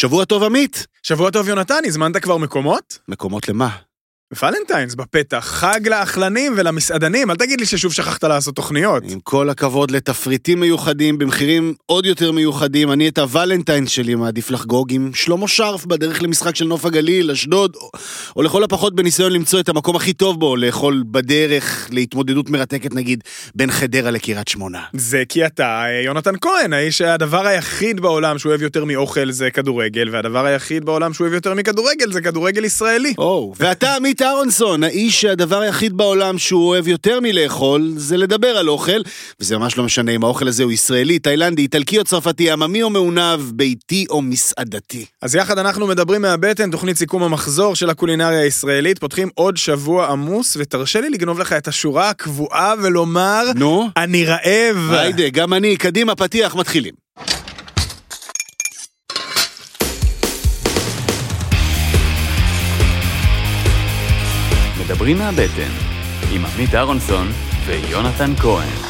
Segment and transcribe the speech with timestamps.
[0.00, 0.86] שבוע טוב, עמית.
[1.02, 2.98] שבוע טוב, יונתן, הזמנת כבר מקומות?
[3.08, 3.68] מקומות למה?
[4.42, 9.02] ולנטיינס בפתח, חג לאכלנים ולמסעדנים, אל תגיד לי ששוב שכחת לעשות תוכניות.
[9.06, 14.92] עם כל הכבוד לתפריטים מיוחדים במחירים עוד יותר מיוחדים, אני את הוולנטיינס שלי מעדיף לחגוג
[14.92, 17.90] עם שלמה שרף בדרך למשחק של נוף הגליל, אשדוד, או,
[18.36, 23.24] או לכל הפחות בניסיון למצוא את המקום הכי טוב בו, לאכול בדרך להתמודדות מרתקת נגיד
[23.54, 24.80] בין חדרה לקריית שמונה.
[24.92, 29.50] זה כי אתה אה, יונתן כהן, האיש שהדבר היחיד בעולם שהוא אוהב יותר מאוכל זה
[29.50, 33.14] כדורגל, והדבר היחיד בעולם שהוא אוהב יותר מכדורגל זה כדורגל ישראלי.
[33.18, 38.68] או, ואתה עמית אהרונסון, האיש שהדבר היחיד בעולם שהוא אוהב יותר מלאכול, זה לדבר על
[38.68, 39.00] אוכל,
[39.40, 42.90] וזה ממש לא משנה אם האוכל הזה הוא ישראלי, תאילנדי, איטלקי או צרפתי, עממי או
[42.90, 45.04] מעונב, ביתי או מסעדתי.
[45.22, 50.56] אז יחד אנחנו מדברים מהבטן, תוכנית סיכום המחזור של הקולינריה הישראלית, פותחים עוד שבוע עמוס,
[50.60, 53.88] ותרשה לי לגנוב לך את השורה הקבועה ולומר, נו?
[53.96, 54.90] אני רעב.
[54.90, 56.94] היידה, גם אני, קדימה, פתיח, מתחילים.
[65.00, 65.70] מדברים מהבטן,
[66.32, 67.28] עם עמית אהרונסון
[67.66, 68.89] ויונתן כהן.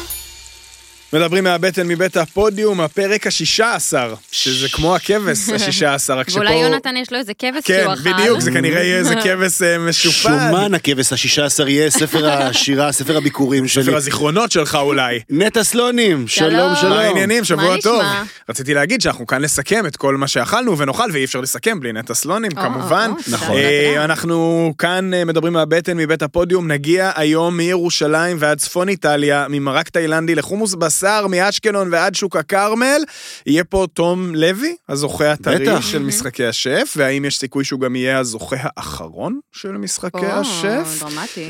[1.13, 6.39] מדברים מהבטן מבית הפודיום, הפרק השישה עשר, שזה כמו הכבש השישה עשר, רק שפה...
[6.39, 8.13] ואולי יונתן יש לו איזה כבש כן, שהוא אכל.
[8.13, 10.29] בדיוק, זה כנראה יהיה איזה כבש אה, משופד.
[10.51, 13.95] שומן הכבש השישה עשר יהיה ספר השירה, ספר הביקורים ספר שלי.
[13.95, 15.19] הזיכרונות שלך אולי.
[15.29, 16.93] נטע סלונים, שלום, שלום.
[16.93, 17.43] מה העניינים?
[17.43, 18.01] שבוע מה טוב.
[18.01, 18.23] נשמע?
[18.49, 22.13] רציתי להגיד שאנחנו כאן לסכם את כל מה שאכלנו ונאכל, ואי אפשר לסכם בלי נטע
[22.13, 23.11] סלונים, או, כמובן.
[23.27, 23.57] נכון.
[23.57, 24.05] אה, תודה.
[24.05, 30.35] אנחנו כאן אה, מדברים מהבטן, מבית הפודיום, נגיע היום מירושלים ועד צפון איטליה, ממרק תאילנדי
[30.35, 33.03] לחומוס בשר, מאשקלון ועד שוק הכרמל.
[33.45, 35.81] יהיה פה תום לוי, הזוכה הטרי בטח.
[35.81, 41.03] של משחקי השף, והאם יש סיכוי שהוא גם יהיה הזוכה האחרון של משחקי או, השף?
[41.03, 41.49] דרמטי.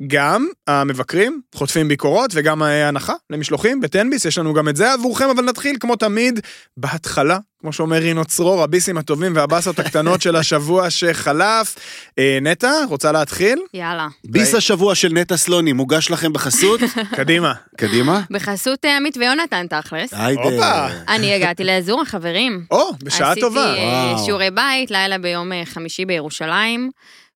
[0.00, 5.44] וגם המבקרים חוטפים ביקורות וגם הנחה למשלוחים בטנביס, יש לנו גם את זה עבורכם, אבל
[5.44, 6.40] נתחיל כמו תמיד
[6.76, 11.76] בהתחלה, כמו שאומר רינו צרור, הביסים הטובים והבאסות הקטנות של השבוע שחלף.
[12.18, 13.58] אה, נטע, רוצה להתחיל?
[13.74, 14.08] יאללה.
[14.24, 16.80] ביס השבוע של נטע סלונים, מוגש לכם בחסות?
[17.16, 17.52] קדימה.
[17.76, 18.20] קדימה.
[18.30, 20.10] בחסות אה, עמית ויונתן תכלס.
[20.12, 20.42] היידה.
[20.42, 20.86] הופה.
[21.08, 22.64] אני הגעתי לאזור החברים.
[22.70, 23.72] או, בשעה טובה.
[23.72, 24.24] עשיתי אה.
[24.24, 26.90] שיעורי בית, לילה ביום חמישי בירושלים,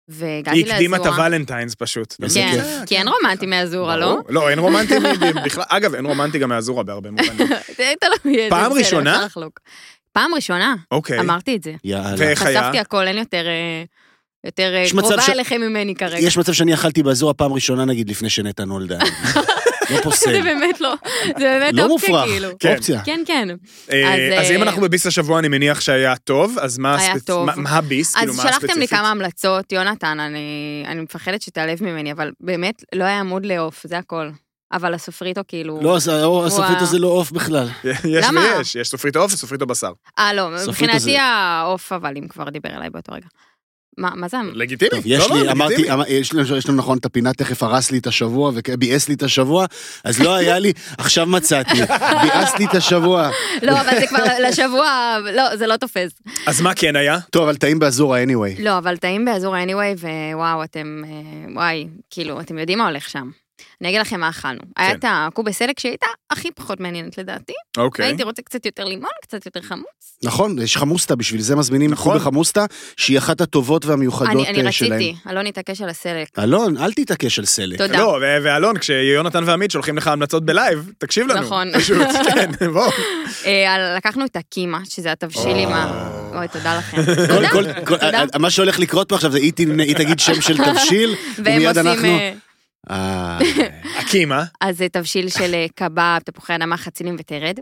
[0.09, 0.75] והגעתי היא לאזורה.
[0.75, 2.15] הקדימה את הוולנטיינס פשוט.
[2.35, 2.65] כן, כיף.
[2.87, 4.19] כי אין רומנטי מאזורה, לא?
[4.29, 4.95] לא, אין רומנטי
[5.45, 5.65] בכלל.
[5.69, 7.33] אגב, אין רומנטי גם מאזורה בהרבה מובנים.
[7.69, 7.93] איזה,
[8.51, 9.27] פעם ראשונה?
[10.13, 11.21] פעם ראשונה, אוקיי.
[11.21, 11.75] אמרתי את זה.
[11.85, 12.15] יאללה.
[12.19, 12.63] ואיך היה?
[12.63, 13.47] חשפתי הכל, אין יותר...
[13.47, 13.85] אה,
[14.45, 16.19] יותר אה, קרובה ש- אליכם ממני כרגע.
[16.19, 18.99] יש מצב שאני אכלתי באזור הפעם ראשונה נגיד לפני שנטע נולדה.
[19.91, 20.43] לא זה פוסל.
[20.43, 20.95] באמת לא,
[21.27, 22.25] זה באמת לא אופציה מופרך.
[22.31, 22.49] כאילו.
[22.59, 22.75] כן.
[22.75, 23.03] אופציה.
[23.05, 23.49] כן, כן.
[23.93, 27.13] אה, אז, אז אם אה, אנחנו בביס השבוע, אני מניח שהיה טוב, אז מה היה
[27.15, 27.47] הספצ- טוב.
[27.47, 28.15] מה- מה הביס?
[28.17, 28.91] כאילו, אז מה שלחתם לי הספציפית?
[28.91, 30.41] כמה המלצות, יונתן, אני,
[30.87, 34.31] אני מפחדת שתיעלב ממני, אבל באמת לא היה עמוד לעוף, זה הכל.
[34.73, 35.79] אבל הסופריטו כאילו...
[35.83, 36.83] לא, אז האור- הסופית וואו.
[36.83, 37.69] הזה לא עוף בכלל.
[37.85, 38.41] יש למה?
[38.59, 39.93] ויש, יש סופרית עוף וסופרית הבשר.
[40.19, 43.27] אה, לא, סופריטו מבחינתי זה- העוף, אבל אם כבר דיבר אליי באותו רגע.
[43.99, 44.37] מה, מה זה?
[44.53, 44.91] לגיטימי.
[44.91, 45.95] טוב, יש לא, לא, לי, אמרתי, לגיטימי.
[45.95, 49.15] אמר- יש לנו יש לנו נכון את הפינה תכף הרס לי את השבוע וביאס לי
[49.15, 49.67] את השבוע,
[50.05, 51.75] אז לא היה לי, עכשיו מצאתי,
[52.23, 53.31] ביאס לי את השבוע.
[53.63, 56.11] לא, אבל זה כבר לשבוע, לא, זה לא תופס.
[56.47, 57.19] אז מה כן היה?
[57.31, 58.63] טוב, אבל טעים באזורה anyway.
[58.63, 61.11] לא, אבל טעים באזור anyway, ווואו, אתם, אה,
[61.55, 63.31] וואי, כאילו, אתם יודעים מה הולך שם.
[63.81, 64.61] אני אגיד לכם מה אכלנו.
[64.77, 64.97] היה כן.
[64.99, 67.53] את הקובס סלק שהייתה הכי פחות מעניינת לדעתי.
[67.77, 68.07] אוקיי.
[68.07, 70.19] הייתי רוצה קצת יותר לימון, קצת יותר חמוץ.
[70.23, 72.13] נכון, יש חמוסטה, בשביל זה מזמינים נכון.
[72.13, 72.65] קובה חמוסטה,
[72.97, 74.93] שהיא אחת הטובות והמיוחדות אני, אני אה, שלהם.
[74.93, 76.39] רציתי, אלון התעקש על הסלק.
[76.39, 77.79] אלון, אל תתעקש על סלק.
[77.79, 77.99] תודה.
[77.99, 81.41] לא, ו- ואלון, כשיונתן ועמית שולחים לך המלצות ב live, תקשיב לנו.
[81.41, 81.73] נכון.
[81.75, 82.91] פשוט, כן, בוא.
[83.45, 86.11] אה, לקחנו את הקימה, שזה התבשיל עם ה...
[86.37, 87.03] אוי, תודה לכם.
[87.87, 88.25] תודה.
[88.39, 91.87] מה שהולך לקרות פה עכשיו זה היא תגיד שם של תבשיל, והם ומיד עושים...
[91.87, 92.09] אנחנו...
[92.91, 94.45] אה, אה, הקימה.
[94.61, 97.59] אז זה תבשיל של אה, קבב, תפוחי אדמה, חצילים וטרד.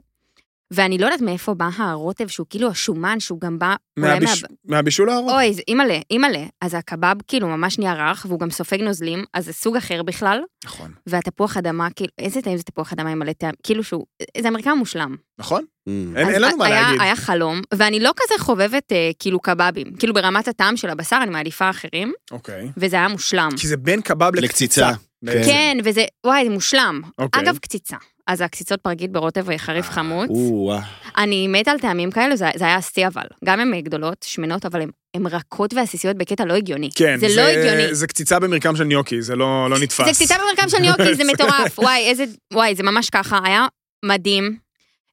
[0.75, 3.75] ואני לא יודעת מאיפה בא הרוטב, שהוא כאילו השומן, שהוא גם בא...
[3.99, 5.33] אולי מהביש- מה- מהבישול הארוך.
[5.33, 6.45] אוי, אימא'לה, אימא'לה.
[6.61, 10.41] אז הקבב כאילו ממש נהיה רך, והוא גם סופג נוזלים, אז זה סוג אחר בכלל.
[10.65, 10.93] נכון.
[11.07, 14.07] והתפוח אדמה, כאילו, איזה טעים זה תפוח אדמה עם מלא טעם, כאילו שהוא,
[14.41, 15.17] זה אמריקאי מושלם.
[15.39, 15.65] נכון?
[15.89, 15.93] אה.
[16.33, 17.01] אין לנו מה היה, להגיד.
[17.01, 19.87] היה חלום, ואני לא כזה חובבת אה, כאילו קבבים.
[19.99, 22.69] כאילו ברמת הטעם של הבשר, אני מעדיפה אחרים, אוקיי.
[22.77, 23.51] וזה היה מושלם.
[23.57, 24.45] כי זה בין קבב לקציצה.
[24.91, 25.12] לקציצה.
[25.23, 25.51] בעצם.
[25.51, 27.01] כן, וזה, וואי, זה מושלם.
[27.19, 27.43] אוקיי.
[27.43, 27.97] אגב, קציצה.
[28.27, 30.29] אז הקציצות פרגית ברוטב חריף חמוץ.
[30.31, 30.81] או-אה.
[31.17, 33.23] אני מתה על טעמים כאלו, זה, זה היה השיא אבל.
[33.45, 34.83] גם הן גדולות, שמנות, אבל
[35.15, 36.91] הן רכות ועסיסיות בקטע לא הגיוני.
[36.95, 37.95] כן, זה, לא הגיוני.
[37.95, 40.05] זה קציצה במרקם של ניוקי, זה לא לא נתפס.
[40.07, 41.79] זה קציצה במרקם של ניוקי, זה מטורף.
[41.79, 43.67] וואי, איזה, וואי, זה ממש ככה, היה
[44.05, 44.57] מדהים.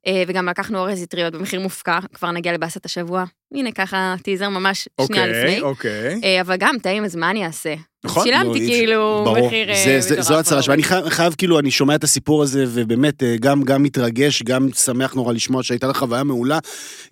[0.08, 3.24] אה, וגם לקחנו אורז אטריות במחיר מופקע, כבר נגיע לבאסת השבוע.
[3.54, 5.62] הנה ככה טיזר ממש שנייה אוקיי, לפני.
[5.62, 6.20] אוקיי.
[6.24, 7.74] אה, אבל גם טעים, אז מה אני אעשה?
[8.04, 8.24] נכון.
[8.24, 9.48] שילמתי אי- כאילו ברור.
[9.48, 10.22] מחיר אה, זה- זה-.
[10.22, 10.74] זו הצהרה שלי.
[10.74, 14.68] אני חייב, חייב, כאילו, אני שומע את הסיפור הזה, ובאמת, אה, גם, גם מתרגש, גם
[14.74, 16.60] שמח נורא לשמוע שהייתה לך חוויה מעולה,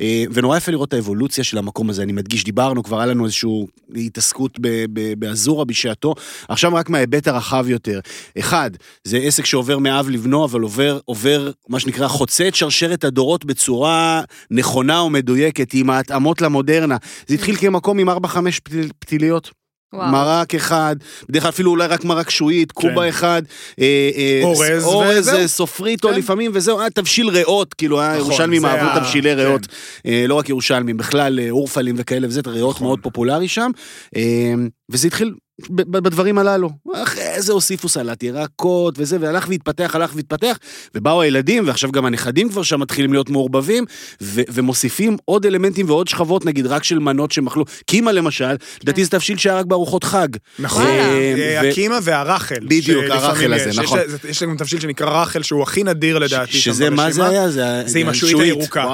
[0.02, 2.04] אה, ונורא יפה לראות את האבולוציה של המקום הזה.
[2.04, 3.50] אני מדגיש, דיברנו, כבר היה לנו איזושהי
[3.96, 4.60] התעסקות
[5.18, 6.14] באזורה בשעתו,
[6.50, 8.00] עכשיו רק מההיבט הרחב יותר.
[8.40, 8.72] אחד,
[9.04, 14.22] זה עסק שעובר מאב לבנו, אבל עובר, עובר, מה שנקרא, חוצה את שרשרת הדורות בצורה
[14.52, 16.98] נכונה ומדויקת, עם ההתאמות למודרנה.
[17.28, 18.16] זה התחיל כמקום עם 4-5
[18.64, 19.52] פתיל- פתיליות.
[19.94, 20.12] וואו.
[20.12, 20.96] מרק אחד,
[21.30, 23.42] בדרך כלל אפילו אולי רק מרק שועית, קובה אחד,
[23.82, 25.38] אה, אה, אורז אורז, וזהו.
[25.40, 26.16] אה, סופריטו כן.
[26.16, 29.38] לפעמים, וזהו, היה תבשיל ריאות, כאילו, היה נכון, ירושלמים אהבו ה- תבשילי כן.
[29.38, 29.68] ריאות,
[30.06, 32.88] אה, לא רק ירושלמים, בכלל אה, אורפלים וכאלה, וזה ריאות נכון.
[32.88, 33.72] מאוד פופולרי שם,
[34.16, 34.54] אה,
[34.92, 35.34] וזה התחיל
[35.70, 36.70] בדברים הללו.
[36.94, 40.58] אחרי זה הוסיפו סלט ירקות וזה, והלך והתפתח, הלך והתפתח,
[40.96, 43.86] ובאו הילדים, ועכשיו גם הנכדים כבר שם מתחילים להיות מעורבבים,
[44.22, 47.64] ו- ומוסיפים עוד אלמנטים ועוד שכבות, נגיד, רק של מנות אכלו.
[47.86, 50.28] קימה למשל, לדעתי זה תבשיל שהיה רק בארוחות חג.
[50.60, 50.86] נכון.
[50.86, 52.56] אה, ו- הקימה והרחל.
[52.62, 53.82] בדיוק, הרחל הזה.
[53.82, 54.00] נכון.
[54.30, 56.52] יש- גם תבשיל שנקרא רחל, שהוא הכי נדיר לדעתי.
[56.58, 57.26] שזה, מה זה.
[57.28, 57.50] היה?
[57.50, 58.86] זה, עם השועית הירוקה.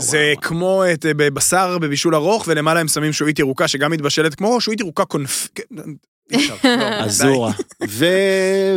[0.00, 0.32] זה.
[0.42, 5.04] כמו אה, בבשר בבישול ארוך, ולמעלה הם שמים שועית ירוקה, שגם מתבשלת כמו שועית ירוקה
[5.04, 5.48] קונפ...
[6.30, 6.56] לא.
[7.04, 7.52] אזורה.
[7.88, 8.06] ו...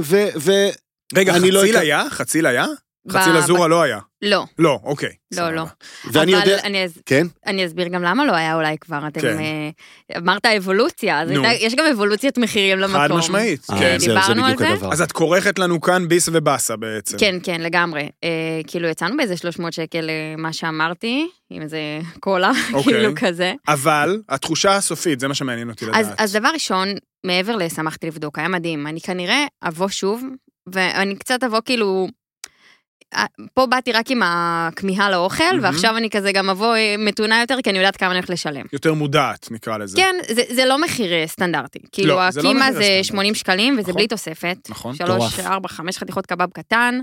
[0.02, 0.28] ו...
[0.40, 0.52] ו...
[1.16, 2.04] רגע, אני לא חציל היה?
[2.10, 2.66] חציל היה?
[3.06, 4.00] ב- חציל אזורה לא היה.
[4.22, 5.10] לא, לא, אוקיי.
[5.32, 5.52] לא, סבבה.
[5.52, 5.64] לא.
[6.12, 6.64] ואני אבל יודע...
[6.64, 7.28] אני אס- כן?
[7.46, 9.38] אני אסביר גם למה לא היה אולי כבר, אתם כן.
[9.40, 9.70] אה,
[10.18, 11.30] אמרת אבולוציה, אז.
[11.30, 13.00] הייתה- יש גם אבולוציית מחירים למקום.
[13.02, 13.68] חד משמעית.
[13.72, 14.00] אה, כן.
[14.00, 14.74] זה- דיברנו על בדיוק זה?
[14.74, 14.94] הדבר.
[14.94, 17.18] אז את כורכת לנו כאן ביס ובאסה בעצם.
[17.18, 18.10] כן, כן, לגמרי.
[18.24, 18.30] אה,
[18.68, 21.80] כאילו יצאנו באיזה 300 שקל אה, מה שאמרתי, עם איזה
[22.20, 22.94] קולה, אוקיי.
[22.94, 23.54] כאילו כזה.
[23.68, 26.22] אבל התחושה הסופית, זה מה שמעניין אותי אז, לדעת.
[26.22, 26.88] אז דבר ראשון,
[27.26, 28.88] מעבר לשמחתי לבדוק, היה מדהים.
[28.88, 30.24] אני כנראה אבוא שוב,
[30.74, 32.08] ואני קצת אבוא כאילו...
[33.54, 35.64] פה באתי רק עם הכמיהה לאוכל, מהמם.
[35.64, 38.66] ועכשיו אני כזה גם אבוא אה, מתונה יותר, כי אני יודעת כמה אני הולכת לשלם.
[38.74, 39.98] יותר מודעת, נקרא לזה.
[39.98, 41.80] כן, זה, זה לא מחיר אה, סטנדרטי.
[41.92, 43.04] כאילו, לא, זה לא הקימה זה סטנדרטי.
[43.04, 43.94] 80 שקלים, וזה נכון.
[43.94, 44.58] בלי תוספת.
[44.70, 44.96] נכון.
[44.96, 45.40] שלוש, מטורף.
[45.40, 47.00] ארבע, חמש חתיכות קבב קטן,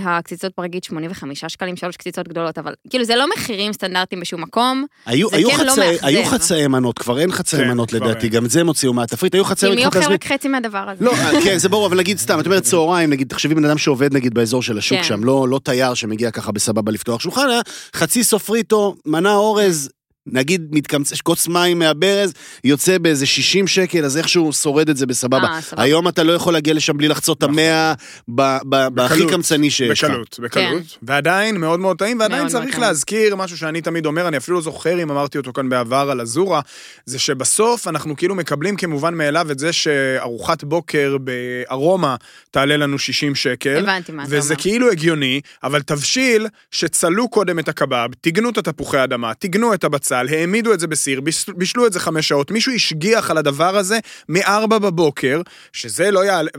[0.00, 4.84] הקציצות פרגית 85 שקלים, שלוש קציצות גדולות, אבל כאילו זה לא מחירים סטנדרטיים בשום מקום.
[5.06, 6.06] היו, זה היו, כן לא חצאי, מאכזב.
[6.06, 8.32] היו חצאי מנות, כבר אין חצאי כן, מנות כבר לדעתי, אין.
[8.32, 10.12] גם את זה הם הוציאו מהתפריט, היו חצאי כי מי מנות אוכל.
[10.12, 11.04] רק חצי מהדבר הזה?
[11.04, 13.78] לא, אה, כן, זה ברור, אבל נגיד סתם, את אומרת צהריים, נגיד, תחשבי בן אדם
[13.78, 15.04] שעובד נגיד באזור של השוק כן.
[15.04, 17.60] שם, לא, לא תייר שמגיע ככה בסבבה לפתוח שולחן, היה
[17.96, 19.90] חצי סופריטו, מנה אורז,
[20.26, 21.20] נגיד מתקמצ...
[21.22, 22.32] כוס מים מהברז,
[22.64, 25.46] יוצא באיזה 60 שקל, אז איכשהו שורד את זה בסבבה.
[25.48, 25.82] אה, סבבה.
[25.82, 27.94] היום אתה לא יכול להגיע לשם בלי לחצות את המאה
[28.34, 30.10] ב- ב- בהכי קמצני שיש לך.
[30.10, 30.98] בקלות, בקלות.
[31.02, 32.86] ועדיין מאוד מאוד טעים, ועדיין מאוד מאוד צריך טעים.
[32.88, 36.20] להזכיר משהו שאני תמיד אומר, אני אפילו לא זוכר אם אמרתי אותו כאן בעבר על
[36.20, 36.60] אזורה,
[37.06, 42.16] זה שבסוף אנחנו כאילו מקבלים כמובן מאליו את זה שארוחת בוקר בארומה
[42.50, 43.76] תעלה לנו 60 שקל.
[43.76, 44.62] הבנתי מה אתה וזה אומר.
[44.62, 50.34] כאילו הגיוני, אבל תבשיל שצלו קודם את הקבב, טיגנו את התפוחי אדמה, טיגנו את הבצל,
[50.34, 53.98] העמידו את זה בסיר, ביש- בישלו את זה חמש שעות, מישהו השגיח על הדבר הזה
[54.28, 55.40] מארבע בבוקר,
[55.72, 56.50] שזה לא יעלה...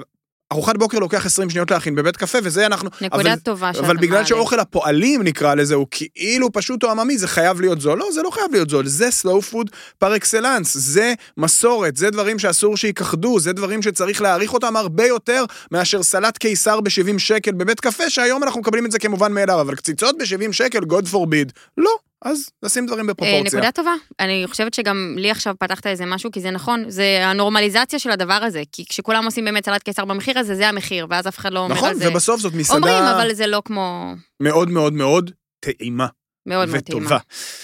[0.53, 2.89] ארוחת בוקר לוקח 20 שניות להכין בבית קפה, וזה אנחנו...
[3.01, 4.25] נקודה אבל- טובה שאתה אבל בגלל מעלה.
[4.25, 8.00] שאוכל הפועלים נקרא לזה, הוא כאילו פשוט או עממי, זה חייב להיות זול.
[8.00, 9.68] לא, זה לא חייב להיות זול, זה slow food
[10.00, 15.45] פר אקסלנס, זה מסורת, זה דברים שאסור שייכחדו, זה דברים שצריך להעריך אותם הרבה יותר
[15.71, 19.75] מאשר סלט קיסר ב-70 שקל בבית קפה, שהיום אנחנו מקבלים את זה כמובן מאליו, אבל
[19.75, 21.51] קציצות ב-70 שקל, God forbid.
[21.77, 21.92] לא,
[22.25, 23.59] אז נשים דברים אה, בפרופורציה.
[23.59, 23.91] נקודה טובה.
[24.19, 28.33] אני חושבת שגם לי עכשיו פתחת איזה משהו, כי זה נכון, זה הנורמליזציה של הדבר
[28.33, 28.63] הזה.
[28.71, 31.75] כי כשכולם עושים באמת סלט קיסר במחיר הזה, זה המחיר, ואז אף אחד לא אומר
[31.75, 32.09] נכון, על זה.
[32.09, 34.13] ובסוף זאת מסעדה אומרים, אבל זה לא כמו...
[34.39, 36.07] מאוד מאוד מאוד טעימה.
[36.45, 36.69] מאוד.
[36.71, 37.17] וטובה.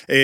[0.09, 0.15] אמ,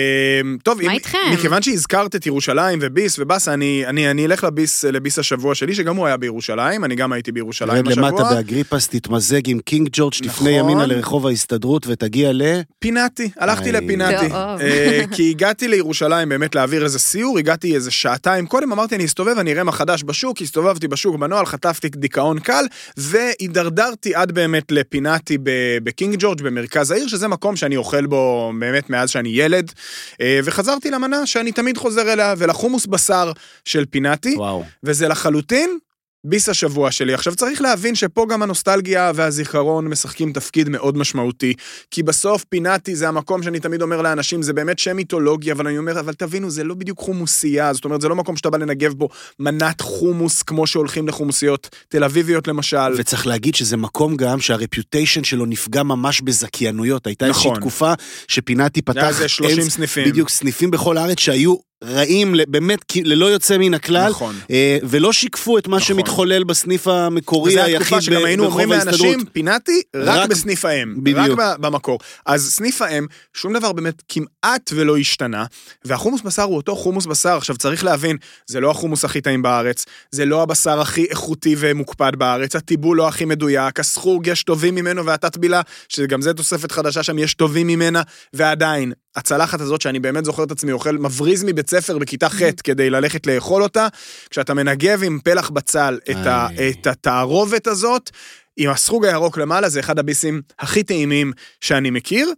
[0.62, 1.18] טוב, מה אם- איתכם?
[1.32, 5.96] מכיוון שהזכרת את ירושלים וביס ובאסה, אני, אני, אני אלך לביס, לביס השבוע שלי, שגם
[5.96, 8.08] הוא היה בירושלים, אני גם הייתי בירושלים השבוע.
[8.10, 10.48] למטה באגריפס, תתמזג עם קינג ג'ורג', תפנה נכון.
[10.48, 12.42] ימינה לרחוב ההסתדרות ותגיע ל...
[12.78, 13.72] פינאטי, הלכתי איי.
[13.72, 14.26] לפינאטי.
[14.34, 19.38] אה, כי הגעתי לירושלים באמת להעביר איזה סיור, הגעתי איזה שעתיים קודם, אמרתי אני אסתובב,
[19.38, 22.64] אני אראה מה חדש בשוק, הסתובבתי בשוק בנוהל, חטפתי דיכאון קל,
[22.96, 25.38] והידרדרתי עד באמת לפינאטי
[25.82, 29.72] בקינג ג'ורג' במרכז העיר, שזה מקום שאני אוכל בו באמת מאז שאני ילד,
[30.20, 33.32] אה, וחזרתי למנה שאני תמיד חוזר אליה, ולחומוס בשר
[33.64, 34.34] של פינאטי.
[34.36, 34.64] וואו.
[34.82, 35.78] וזה לחלוטין
[36.24, 37.14] ביס השבוע שלי.
[37.14, 41.54] עכשיו צריך להבין שפה גם הנוסטלגיה והזיכרון משחקים תפקיד מאוד משמעותי,
[41.90, 45.78] כי בסוף פינאטי זה המקום שאני תמיד אומר לאנשים, זה באמת שם מיתולוגי, אבל אני
[45.78, 48.92] אומר, אבל תבינו, זה לא בדיוק חומוסייה, זאת אומרת, זה לא מקום שאתה בא לנגב
[48.92, 52.92] בו מנת חומוס כמו שהולכים לחומוסיות תל אביביות למשל.
[52.96, 57.06] וצריך להגיד שזה מקום גם שהרפיוטיישן שלו נפגע ממש בזכיינויות.
[57.06, 57.42] הייתה נכון.
[57.42, 57.92] איזושהי תקופה
[58.28, 58.96] שפינאטי פתח...
[59.00, 60.04] היה איזה 30 אין- סניפים.
[60.08, 64.10] בדיוק, סניפים בכל הארץ שהיו רעים, באמת ללא יוצא מן הכלל.
[64.10, 64.34] נכון.
[64.50, 65.88] אה, ולא שיקפו את מה נכון.
[65.88, 69.28] שמתחולל בסניף המקורי וזו היחיד התקופה שגם היינו אומרים ברחוב לאנשים, ההסתדרות.
[69.32, 70.94] פינתי רק רק- בסניף האם.
[71.04, 71.38] בדיוק.
[71.40, 71.98] רק במקור.
[72.26, 75.44] אז סניף האם, שום דבר באמת כמעט ולא השתנה,
[75.84, 77.36] והחומוס בשר הוא אותו חומוס בשר.
[77.36, 82.12] עכשיו צריך להבין, זה לא החומוס הכי טעים בארץ, זה לא הבשר הכי איכותי ומוקפד
[82.16, 87.18] בארץ, הטיבול לא הכי מדויק, הסחוג יש טובים ממנו והתת-בילה, שגם זה תוספת חדשה שם,
[87.18, 91.98] יש טובים ממנה, ועדיין, הצלחת הזאת שאני באמת זוכר את עצמי אוכל, מבריז מבית ספר
[91.98, 93.88] בכיתה ח' כדי ללכת לאכול אותה,
[94.30, 96.46] כשאתה מנגב עם פלח בצל את, ה.
[96.70, 98.10] את התערובת הזאת,
[98.56, 102.32] עם הסחוג הירוק למעלה, זה אחד הביסים הכי טעימים שאני מכיר.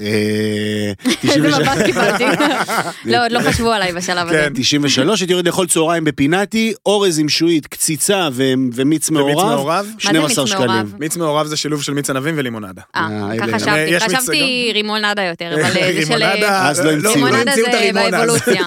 [0.00, 1.60] אה, איזה 93.
[1.60, 2.24] מבט קיבלתי.
[3.10, 4.46] לא, עוד לא חשבו עליי בשלב הזה.
[4.48, 4.52] כן.
[4.54, 9.86] 93, הייתי יורד לאכול צהריים בפינתי, אורז עם שועית, קציצה ו- ומיץ מעורב, מעורב?
[9.86, 10.70] מה זה 12 מיץ שקלים.
[10.70, 10.94] מעורב?
[10.98, 12.82] מיץ מעורב זה שילוב של מיץ ענבים ולימונדה.
[12.96, 16.12] אה, אה, חשבתי, יש מיץ חשבתי רימונדה יותר, אבל אה, זה של...
[16.12, 17.12] רימונדה, אז לא המציאו.
[17.12, 18.64] רימונדה המציאו את זה באבולוציה.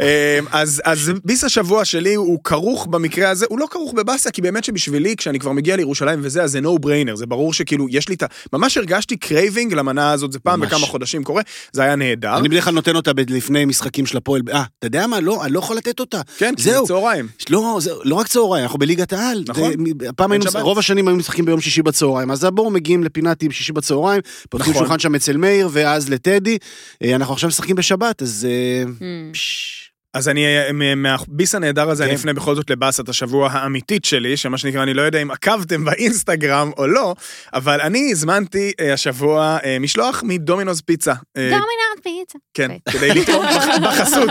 [0.00, 4.42] אמ, אז, אז ביס השבוע שלי הוא כרוך במקרה הזה, הוא לא כרוך בבאסה, כי
[4.42, 8.08] באמת שבשבילי, כשאני כבר מגיע לירושלים וזה, אז זה no brainer, זה ברור שכאילו, יש
[8.08, 8.26] לי את ה...
[8.52, 10.68] ממש הרגשתי craving למנה הזאת, זה פעם ממש.
[10.68, 11.42] בכמה חודשים קורה,
[11.72, 12.36] זה היה נהדר.
[12.38, 15.20] אני בדרך כלל נותן אותה לפני משחקים של הפועל, אה, אתה יודע מה?
[15.20, 16.20] לא, אני לא יכול לתת אותה.
[16.38, 16.78] כן, כי זה.
[16.86, 17.28] צהריים.
[17.50, 19.44] לא, זה לא רק צהריים, אנחנו בליגת העל.
[19.48, 19.72] נכון.
[20.08, 20.44] הפעם היינו.
[20.60, 24.84] רוב השנים היינו משחקים ביום שישי בצהריים, אז בואו מגיעים לפינאטי בשישי בצהריים, פותחים נכון.
[24.84, 26.58] שולחן שם אצל מאיר, ואז לטדי.
[27.04, 28.48] אה, אנחנו עכשיו משחקים בשבת, אז...
[28.50, 28.92] אה.
[29.32, 29.91] פש.
[30.14, 32.16] אז אני, אה, מהביס הנהדר הזה, אני כן.
[32.18, 36.70] אפנה בכל זאת לבאסת השבוע האמיתית שלי, שמה שנקרא, אני לא יודע אם עקבתם באינסטגרם
[36.78, 37.14] או לא,
[37.54, 41.12] אבל אני הזמנתי אה, השבוע אה, משלוח מדומינוס פיצה.
[41.36, 41.62] דומינר
[42.02, 42.38] פיצה.
[42.54, 42.92] כן, אוקיי.
[43.00, 44.30] כדי לטעום בח- בחסות.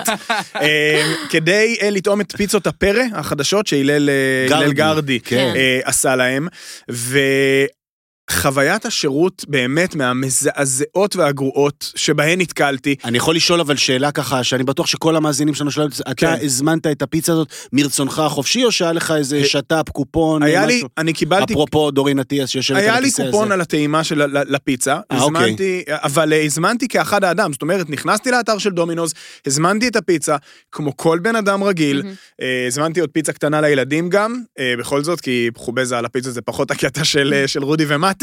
[1.29, 4.09] כדי לטעום את פיצות הפרא החדשות שהלל
[4.73, 5.53] גרדי, כן.
[5.83, 6.47] עשה להם,
[8.31, 12.95] וחוויית השירות באמת מהמזעזעות והגרועות שבהן נתקלתי.
[13.05, 16.35] אני יכול לשאול אבל שאלה ככה, שאני בטוח שכל המאזינים שלנו שואלים, אתה כן.
[16.41, 20.87] הזמנת את הפיצה הזאת מרצונך החופשי, או שהיה לך איזה שת"פ, קופון, היה לי, משהו?
[20.97, 23.31] אני קיבלתי אפרופו דורין אטיאס שיושבת על היה לי הכיסא הזה.
[23.31, 25.41] קופון על הטעימה של לפיצה, אה, אוקיי.
[25.43, 29.13] הזמנתי, אבל אה, הזמנתי כאחד האדם, זאת אומרת, נכנסתי לאתר של דומינוז,
[29.47, 30.35] הזמנתי את הפיצה,
[30.71, 32.03] כמו כל בן אדם רגיל.
[32.41, 36.41] אה, הזמנתי עוד פיצה קטנה לילדים גם, אה, בכל זאת, כי חובזה על הפיצה זה
[36.41, 38.20] פחות הקטע של, אה, של רודי ומתי,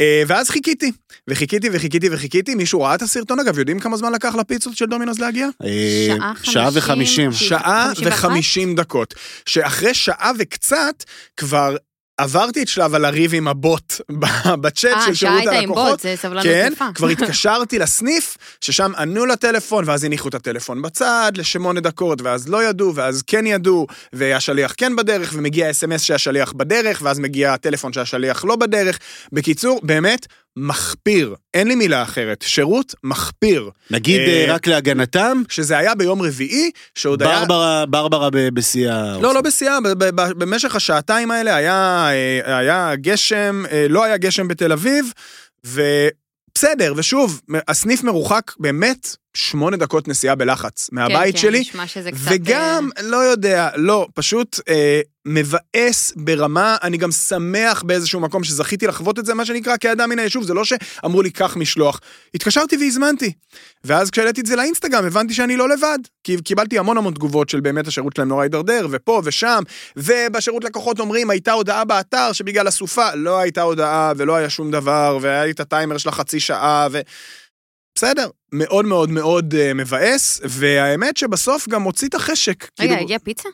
[0.00, 0.92] אה, ואז חיכיתי,
[1.28, 5.18] וחיכיתי וחיכיתי וחיכיתי, מישהו ראה את הסרטון אגב, יודעים כמה זמן לקח לפיצות של דומינוז
[5.18, 5.48] להגיע?
[5.64, 7.30] אה, שעה וחמישים.
[7.30, 7.32] חמישים.
[7.32, 8.28] שעה 51?
[8.28, 9.14] וחמישים דקות.
[9.46, 11.04] שאחרי שעה וקצת,
[11.36, 11.76] כבר
[12.18, 14.00] עברתי את שלב הלריב עם הבוט
[14.62, 15.90] בצ'אט אה, של שירות הייתה עם הלקוחות.
[15.90, 16.84] בוט, זה סבלנות כן, יפה.
[16.94, 22.64] כבר התקשרתי לסניף, ששם ענו לטלפון, ואז הניחו את הטלפון בצד לשמונה דקות, ואז לא
[22.64, 28.44] ידעו, ואז כן ידעו, והשליח כן בדרך, ומגיע אס.אם.אס שהשליח בדרך, ואז מגיע הטלפון שהשליח
[28.44, 28.98] לא בדרך.
[29.32, 31.34] בקיצור, באמת, מחפיר.
[31.54, 32.42] אין לי מילה אחרת.
[32.42, 33.70] שירות מחפיר.
[33.90, 37.40] נגיד אה, אה, רק להגנתם, שזה היה ביום רביעי, שעוד היה...
[37.40, 39.18] ברברה, ברברה ב- בשיא ה...
[39.20, 39.78] לא, לא בשיאה,
[40.38, 45.12] במשך השעתיים האלה היה, אה, היה גשם, אה, לא היה גשם בתל אביב,
[45.64, 52.12] ובסדר, ושוב, הסניף מרוחק באמת שמונה דקות נסיעה בלחץ מהבית כן, שלי, כן, נשמע שזה
[52.12, 52.20] קצת...
[52.24, 59.18] וגם, לא יודע, לא, פשוט אה, מבאס ברמה, אני גם שמח באיזשהו מקום שזכיתי לחוות
[59.18, 62.00] את זה, מה שנקרא, כאדם מן היישוב, זה לא שאמרו לי, קח משלוח.
[62.34, 63.32] התקשרתי והזמנתי.
[63.84, 65.98] ואז כשהעליתי את זה לאינסטגרם, הבנתי שאני לא לבד.
[66.24, 69.62] כי קיבלתי המון המון תגובות של באמת השירות שלהם נורא הידרדר, ופה ושם,
[69.96, 75.18] ובשירות לקוחות אומרים, הייתה הודעה באתר שבגלל הסופה, לא הייתה הודעה ולא היה שום דבר,
[75.20, 77.00] והיה לי את הטיימר של החצי שעה, ו...
[77.96, 82.62] בסדר, מאוד מאוד מאוד uh, מבאס, והאמת שבסוף גם הוציא את החשק.
[82.62, 83.48] רגע, כאילו- הגיע פיצה?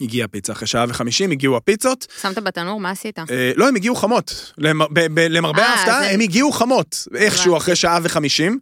[0.00, 2.06] הגיעה פיצה, אחרי שעה וחמישים הגיעו הפיצות.
[2.22, 3.18] שמת בתנור, מה עשית?
[3.18, 4.52] אה, לא, הם הגיעו חמות.
[4.58, 7.56] למר, ב, ב, למרבה אה, ההפתעה, זה- הם הגיעו חמות, איכשהו.
[7.56, 8.58] אחרי שעה וחמישים.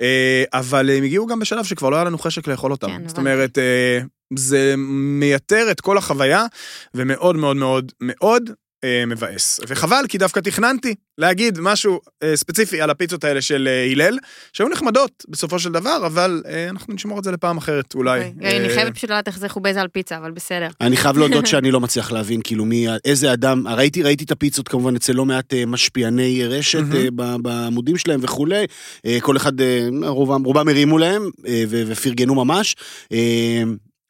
[0.00, 2.86] אה, אבל הם הגיעו גם בשלב שכבר לא היה לנו חשק לאכול אותם.
[2.86, 3.18] כן, זאת.
[3.18, 3.98] אומרת, אה,
[4.36, 6.46] זה מייתר את כל החוויה,
[6.94, 8.50] ומאוד מאוד מאוד מאוד
[8.84, 9.60] אה, מבאס.
[9.68, 14.18] וחבל, כי דווקא תכננתי להגיד משהו אה, ספציפי על הפיצות האלה של אה, הלל,
[14.52, 18.32] שהיו נחמדות בסופו של דבר, אבל אה, אנחנו נשמור את זה לפעם אחרת אולי.
[18.36, 18.56] אוקיי.
[18.58, 20.68] אני אה, חייבת פשוט לדעת איך זה חובזה על פיצה, אבל בסדר.
[20.80, 24.68] אני חייב להודות שאני לא מצליח להבין, כאילו, מי, איזה אדם, ראיתי, ראיתי את הפיצות
[24.68, 26.96] כמובן אצל לא מעט אה, משפיעני רשת מהמם.
[26.96, 28.64] אה, ב- בעמודים שלהם וכולי,
[29.06, 32.76] אה, כל אחד, אה, רובם, רובם הרימו להם אה, ופרגנו ממש.
[33.12, 33.62] אה,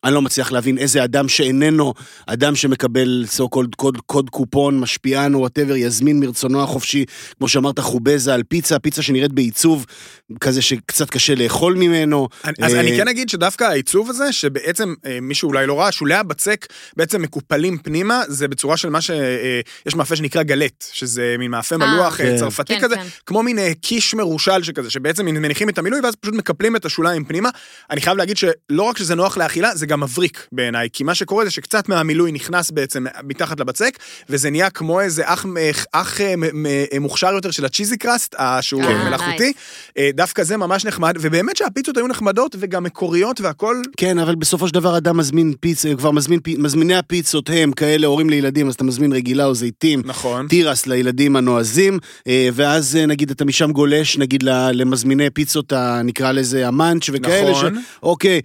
[0.04, 1.94] אני לא מצליח להבין איזה אדם שאיננו
[2.26, 7.04] אדם שמקבל so called קוד, קוד קופון, משפיען או whatever, יזמין מרצונו החופשי,
[7.38, 9.86] כמו שאמרת, חובזה על פיצה, פיצה שנראית בעיצוב
[10.40, 12.28] כזה שקצת קשה לאכול ממנו.
[12.44, 15.92] אני- אז אה, אני כן אגיד שדווקא העיצוב הזה, שבעצם אה, מישהו אולי לא ראה,
[15.92, 19.10] שולי הבצק בעצם מקופלים פנימה, זה בצורה של מה ש...
[19.10, 21.94] אה, יש מאפה שנקרא גלט, שזה מין מאפה אה.
[21.94, 22.36] מלוח אה, כן.
[22.36, 23.06] צרפתי כן, כזה, כן.
[23.26, 27.24] כמו מין אה, קיש מרושל שכזה, שבעצם מניחים את המילוי ואז פשוט מקפלים את השוליים
[27.24, 27.48] פנימה.
[27.90, 31.44] אני חייב להגיד שלא רק שזה נוח לאכילה, זה גם מבריק בעיניי, כי מה שקורה
[31.44, 33.98] זה שקצת מהמילוי נכנס בעצם מתחת לבצק,
[34.30, 35.46] וזה נהיה כמו איזה אח,
[35.92, 36.66] אח אה, מ- מ-
[37.02, 39.04] מוכשר יותר של הצ'יזי קראסט, אה, שהוא כן.
[39.06, 39.52] מלאכותי.
[39.98, 44.68] אה, דווקא זה ממש נחמד, ובאמת שהפיצות היו נחמדות וגם מקוריות והכל, כן, אבל בסופו
[44.68, 48.74] של דבר אדם מזמין פיצה, כבר מזמין, פי- מזמיני הפיצות הם כאלה הורים לילדים, אז
[48.74, 50.02] אתה מזמין רגילה או זיתים.
[50.04, 50.48] נכון.
[50.48, 55.72] תירס לילדים הנועזים, אה, ואז אה, נגיד אתה משם גולש נגיד ל- למזמיני פיצות,
[56.04, 57.74] נקרא לזה המאנץ' וכאלה, נכון.
[57.74, 57.78] ש...
[58.02, 58.40] אוקיי.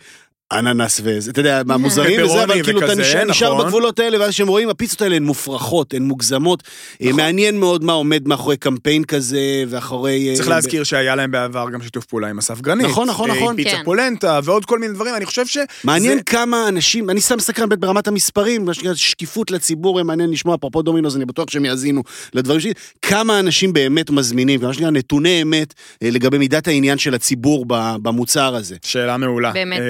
[0.52, 3.66] אננס וזה, אתה יודע, מה מוזרים וזה, אבל כאילו אתה נשאר, נשאר נכון.
[3.66, 6.64] בגבולות האלה, ואז כשהם רואים, הפיצות האלה הן מופרכות, הן מוגזמות.
[7.02, 7.20] אה, נכון.
[7.22, 10.30] מעניין מאוד מה עומד מאחורי קמפיין כזה, ואחורי...
[10.30, 12.86] אה, צריך להזכיר שהיה להם בעבר גם שיתוף פעולה עם אסף גרנית.
[12.88, 13.56] נכון, נכון, אה, נכון.
[13.56, 13.82] פיצה כן.
[13.86, 15.58] פולנטה ועוד כל מיני דברים, אני חושב ש...
[15.84, 20.30] מעניין זה- כמה אנשים, אני סתם מסקרן באמת ברמת המספרים, מה שנקרא שקיפות לציבור, מעניין
[20.30, 22.72] לשמוע, אפרופו דומינוס, אני בטוח שהם יאזינו לדברים שלי,
[23.02, 28.56] כמה אנשים באמת מזמינים, ומה שנקרא נתוני אמת לגבי מידת העניין של הציבור ב- במוצר
[28.56, 28.76] הזה.
[28.86, 29.52] שאלה מעולה.
[29.52, 29.82] באמת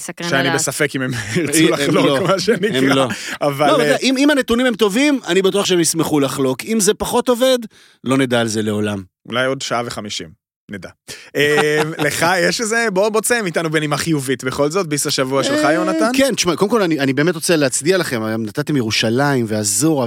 [0.00, 0.54] מסקרן שאני לדעת.
[0.54, 2.26] בספק אם הם ירצו הם לחלוק, לא.
[2.26, 2.78] מה שנקרא.
[2.78, 3.08] הם לא.
[3.40, 3.66] אבל...
[3.66, 6.64] לא, אבל אה, אם הנתונים הם טובים, אני בטוח שהם ישמחו לחלוק.
[6.64, 7.58] אם זה פחות עובד,
[8.04, 9.02] לא נדע על זה לעולם.
[9.28, 10.39] אולי עוד שעה וחמישים.
[10.70, 10.88] נדע.
[11.36, 15.64] אה, לך יש איזה, בוא בוא תסיים איתנו בנימה חיובית בכל זאת, ביס השבוע שלך
[15.64, 16.10] אה, יונתן?
[16.16, 20.06] כן, תשמע, קודם כל אני, אני באמת רוצה להצדיע לכם, נתתם ירושלים ואזורה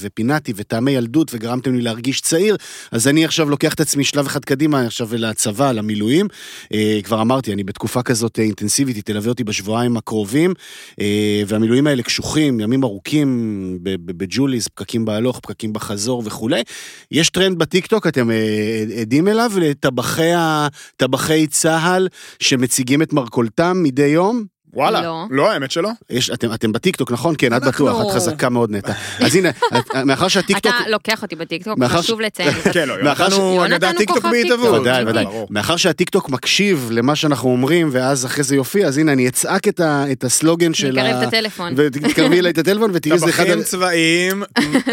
[0.00, 2.56] ופינאטי וטעמי ילדות וגרמתם לי להרגיש צעיר,
[2.92, 6.28] אז אני עכשיו לוקח את עצמי שלב אחד קדימה עכשיו לצבא, למילואים.
[6.74, 10.54] אה, כבר אמרתי, אני בתקופה כזאת אה, אינטנסיבית, היא תלווה אותי בשבועיים הקרובים,
[11.46, 16.62] והמילואים האלה קשוחים, ימים ארוכים בג'וליס, פקקים בהלוך, פקקים בחזור וכולי.
[17.10, 18.30] יש טרנד בטיקטוק, אתם
[19.00, 22.08] עדים אליו, לטבחי ה- טבחי צה"ל
[22.40, 24.44] שמציגים את מרכולתם מדי יום.
[24.74, 25.02] וואלה.
[25.02, 25.24] לא.
[25.30, 25.90] לא, האמת שלא.
[26.10, 27.34] יש, אתם, אתם בטיקטוק, נכון?
[27.38, 28.92] כן, את אנחנו- בטוח, את חזקה מאוד נטע.
[29.26, 30.72] אז הנה, את- מאחר שהטיקטוק...
[30.80, 32.52] אתה לוקח אותי בטיקטוק, מאחר חשוב לציין.
[32.74, 34.60] כן, לא, מאחר יונתן ש- הוא אגדת הוא טיקטוק כוכב בהתהוות.
[34.62, 34.80] טיקטוק.
[34.80, 35.24] ודאי, ודאי.
[35.50, 39.80] מאחר שהטיקטוק מקשיב למה שאנחנו אומרים, ואז אחרי זה יופיע, אז הנה, אני אצעק את,
[39.80, 41.02] ה, את הסלוגן של ה...
[41.02, 41.72] נקרב את הטלפון.
[41.76, 43.44] ותקרבי אליי את הטלפון ותראי שזה אחד...
[43.44, 44.42] טבחים צבאיים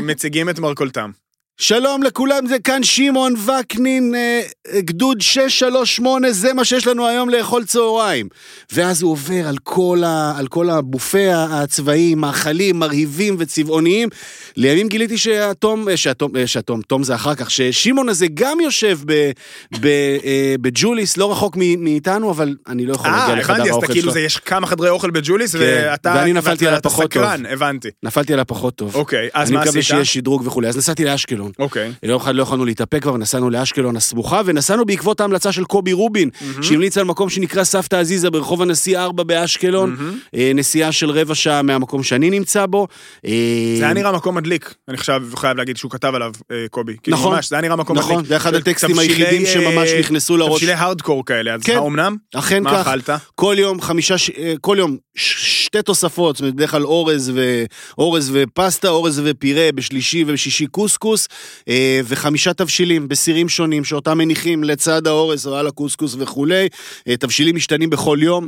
[0.03, 1.12] מציגים את מרכולתם.
[1.59, 4.41] שלום לכולם, זה כאן שמעון וקנין, אה,
[4.79, 8.27] גדוד 638, זה מה שיש לנו היום לאכול צהריים.
[8.71, 14.09] ואז הוא עובר על כל, ה, על כל הבופה הצבאי, מאכלים מרהיבים וצבעוניים.
[14.55, 18.99] לימים גיליתי שהתום, אה, שהתום, אה, שהתום, תום זה אחר כך, ששמעון הזה גם יושב
[19.05, 19.31] ב,
[19.79, 19.85] ב,
[20.23, 23.85] אה, בג'וליס, לא רחוק מאיתנו, אבל אני לא יכול להגיע אה, לחדר הבנתי, אז האוכל
[23.85, 24.11] אתה כאילו שלו.
[24.11, 26.13] זה יש כמה חדרי אוכל בג'וליס, כן, ואתה...
[26.17, 27.23] ואני נפלתי על הפחות טוב.
[27.23, 27.89] סקרן, הבנתי.
[28.03, 28.95] נפלתי עליו פחות טוב.
[28.95, 29.89] אוקיי, אז אני מה מקווה עשית?
[29.89, 30.67] שיהיה שדרוג וכולי.
[30.67, 31.46] אז נסעתי לאשקלון.
[31.60, 31.91] אוקיי.
[32.03, 36.29] יום אחד לא יכולנו להתאפק כבר, נסענו לאשקלון הסמוכה, ונסענו בעקבות ההמלצה של קובי רובין,
[36.62, 39.95] שהמליץ על מקום שנקרא סבתא עזיזה ברחוב הנשיא 4 באשקלון,
[40.36, 42.88] אה, נסיעה של רבע שעה מהמקום שאני נמצא בו.
[43.25, 43.31] אה,
[43.77, 46.95] זה היה נראה מקום מדליק, אני חייב חייב להגיד שהוא כתב עליו, אה, קובי.
[47.03, 47.33] כאילו, נכון.
[47.36, 48.12] ממש, זה היה נראה מקום מדליק.
[48.12, 50.53] נכון, זה אחד הטקסטים היחידים שממש אה, נכנסו לראש.
[50.53, 51.75] תבשילי הארדקור כאלה, אז כן.
[51.75, 52.15] האומנם?
[52.36, 52.88] אכן מה כך.
[52.88, 53.10] אכלת?
[53.36, 54.15] כל יום חמישה,
[54.62, 57.63] כל יום שתי תוספות, זאת אומרת, בדרך כלל אורז, ו,
[57.97, 61.27] אורז ופסטה, אורז ופירה, בשלישי ובשישי קוסקוס,
[61.69, 66.67] אה, וחמישה תבשילים בסירים שונים, שאותם מניחים לצד האורז או על הקוסקוס וכולי.
[67.08, 68.47] אה, תבשילים משתנים בכל יום.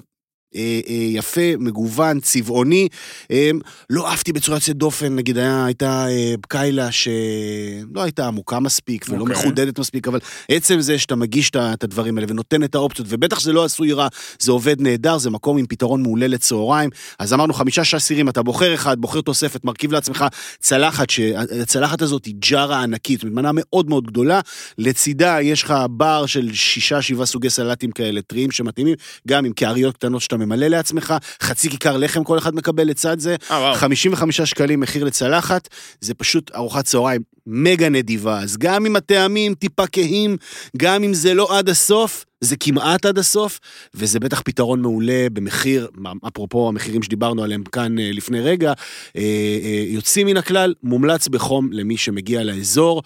[0.56, 2.88] אה, אה, יפה, מגוון, צבעוני.
[3.32, 3.52] אה,
[3.90, 9.22] לא אהבתי בצורה יוצאת דופן, נגיד היה, הייתה אה, קיילה שלא הייתה עמוקה מספיק ולא
[9.22, 9.36] אוקיי.
[9.36, 13.54] מחודדת מספיק, אבל עצם זה שאתה מגיש את הדברים האלה ונותן את האופציות, ובטח זה
[13.54, 14.08] לא עשוי רע,
[14.40, 16.90] זה עובד נהדר, זה מקום עם פתרון מעולה לצהריים.
[17.20, 20.26] אז אמרנו חמישה שסירים, אתה בוחר אחד, בוחר תוספת, מרכיב לעצמך
[20.60, 24.42] צלחת, שהצלחת הזאת היא ג'ארה ענקית, מנה מאוד מאוד גדולה,
[24.78, 28.96] לצידה יש לך בר של שישה, שבעה סוגי סלטים כאלה, טריים שמתאימים,
[29.28, 33.36] גם עם קעריות קטנות שאתה ממלא לעצמך, חצי כיכר לחם כל אחד מקבל לצד זה,
[33.52, 33.76] אה, וואו.
[33.76, 35.70] 55 שקלים מחיר לצלחת,
[36.02, 38.40] זה פשוט ארוחת צהריים מגה נדיבה.
[38.40, 40.38] אז גם אם הטעמים טיפה כהים,
[40.78, 43.60] גם אם זה לא עד הסוף, זה כמעט עד הסוף,
[43.94, 45.88] וזה בטח פתרון מעולה במחיר,
[46.28, 48.74] אפרופו המחירים שדיברנו עליהם כאן אה, לפני רגע,
[49.16, 49.22] אה,
[49.64, 53.04] אה, יוצאים מן הכלל, מומלץ בחום למי שמגיע לאזור.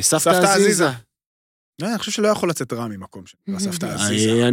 [0.00, 0.66] סבתא סבתא עזיזה.
[0.66, 0.88] עזיזה.
[1.82, 3.24] לא, אני חושב שלא יכול לצאת רע ממקום
[3.58, 4.30] סבתא עזיזה.
[4.30, 4.48] אה,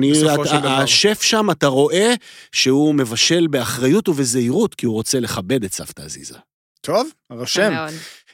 [0.45, 0.69] של דבר.
[0.69, 2.13] השף שם, אתה רואה
[2.51, 6.37] שהוא מבשל באחריות ובזהירות, כי הוא רוצה לכבד את סבתא עזיזה.
[6.81, 7.73] טוב, רושם.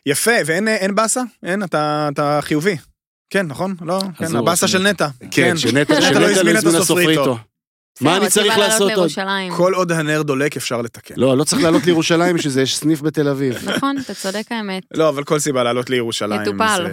[0.06, 1.22] יפה, ואין אין באסה?
[1.44, 1.64] אין?
[1.64, 2.78] אתה חיובי.
[3.30, 3.76] כן, נכון?
[3.82, 4.02] לא?
[4.18, 5.08] כן, הבאסה של נטע.
[5.32, 7.38] כן, שנטע נטע שנטע לא הזמין את הזמין הסופריטו.
[8.02, 9.12] מה אני צריך לעשות עוד?
[9.50, 11.14] כל עוד הנר דולק אפשר לתקן.
[11.18, 13.56] לא, לא צריך לעלות לירושלים בשביל זה, יש סניף בתל אביב.
[13.76, 14.84] נכון, אתה צודק האמת.
[14.94, 16.42] לא, אבל כל סיבה לעלות לירושלים.
[16.42, 16.88] מטופל.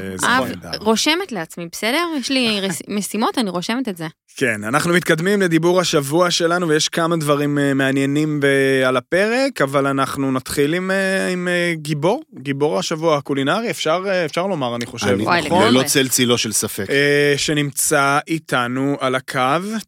[0.80, 2.02] רושמת לעצמי, בסדר?
[2.20, 4.06] יש לי משימות, אני רושמת את זה.
[4.36, 8.40] כן, אנחנו מתקדמים לדיבור השבוע שלנו, ויש כמה דברים אה, מעניינים
[8.86, 14.46] על הפרק, אבל אנחנו נתחיל עם, אה, עם אה, גיבור, גיבור השבוע הקולינרי, אפשר, אפשר
[14.46, 15.66] לומר, אני חושב, אני- נכון?
[15.68, 16.86] ללא צל צילו של ספק.
[17.36, 19.40] שנמצא איתנו על הקו,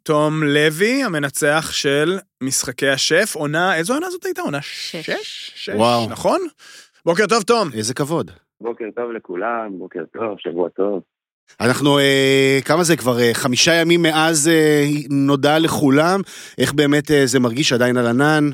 [0.02, 4.42] תום לוי, המנצח של משחקי השף, עונה, איזו עונה זאת הייתה?
[4.42, 4.96] עונה שש.
[4.96, 5.52] שש?
[5.54, 6.10] שש, וואו.
[6.10, 6.40] נכון?
[7.06, 7.68] בוקר טוב, תום.
[7.76, 8.30] איזה כבוד.
[8.60, 11.02] בוקר טוב לכולם, בוקר טוב, שבוע טוב.
[11.60, 13.20] אנחנו, אה, כמה זה כבר?
[13.20, 16.20] אה, חמישה ימים מאז אה, נודע לכולם.
[16.58, 18.44] איך באמת אה, זה מרגיש עדיין על ענן?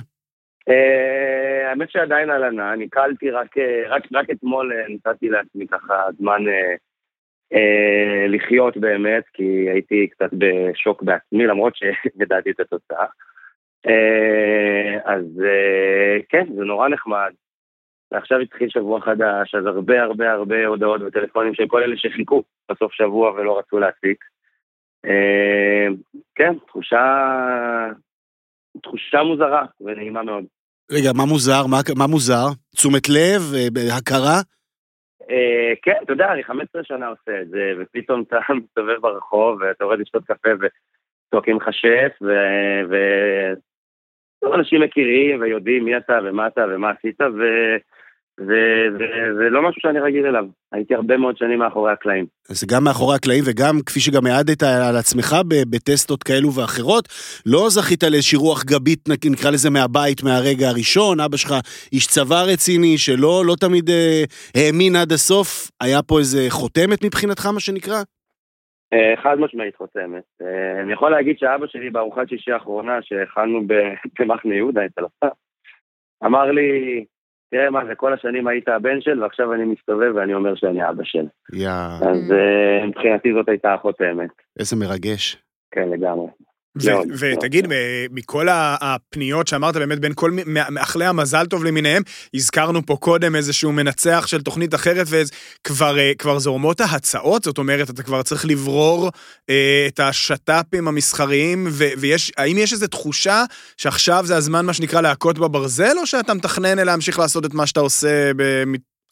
[0.68, 5.94] אה, האמת שעדיין על ענן, נקלתי רק, אה, רק, רק אתמול אה, נתתי לעצמי ככה
[6.18, 6.74] זמן אה,
[8.28, 13.06] לחיות באמת, כי הייתי קצת בשוק בעצמי, למרות שידעתי את התוצאה.
[13.86, 17.32] אה, אז אה, כן, זה נורא נחמד.
[18.12, 22.92] ועכשיו התחיל שבוע חדש, אז הרבה הרבה הרבה הודעות וטלפונים של כל אלה שחיכו בסוף
[22.92, 24.24] שבוע ולא רצו להציק.
[25.06, 25.86] אה,
[26.34, 27.04] כן, תחושה,
[28.82, 30.44] תחושה מוזרה ונעימה מאוד.
[30.92, 31.66] רגע, מה מוזר?
[31.66, 32.46] מה, מה מוזר?
[32.76, 33.42] תשומת לב?
[33.54, 34.40] אה, הכרה?
[35.30, 39.84] אה, כן, אתה יודע, אני 15 שנה עושה את זה, ופתאום אתה מסתובב ברחוב, ואתה
[39.84, 42.32] יורד לשתות קפה וצועקים לך שף, ו...
[42.90, 42.96] ו...
[44.54, 47.42] אנשים מכירים ויודעים מי אתה ומה אתה ומה עשית, ו...
[48.40, 50.44] ו- ו- זה לא משהו שאני רגיל אליו.
[50.72, 52.26] הייתי הרבה מאוד שנים מאחורי הקלעים.
[52.48, 55.36] זה גם מאחורי הקלעים וגם כפי שגם העדת על עצמך
[55.70, 57.08] בטסטות כאלו ואחרות,
[57.46, 61.52] לא זכית לאיזושהי רוח גבית, נק- נקרא לזה מהבית מהרגע הראשון, אבא שלך
[61.92, 64.22] איש צבא רציני שלא לא תמיד אה,
[64.56, 68.02] האמין עד הסוף, היה פה איזה חותמת מבחינתך מה שנקרא?
[68.92, 70.24] אה, חד משמעית חותמת.
[70.42, 75.32] אה, אני יכול להגיד שאבא שלי בארוחת שישי האחרונה שהכנו ב- במחנה יהודה אצל הסף,
[76.24, 77.04] אמר לי,
[77.52, 81.04] תראה מה זה, כל השנים היית הבן של, ועכשיו אני מסתובב ואני אומר שאני אבא
[81.04, 81.26] של.
[81.52, 84.30] יא, אז אה, מבחינתי זאת הייתה החותמת.
[84.58, 85.36] איזה מרגש.
[85.70, 86.26] כן, לגמרי.
[86.76, 87.08] מאוד.
[87.20, 87.66] ותגיד,
[88.10, 92.02] מכל הפניות שאמרת באמת בין כל מאחלי המזל טוב למיניהם,
[92.34, 98.02] הזכרנו פה קודם איזשהו מנצח של תוכנית אחרת, וכבר אה, זורמות ההצעות, זאת אומרת, אתה
[98.02, 99.10] כבר צריך לברור
[99.50, 103.42] אה, את השת"פים המסחריים, ו- ויש, האם יש איזו תחושה
[103.76, 107.80] שעכשיו זה הזמן, מה שנקרא, להכות בברזל, או שאתה מתכנן להמשיך לעשות את מה שאתה
[107.80, 108.32] עושה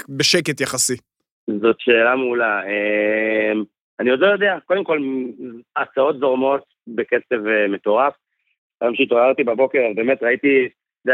[0.08, 0.96] בשקט יחסי?
[1.62, 2.60] זאת שאלה מעולה.
[2.66, 3.52] אה,
[4.00, 4.98] אני עוד לא יודע, קודם כל,
[5.76, 8.14] הצעות זורמות בקצב אה, מטורף.
[8.80, 10.68] היום שהתעוררתי בבוקר, אז באמת ראיתי,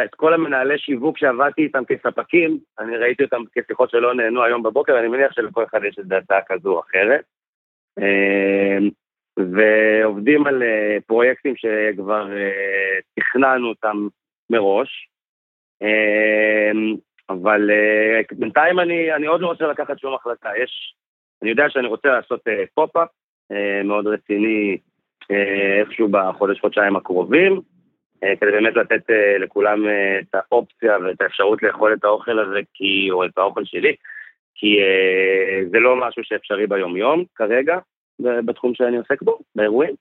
[0.05, 4.99] את כל המנהלי שיווק שעבדתי איתם כספקים, אני ראיתי אותם כשיחות שלא נהנו היום בבוקר,
[4.99, 7.25] אני מניח שלכל אחד יש איזו הצעה כזו או אחרת.
[7.99, 8.79] אה,
[9.37, 12.29] ועובדים על אה, פרויקטים שכבר
[13.17, 14.09] תכננו אותם
[14.51, 15.09] מראש.
[17.29, 17.71] אבל
[18.33, 20.49] בינתיים אני, אני עוד לא רוצה לקחת שום החלטה.
[20.63, 20.95] יש,
[21.43, 22.41] אני יודע שאני רוצה לעשות
[22.75, 23.09] פופ-אפ
[23.85, 24.79] מאוד רציני
[25.31, 27.61] אה, איכשהו בחודש-חודשיים הקרובים,
[28.25, 29.85] אה, כדי באמת לתת אה, לכולם
[30.21, 33.95] את האופציה ואת האפשרות לאכול את האוכל הזה, כי, או את האוכל שלי,
[34.55, 34.79] כי
[35.71, 37.79] זה לא משהו שאפשרי ביום-יום כרגע,
[38.21, 39.95] בתחום שאני עוסק בו, באירועים.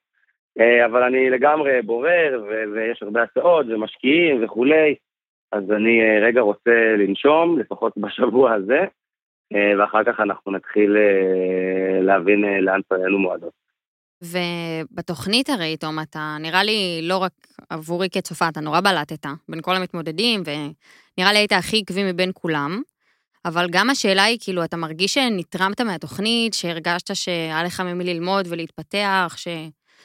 [0.86, 4.96] אבל אני לגמרי בורר, ו- ויש הרבה הצעות ומשקיעים וכולי,
[5.52, 8.86] אז אני רגע רוצה לנשום, לפחות בשבוע הזה,
[9.78, 10.98] ואחר כך אנחנו נתחיל
[12.02, 13.65] להבין לאן פנינו מועדות.
[14.22, 17.32] ובתוכנית הרי, תום, אתה נראה לי לא רק
[17.70, 22.82] עבורי כצופה, אתה נורא בלטת בין כל המתמודדים, ונראה לי היית הכי עקבי מבין כולם.
[23.46, 29.34] אבל גם השאלה היא, כאילו, אתה מרגיש שנתרמת מהתוכנית, שהרגשת שהיה לך ממי ללמוד ולהתפתח,
[29.38, 29.48] ש...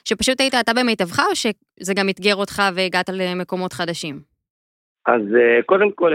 [0.04, 4.20] שפשוט היית אתה במיטבך, או שזה גם אתגר אותך והגעת למקומות חדשים?
[5.06, 6.12] אז אה, קודם כל,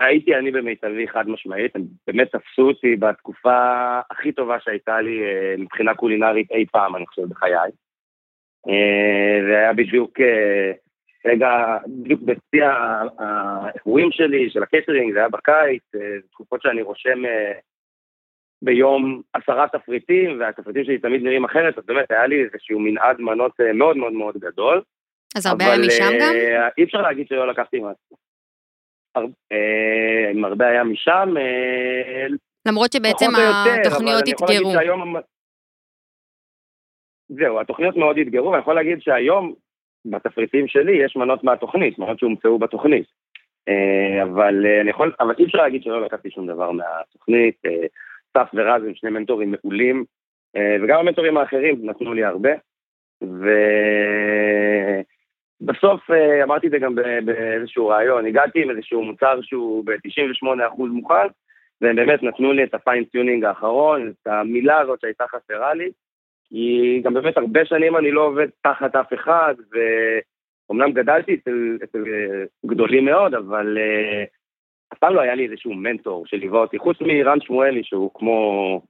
[0.00, 3.58] הייתי אני במיטבי חד משמעית, הם באמת תפסו אותי בתקופה
[4.10, 7.70] הכי טובה שהייתה לי אה, מבחינה קולינרית אי פעם, אני חושב, בחיי.
[8.68, 10.72] אה, זה היה בדיוק, אה,
[11.26, 12.64] רגע, בדיוק בשיא
[13.18, 17.52] האירועים שלי, של הקטרינג, זה היה בקיץ, אה, תקופות שאני רושם אה,
[18.62, 23.52] ביום עשרה תפריטים, והתפריטים שלי תמיד נראים אחרת, אז באמת היה לי איזשהו מנעד מנות
[23.60, 24.82] אה, מאוד מאוד מאוד גדול.
[25.36, 26.34] אז הרבה היה משם גם?
[26.34, 28.16] אה, אי אפשר להגיד שלא לקחתי מעצמי.
[29.52, 32.26] אה, אם הרבה היה משם, אה,
[32.66, 33.30] למרות שבעצם
[33.84, 34.72] התוכניות אתגרו.
[37.28, 39.54] זהו, התוכניות מאוד אתגרו, ואני יכול להגיד שהיום
[40.04, 43.06] בתפריטים שלי יש מנות מהתוכנית, מנות שהומצאו בתוכנית.
[43.68, 47.62] אה, אבל אני יכול, אבל אי אפשר להגיד שלא לקחתי שום דבר מהתוכנית.
[48.38, 50.04] אסף ורז הם שני מנטורים מעולים,
[50.82, 52.50] וגם המנטורים האחרים נתנו לי הרבה.
[53.24, 53.48] ו...
[55.60, 61.26] בסוף אה, אמרתי את זה גם באיזשהו ראיון, הגעתי עם איזשהו מוצר שהוא ב-98% מוכן,
[61.80, 65.90] והם באמת נתנו לי את ה fine-tuning האחרון, את המילה הזאת שהייתה חסרה לי,
[66.48, 69.54] כי גם באמת הרבה שנים אני לא עובד תחת אף אחד,
[70.68, 74.24] ואומנם גדלתי אצל, אצל אה, גדולים מאוד, אבל אה,
[74.92, 78.80] אף פעם לא היה לי איזשהו מנטור שליווה אותי, חוץ מרן שמואלי, שהוא כמו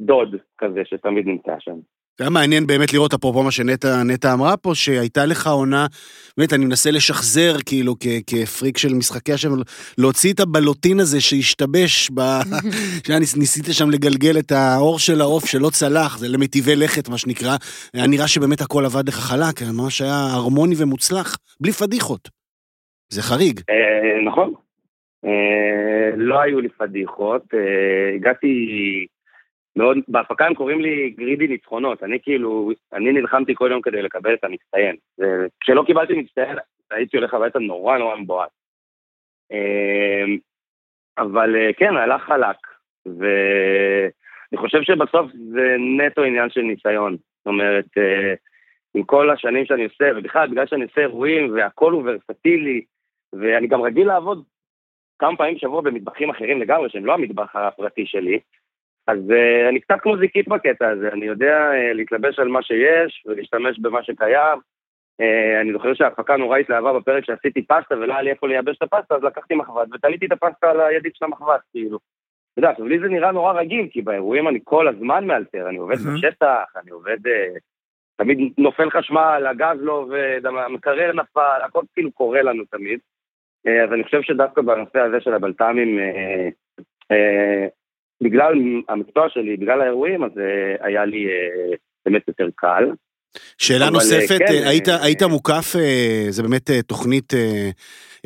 [0.00, 1.76] דוד כזה שתמיד נמצא שם.
[2.18, 5.86] זה היה מעניין באמת לראות, אפרופו מה שנטע נטע אמרה פה, שהייתה לך עונה,
[6.38, 9.50] באמת, אני מנסה לשחזר, כאילו, כ- כפריק של משחקי השם,
[9.98, 12.20] להוציא את הבלוטין הזה שהשתבש, ב...
[13.06, 17.18] שהיה ניס- ניסית שם לגלגל את האור של העוף שלא צלח, זה למטיבי לכת, מה
[17.18, 17.56] שנקרא.
[17.94, 22.28] היה נראה שבאמת הכל עבד לך חלק, ממש היה הרמוני ומוצלח, בלי פדיחות.
[23.12, 23.60] זה חריג.
[23.70, 24.54] אה, נכון.
[25.24, 28.48] אה, לא היו לי פדיחות, אה, הגעתי
[29.76, 34.34] מאוד, בהפקה הם קוראים לי גרידי ניצחונות, אני כאילו, אני נלחמתי כל יום כדי לקבל
[34.34, 34.96] את המצטיין.
[35.60, 36.56] כשלא קיבלתי מצטיין,
[36.90, 38.50] הייתי הולך הביתה נורא נורא מבואס.
[39.52, 40.24] אה,
[41.18, 42.56] אבל אה, כן, הלך חלק,
[43.06, 47.16] ואני חושב שבסוף זה נטו עניין של ניסיון.
[47.38, 48.34] זאת אומרת, אה,
[48.94, 52.84] עם כל השנים שאני עושה, ובכלל, בגלל שאני עושה אירועים והכל הוא ורסטילי,
[53.32, 54.44] ואני גם רגיל לעבוד
[55.18, 58.40] כמה פעמים בשבוע במטבחים אחרים לגמרי, שהם לא המטבח הפרטי שלי,
[59.06, 63.24] אז uh, אני קצת כמו זיקית בקטע הזה, אני יודע uh, להתלבש על מה שיש
[63.26, 64.58] ולהשתמש במה שקיים.
[65.22, 68.82] Uh, אני זוכר שההפקה נורא התלהבה בפרק שעשיתי פסטה ולא היה לי איפה לייבש את
[68.82, 71.98] הפסטה, אז לקחתי מחבת ותליתי את הפסטה על הידית של המחבת, כאילו.
[72.52, 75.78] אתה יודע, עכשיו לי זה נראה נורא רגיל, כי באירועים אני כל הזמן מאלתר, אני
[75.78, 75.96] עובד.
[75.96, 77.18] בשטח, אני עובד...
[78.16, 83.00] תמיד נופל חשמל, הגז לא עובד, המקרר נפל, הכל כאילו קורה לנו תמיד.
[83.66, 86.48] אה, אז אני חושב שדווקא בנושא הזה של הבלת"מים, אה,
[87.10, 87.66] אה,
[88.22, 88.52] בגלל
[88.88, 92.84] המקצוע שלי, בגלל האירועים, אז אה, היה לי אה, באמת יותר קל.
[93.58, 97.70] שאלה אבל, נוספת, כן, אה, היית, אה, היית מוקף, אה, זה באמת אה, תוכנית אה,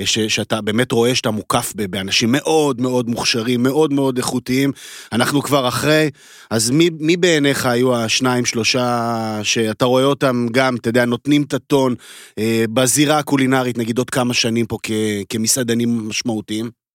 [0.01, 4.73] אה, ש, שאתה באמת רואה שאתה מוקף באנשים מאוד מאוד מוכשרים, מאוד מאוד איכותיים,
[5.13, 6.11] אנחנו כבר אחרי,
[6.51, 11.55] אז מי, מי בעיניך היו השניים, שלושה, שאתה רואה אותם גם, אתה יודע, נותנים את
[11.55, 11.95] הטון
[12.39, 14.91] אה, בזירה הקולינרית, נגיד עוד כמה שנים פה כ,
[15.29, 16.86] כמסעדנים משמעותיים?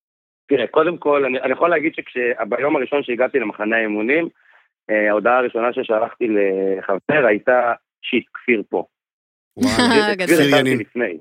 [0.46, 4.28] תראה, קודם כל, אני, אני יכול להגיד שביום הראשון שהגעתי למחנה האימונים,
[4.90, 8.84] אה, ההודעה הראשונה ששלחתי לחבר הייתה שיט, כפיר פה.
[9.58, 10.26] גדול.
[10.26, 10.78] כפיר הכרתי ינין.
[10.78, 11.18] לפני.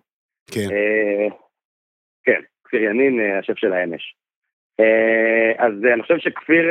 [0.52, 0.68] כן.
[0.72, 1.28] אה,
[2.24, 4.16] כן, כפיר ינין, אה, השף של האמש.
[4.80, 6.66] אה, אז אני חושב שכפיר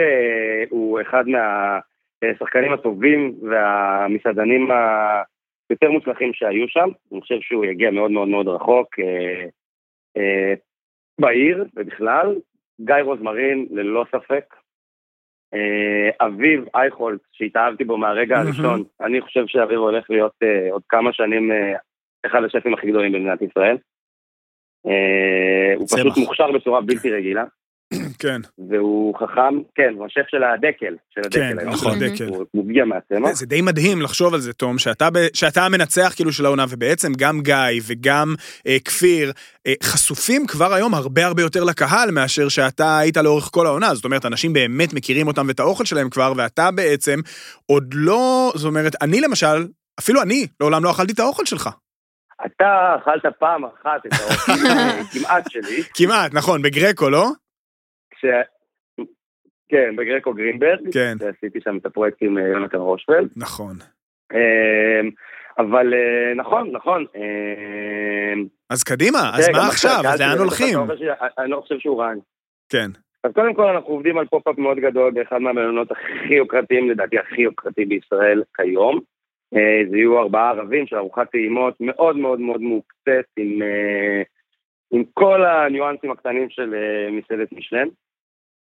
[0.71, 4.69] הוא אחד מהשחקנים הטובים והמסעדנים
[5.71, 6.89] היותר מוצלחים שהיו שם.
[7.13, 8.89] אני חושב שהוא יגיע מאוד מאוד מאוד רחוק
[11.21, 12.35] בעיר ובכלל.
[12.81, 14.55] גיא רוזמרין, ללא ספק.
[15.55, 18.39] אה, אביב אייכולט, שהתאהבתי בו מהרגע.
[18.39, 21.73] הראשון, אני חושב שאביב הולך להיות אה, עוד כמה שנים אה,
[22.27, 23.77] אחד השפים הכי גדולים במדינת ישראל.
[25.77, 25.87] הוא.
[25.89, 27.45] פשוט מוכשר בצורה בלתי רגילה,
[28.21, 31.69] כן, והוא חכם, כן, הוא השף של הדקל, של הדקל כן.
[31.69, 31.99] נכון.
[31.99, 32.29] דקל.
[32.51, 33.33] הוא מגיע מהצמח.
[33.33, 37.13] זה די מדהים לחשוב על זה, תום, שאתה, ב- שאתה המנצח כאילו של העונה, ובעצם
[37.19, 38.35] גם גיא וגם
[38.67, 39.33] אה, כפיר
[39.67, 43.95] אה, חשופים כבר היום הרבה הרבה יותר לקהל מאשר שאתה היית לאורך כל העונה.
[43.95, 47.21] זאת אומרת, אנשים באמת מכירים אותם ואת האוכל שלהם כבר, ואתה בעצם
[47.67, 49.67] עוד לא, זאת אומרת, אני למשל,
[50.01, 51.69] אפילו אני, לעולם לא אכלתי את האוכל שלך.
[52.47, 54.53] אתה אכלת פעם אחת את האוכל
[55.13, 57.31] כמעט שלי, כמעט, נכון, בגרקו, לא?
[58.21, 58.25] כש...
[59.69, 61.15] כן, בגרקו גרינברג, כן.
[61.19, 63.29] שעשיתי שם את הפרויקט עם אה, יונתן רושפלד.
[63.37, 63.77] נכון.
[64.35, 65.11] אמ,
[65.59, 67.07] אבל אה, נכון, נכון.
[67.17, 70.01] אמ, אז קדימה, אז תראה, מה עכשיו?
[70.09, 70.79] אז לאן הולכים?
[70.97, 72.13] שלי, אני- לא חושב שהוא רע.
[72.69, 72.91] כן.
[73.25, 77.43] אז קודם כל אנחנו עובדים על פופ-אפ מאוד גדול באחד מהמלונות הכי יוקרתיים, לדעתי הכי
[77.43, 79.01] יוקרתי בישראל כיום.
[79.57, 84.23] אה, זה יהיו ארבעה ערבים של ארוחת טעימות מאוד מאוד מאוד מוקצת עם, אה,
[84.91, 87.89] עם כל הניואנסים הקטנים של אה, מסעדת מישלן.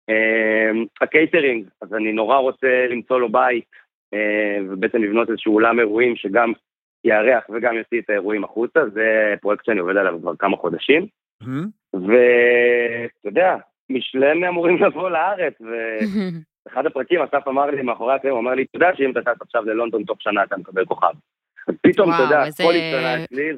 [0.10, 3.70] אה, הקייטרינג, אז אני נורא רוצה למצוא לו בית
[4.13, 6.54] אה, ובעצם לבנות איזשהו אולם אירועים שגם
[7.04, 11.08] יארח וגם יוציא את האירועים החוצה, זה פרויקט שאני עובד עליו כבר כמה חודשים.
[11.41, 11.68] מהמם.
[11.94, 13.56] ואתה יודע,
[13.89, 18.78] מישלן אמורים לבוא לארץ, ואחד הפרקים אסף אמר לי מאחורי הקלעים, הוא אמר לי, אתה
[18.78, 21.13] יודע שאם אתה טס עכשיו ללונדון תוך שנה אתה מקבל כוכב.
[21.68, 23.52] אז פתאום, אתה יודע, הכל השתנה אצלי.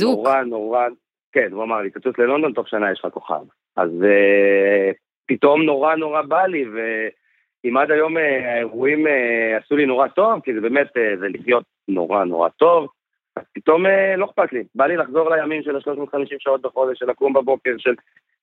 [0.00, 0.88] ונורא נורא,
[1.32, 3.42] כן, הוא אמר לי, תטוס ללונדון תוך שנה יש לך כוכב.
[3.76, 4.90] אז אה,
[5.30, 10.40] פתאום נורא נורא בא לי, ואם עד היום אה, האירועים אה, עשו לי נורא טוב,
[10.40, 12.88] כי זה באמת, אה, זה לחיות נורא נורא טוב,
[13.36, 17.32] אז פתאום לא אכפת לי, בא לי לחזור לימים של ה-350 שעות בחודש, של לקום
[17.32, 17.94] בבוקר, של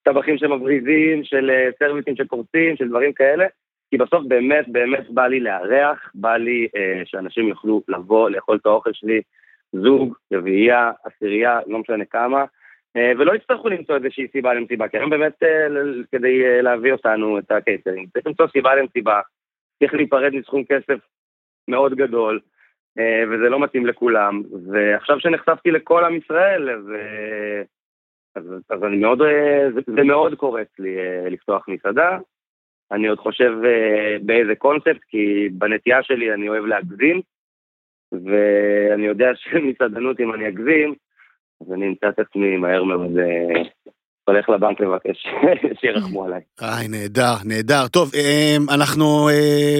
[0.03, 3.45] טבחים שמבריזים, של סרוויסים שקורצים, של דברים כאלה,
[3.89, 8.65] כי בסוף באמת באמת בא לי לארח, בא לי אה, שאנשים יוכלו לבוא, לאכול את
[8.65, 9.21] האוכל שלי,
[9.73, 12.45] זוג, רביעייה, עשירייה, לא משנה כמה,
[12.95, 15.67] ולא יצטרכו למצוא איזושהי סיבה למסיבה, כי היום באמת אה,
[16.11, 19.21] כדי אה, להביא אותנו את הקייטרינג, צריך למצוא סיבה למסיבה,
[19.79, 20.99] צריך להיפרד מסכום כסף
[21.67, 22.39] מאוד גדול,
[22.99, 27.61] אה, וזה לא מתאים לכולם, ועכשיו שנחשפתי לכל עם ישראל, אז, אה,
[28.35, 32.17] אז, אז אני מאוד, אה, זה, מאוד קורץ לי אה, לפתוח מסעדה.
[32.91, 37.21] אני עוד חושב אה, באיזה קונספט, כי בנטייה שלי אני אוהב להגזים,
[38.11, 40.95] ואני יודע שמסעדנות, אם אני אגזים,
[41.61, 43.61] אז אני אמצא את עצמי מהר מאוד אה,
[44.27, 45.27] הולך לבנק לבקש
[45.81, 46.39] שירחמו עליי.
[46.61, 47.87] איי, נהדר, נהדר.
[47.87, 49.79] טוב, אה, אנחנו אה,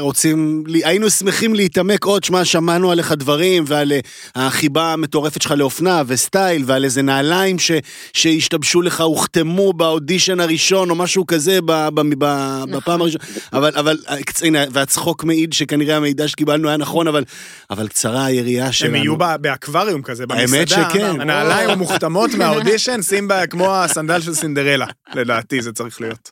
[0.00, 4.00] רוצים, היינו שמחים להתעמק עוד, שמע, שמענו עליך דברים ועל אה,
[4.34, 7.72] החיבה המטורפת שלך לאופנה וסטייל ועל איזה נעליים ש,
[8.12, 12.24] שהשתבשו לך, הוחתמו באודישן הראשון או משהו כזה ב, ב, ב,
[12.70, 13.24] בפעם הראשונה.
[13.52, 17.24] אבל, אבל, אה, הנה, והצחוק מעיד שכנראה המידע שקיבלנו היה נכון, אבל,
[17.70, 18.96] אבל קצרה היריעה שלנו.
[18.96, 20.90] הם יהיו ב- באקווריום כזה, האמת במסעדה.
[20.90, 21.20] שכן.
[21.20, 26.30] הנעליים המוחתמות מהאודישן, שים בה כמו הסנדל של סינדרלה, לדעתי זה צריך להיות.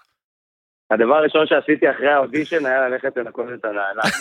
[0.91, 4.13] הדבר הראשון שעשיתי אחרי האודישן היה ללכת לנקות את הנעליים.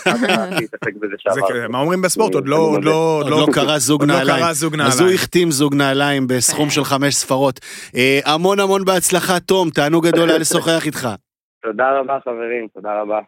[1.70, 2.34] מה אומרים בספורט?
[2.34, 3.24] עוד לא- לא...
[3.30, 4.44] לא קרה זוג נעליים.
[4.44, 5.10] אז הוא.
[5.10, 7.60] החתים זוג נעליים בסכום של חמש ספרות.
[7.96, 11.08] אה, המון המון בהצלחה, תום, תענוג גדול היה לשוחח איתך.
[11.64, 13.20] תודה רבה חברים, תודה רבה.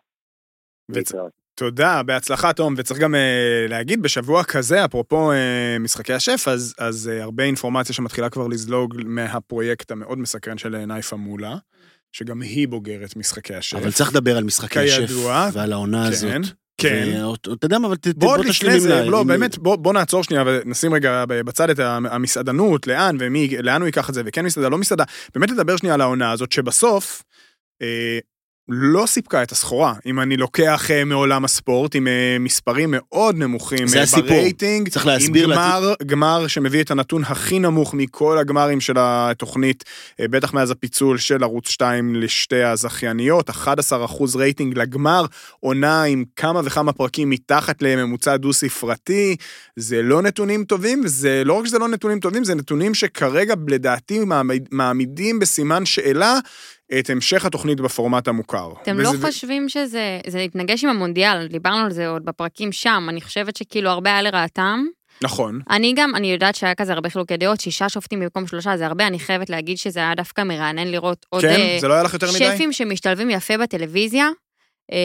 [1.58, 7.12] תודה, בהצלחה תום, וצריך גם אה, להגיד, בשבוע כזה, אפרופו אה, משחקי השף, אז, אז
[7.14, 11.56] אה, הרבה אינפורמציה שמתחילה כבר לזלוג מהפרויקט המאוד מסקרן של אה, נייפה מולה,
[12.12, 13.78] שגם היא בוגרת משחקי השף.
[13.78, 15.12] אבל צריך לדבר על משחקי השף.
[15.54, 16.32] ועל העונה הזאת.
[16.32, 16.42] כן,
[16.82, 17.26] כן.
[17.26, 19.06] ואתה יודע מה, אבל בוא תשלים לה.
[19.06, 23.86] לא, באמת, בוא, בוא נעצור שנייה ונשים רגע בצד את המסעדנות, לאן ומי, לאן הוא
[23.86, 25.04] ייקח את זה, וכן מסעדה, לא מסעדה.
[25.36, 27.24] באמת לדבר שנייה על העונה הזאת, שבסוף,
[27.82, 28.20] אה,
[28.70, 29.94] לא סיפקה את הסחורה.
[30.06, 34.22] אם אני לוקח אה, מעולם הספורט, עם אה, מספרים מאוד נמוכים זה אה, הסיפור.
[34.30, 38.94] ברייטינג, צריך להסביר עם לת- גמר, גמר שמביא את הנתון הכי נמוך מכל הגמרים של
[39.00, 39.84] התוכנית,
[40.22, 43.54] בטח מאז הפיצול של ערוץ 2 לשתי הזכייניות, 11%
[44.36, 45.26] רייטינג לגמר,
[45.60, 49.36] עונה עם כמה וכמה פרקים מתחת לממוצע דו-ספרתי,
[49.76, 54.20] זה לא נתונים טובים, זה לא רק שזה לא נתונים טובים, זה נתונים שכרגע לדעתי
[54.20, 56.40] מעמיד, מעמידים בסימן שאלה
[57.00, 58.70] את המשך התוכנית בפורמט המוכר.
[58.84, 63.06] אתם לא וזה- חושבים שזה זה התנגש עם המונדיאל, דיברנו על זה עוד בפרקים שם,
[63.10, 64.86] אני חושבת שכאילו הרבה היה לרעתם.
[65.24, 65.60] נכון.
[65.70, 69.08] אני גם, אני יודעת שהיה כזה הרבה חילוקי דעות, שישה שופטים במקום שלושה, זה הרבה,
[69.08, 71.48] אני חייבת להגיד שזה היה דווקא מרענן לראות עוד כן?
[71.60, 72.38] אה, זה לא היה לך יותר מדי?
[72.54, 74.28] שפים שמשתלבים יפה בטלוויזיה.
[74.92, 74.98] אה,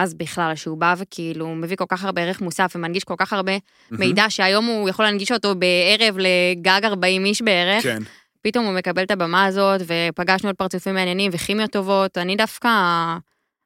[0.00, 3.52] רז בכלל, שהוא בא וכאילו מביא כל כך הרבה ערך מוסף ומנגיש כל כך הרבה
[3.90, 7.82] מידע שהיום הוא יכול להנגיש אותו בערב לגג 40 איש בערך.
[7.82, 8.02] כן.
[8.42, 12.68] פתאום הוא מקבל את הבמה הזאת, ופגשנו עוד פרצופים מעניינים וכימיות טובות, אני דווקא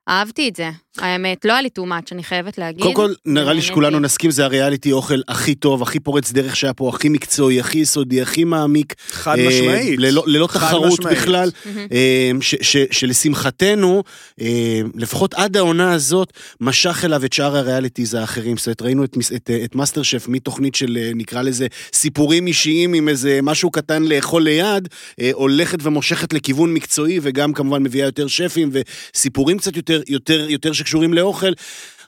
[0.08, 0.70] אהבתי את זה.
[0.98, 2.82] האמת, לא היה לי too much, אני חייבת להגיד.
[2.82, 3.62] קודם כל, נראה לי.
[3.62, 7.78] שכולנו נסכים, זה הריאליטי אוכל הכי טוב, הכי פורץ דרך שהיה פה, הכי מקצועי, הכי
[7.78, 8.94] יסודי, הכי מעמיק.
[9.10, 9.98] חד אה, משמעית.
[9.98, 11.18] ללא, ללא חד תחרות משמעית.
[11.18, 11.50] בכלל.
[11.92, 14.02] אה, ש, ש, שלשמחתנו,
[14.40, 18.56] אה, לפחות עד העונה הזאת, משך אליו את שאר ה realities האחרים.
[18.56, 22.46] זאת אומרת, ראינו את, מס- את, את מאסטר שף מתוכנית של, אה, נקרא לזה, סיפורים
[22.46, 24.88] אישיים עם איזה משהו קטן לאכול ליד,
[25.20, 30.72] אה, הולכת ומושכת לכיוון מקצועי, וגם כמובן מביאה יותר שפים, וסיפורים קצת יותר, יותר, יותר
[30.72, 31.52] שקשורים לאוכל.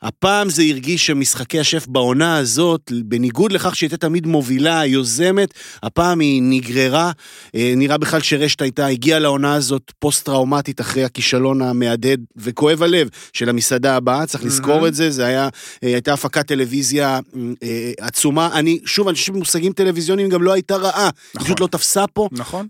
[0.02, 6.20] הפעם זה הרגיש שמשחקי השף בעונה הזאת, בניגוד לכך שהיא הייתה תמיד מובילה, יוזמת, הפעם
[6.20, 7.12] היא נגררה.
[7.54, 13.48] אה, נראה בכלל שרשת הייתה, הגיעה לעונה הזאת פוסט-טראומטית אחרי הכישלון המהדהד וכואב הלב של
[13.48, 15.48] המסעדה הבאה, צריך לזכור את זה, זה היה,
[15.84, 17.20] אה, הייתה הפקת טלוויזיה
[17.62, 18.50] אה, עצומה.
[18.52, 21.46] אני, שוב, אני חושב שמושגים טלוויזיוניים גם לא הייתה רעה, נכון.
[21.46, 22.28] פשוט לא תפסה פה.
[22.32, 22.66] נכון.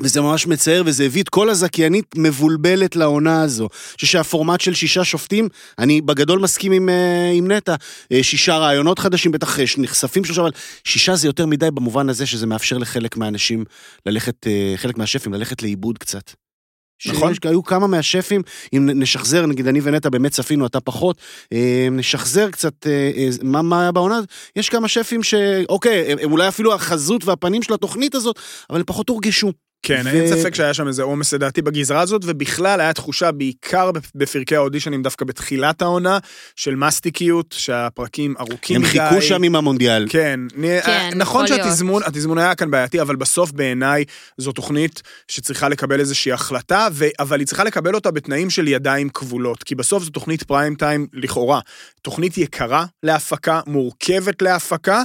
[0.00, 3.64] וזה ממש מצער, וזה הביא את כל הזכיינית מבולבלת לעונה הזו.
[3.64, 7.74] אני חושב שהפורמט של שישה שופטים, אני בגדול מסכים עם, אה, עם נטע.
[8.12, 10.50] אה, שישה רעיונות חדשים, בטח אה, נחשפים שלושה, אבל
[10.84, 13.64] שישה זה יותר מדי במובן הזה שזה מאפשר לחלק מהאנשים
[14.06, 16.30] ללכת, חלק מהשפים ללכת לאיבוד קצת.
[17.06, 17.32] נכון.
[17.44, 21.20] היו כמה מהשפים, אם נשחזר, נגיד אני ונטע באמת צפינו, אתה פחות,
[21.90, 22.86] נשחזר קצת
[23.42, 24.20] מה, מה היה בעונה,
[24.56, 28.38] יש כמה שפים שאוקיי, הם אולי אפילו החזות והפנים של התוכנית הזאת,
[28.70, 29.52] אבל הם פחות הורגשו.
[29.82, 33.90] כן, ו- אין ספק שהיה שם איזה עומס לדעתי בגזרה הזאת, ובכלל היה תחושה, בעיקר
[34.14, 36.18] בפרקי האודישנים, דווקא בתחילת העונה,
[36.56, 38.90] של מסטיקיות, שהפרקים ארוכים הם מדי.
[38.90, 40.06] חיכו שם עם המונדיאל.
[40.10, 41.68] כן, נ- כן, נכון יכול להיות.
[41.68, 44.04] שהתזמון התזמון היה כאן בעייתי, אבל בסוף בעיניי
[44.38, 47.06] זו תוכנית שצריכה לקבל איזושהי החלטה, ו...
[47.18, 51.06] אבל היא צריכה לקבל אותה בתנאים של ידיים כבולות, כי בסוף זו תוכנית פריים טיים
[51.12, 51.60] לכאורה.
[52.02, 55.02] תוכנית יקרה להפקה, מורכבת להפקה,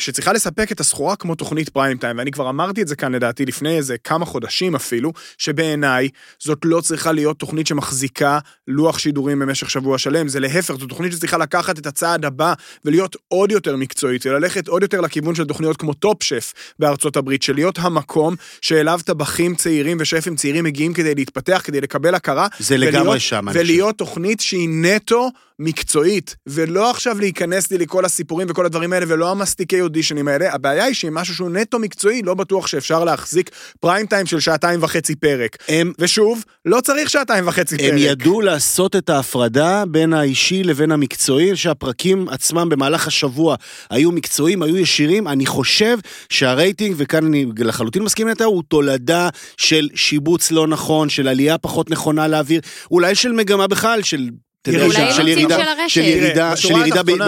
[0.00, 3.46] שצריכה לספק את הסחורה כמו תוכנית פריים טיים, ואני כבר אמרתי את זה כאן לדעתי
[3.46, 8.38] לפני איזה כמה חודשים אפילו, שבעיניי זאת לא צריכה להיות תוכנית שמחזיקה
[8.68, 13.16] לוח שידורים במשך שבוע שלם, זה להפך, זו תוכנית שצריכה לקחת את הצעד הבא ולהיות
[13.28, 17.54] עוד יותר מקצועית, וללכת עוד יותר לכיוון של תוכניות כמו טופ שף בארצות הברית, של
[17.54, 22.46] להיות המקום שאליו טבחים צעירים ושפים צעירים מגיעים כדי להתפתח, כדי לקבל הכרה.
[22.58, 23.60] זה לגמרי ולהיות- שם, אני חושב.
[23.60, 25.28] ולהיות תוכנית שהיא נטו
[25.60, 30.84] מקצועית, ולא עכשיו להיכנס לי לכל הסיפורים וכל הדברים האלה, ולא המסטיקי אודישנים האלה, הבעיה
[30.84, 33.50] היא שהיא משהו שהוא נטו מקצועי, לא בטוח שאפשר להחזיק
[33.80, 35.56] פריים טיים של שעתיים וחצי פרק.
[35.68, 37.90] הם, ושוב, לא צריך שעתיים וחצי פרק.
[37.90, 43.56] הם ידעו לעשות את ההפרדה בין האישי לבין המקצועי, שהפרקים עצמם במהלך השבוע
[43.90, 45.28] היו מקצועיים, היו ישירים.
[45.28, 45.98] אני חושב
[46.28, 51.90] שהרייטינג, וכאן אני לחלוטין מסכים איתה, הוא תולדה של שיבוץ לא נכון, של עלייה פחות
[51.90, 54.28] נכונה לאוויר, אולי של מגמה בכלל, של...
[54.62, 55.58] אתה יודע, אולי של- ירידה,
[55.88, 56.74] של ירידה, של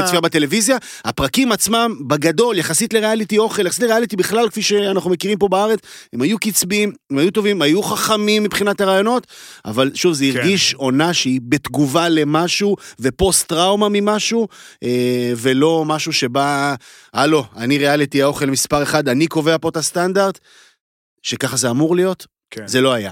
[0.02, 5.48] בצפייה בטלוויזיה, הפרקים עצמם, בגדול, יחסית לריאליטי אוכל, יחסית לריאליטי בכלל, כפי שאנחנו מכירים פה
[5.48, 5.78] בארץ,
[6.12, 9.26] הם היו קצביים, הם היו טובים, היו חכמים מבחינת הרעיונות,
[9.64, 10.38] אבל שוב, זה כן.
[10.38, 14.48] הרגיש עונה שהיא בתגובה למשהו, ופוסט טראומה ממשהו,
[14.82, 16.74] אה, ולא משהו שבא,
[17.14, 20.38] הלו, אני ריאליטי האוכל מספר אחד, אני קובע פה את הסטנדרט,
[21.22, 22.66] שככה זה אמור להיות, כן.
[22.66, 23.10] זה לא היה.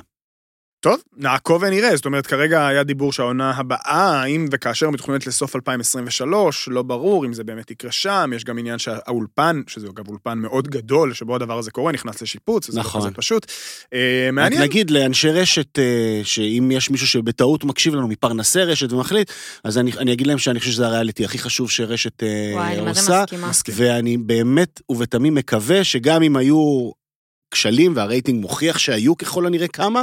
[0.81, 6.68] טוב, נעקוב ונראה, זאת אומרת, כרגע היה דיבור שהעונה הבאה, אם וכאשר מתוכננת לסוף 2023,
[6.68, 10.68] לא ברור אם זה באמת יקרה שם, יש גם עניין שהאולפן, שזה אגב אולפן מאוד
[10.68, 13.01] גדול, שבו הדבר הזה קורה, נכנס לשיפוץ, אז זה נכון.
[13.01, 13.47] לא כזה פשוט.
[13.95, 14.62] אה, מעניין.
[14.62, 19.31] נגיד לאנשי רשת, אה, שאם יש מישהו שבטעות מקשיב לנו מפרנסי רשת ומחליט,
[19.64, 22.81] אז אני, אני אגיד להם שאני חושב שזה הריאליטי הכי חשוב שרשת אה, וואי, אני
[22.81, 23.49] מה זה עושה, מסכימה.
[23.49, 23.74] מסכים.
[23.78, 26.91] ואני באמת ובתמים מקווה שגם אם היו
[27.51, 30.03] כשלים, והרייטינג מוכיח שהיו ככל הנראה כמה,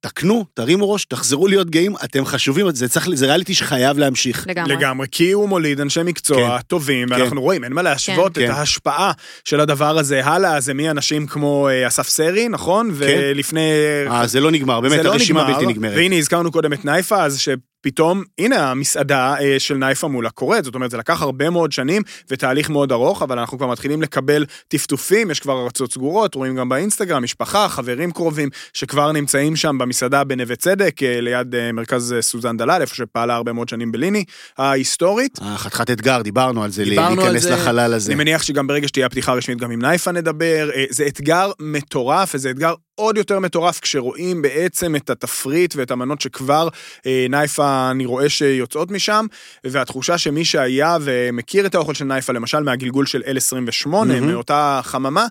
[0.00, 4.46] תקנו, תרימו ראש, תחזרו להיות גאים, אתם חשובים, זה, צריך, זה ריאליטי שחייב להמשיך.
[4.46, 4.76] לגמרי.
[4.76, 8.44] לגמרי, כי הוא מוליד אנשי מקצוע טובים, ואנחנו רואים, אין מה להשוות כן.
[8.44, 9.12] את ההשפעה
[9.44, 12.90] של הדבר הזה הלאה, זה מאנשים כמו אה, אסף סרי, נכון?
[12.92, 13.70] ולפני...
[14.10, 15.92] אה, זה לא נגמר, באמת, לא הרשימה נגמר, בלתי נגמרת.
[15.96, 17.38] והנה, הזכרנו קודם את נייפה, אז
[17.86, 22.02] שפתאום, הנה המסעדה אה, של נייפה מולה קורית, זאת אומרת, זה לקח הרבה מאוד שנים
[22.30, 26.68] ותהליך מאוד ארוך, אבל אנחנו כבר מתחילים לקבל טפטופים, יש כבר ארצות סגורות, רואים גם
[26.68, 32.56] באינסטגרם, משפחה, חברים קרובים, שכבר נמצאים שם במסעדה בנווה צדק, אה, ליד אה, מרכז סוזן
[32.56, 34.24] דלל, איפה שפעלה הרבה מאוד שנים בליני
[34.58, 35.38] ההיסטורית.
[35.56, 37.50] חתיכת אתגר, דיברנו על זה, דיברנו על להיכנס זה.
[37.50, 38.12] לחלל הזה.
[38.12, 40.70] אני מניח שגם ברגע שתהיה הפתיחה הרשמית גם עם נייפה נדבר.
[40.90, 46.68] זה אתגר מטורף, וזה אתגר עוד יותר מטורף כשרואים בעצם את התפריט ואת המנות שכבר
[47.06, 49.26] אה, נייפה, אני רואה שיוצאות משם,
[49.64, 54.26] והתחושה שמי שהיה ומכיר את האוכל של נייפה, למשל מהגלגול של L28, מהמם.
[54.32, 55.26] מאותה חממה,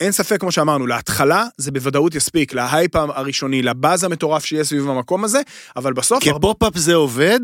[0.00, 5.24] אין ספק, כמו שאמרנו, להתחלה זה בוודאות יספיק, להייפ הראשוני, לבאז המטורף שיהיה סביב המקום
[5.24, 5.40] הזה,
[5.76, 6.26] אבל בסוף...
[6.26, 7.40] הרבה- כ pop-up זה עובד?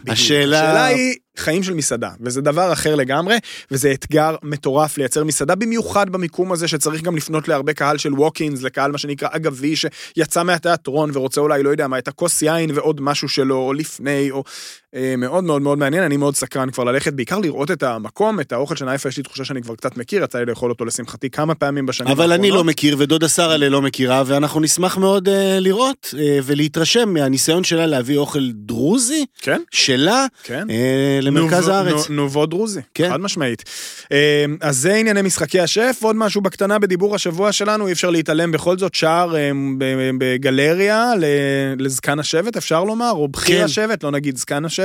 [0.00, 0.08] בדיוק.
[0.08, 0.62] השאלה...
[0.62, 3.36] השאלה היא חיים של מסעדה, וזה דבר אחר לגמרי,
[3.70, 8.62] וזה אתגר מטורף לייצר מסעדה, במיוחד במיקום הזה שצריך גם לפנות להרבה קהל של walk-ins,
[8.62, 13.00] לקהל מה שנקרא אגבי, שיצא מהתיאטרון ורוצה אולי, לא יודע מה, את הכוס יין ועוד
[13.00, 14.44] משהו שלו, או לפני, או
[15.18, 18.76] מאוד מאוד מאוד מעניין, אני מאוד סקרן כבר ללכת, בעיקר לראות את המקום, את האוכל
[18.76, 21.54] של נייפה, יש לי תחושה שאני כבר קצת מכיר, יצא לי לאכול אותו לשמחתי כמה
[21.54, 22.56] פעמים בשנים אבל אני האחרונות.
[22.56, 27.86] לא מכיר, ודודה שרה לא מכירה, ואנחנו נשמח מאוד אה, לראות אה, ולהתרשם מהניסיון שלה
[27.86, 30.70] להביא אוכל דרוזי כן, שלה כן.
[30.70, 32.08] אה, למרכז נובו- הארץ.
[32.10, 33.10] נו- נובו דרוזי, כן.
[33.10, 33.62] חד משמעית.
[34.12, 38.52] אה, אז זה ענייני משחקי השף, עוד משהו בקטנה בדיבור השבוע שלנו, אי אפשר להתעלם
[38.52, 41.12] בכל זאת, שער אה, ב- בגלריה
[41.78, 43.64] לזקן השבט, אפשר לומר, או בכיר כן.
[43.64, 44.83] השבט, לא נגיד זקן השבט,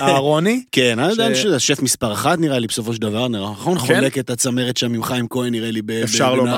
[0.00, 0.62] אהרוני.
[0.72, 3.78] כן, אני יודע ש- שזה השף מספר אחת נראה לי בסופו של דבר, נכון?
[3.78, 3.84] כן.
[3.86, 6.56] חולק את הצמרת שם עם חיים כהן נראה לי ב- ב- אפשר לומר.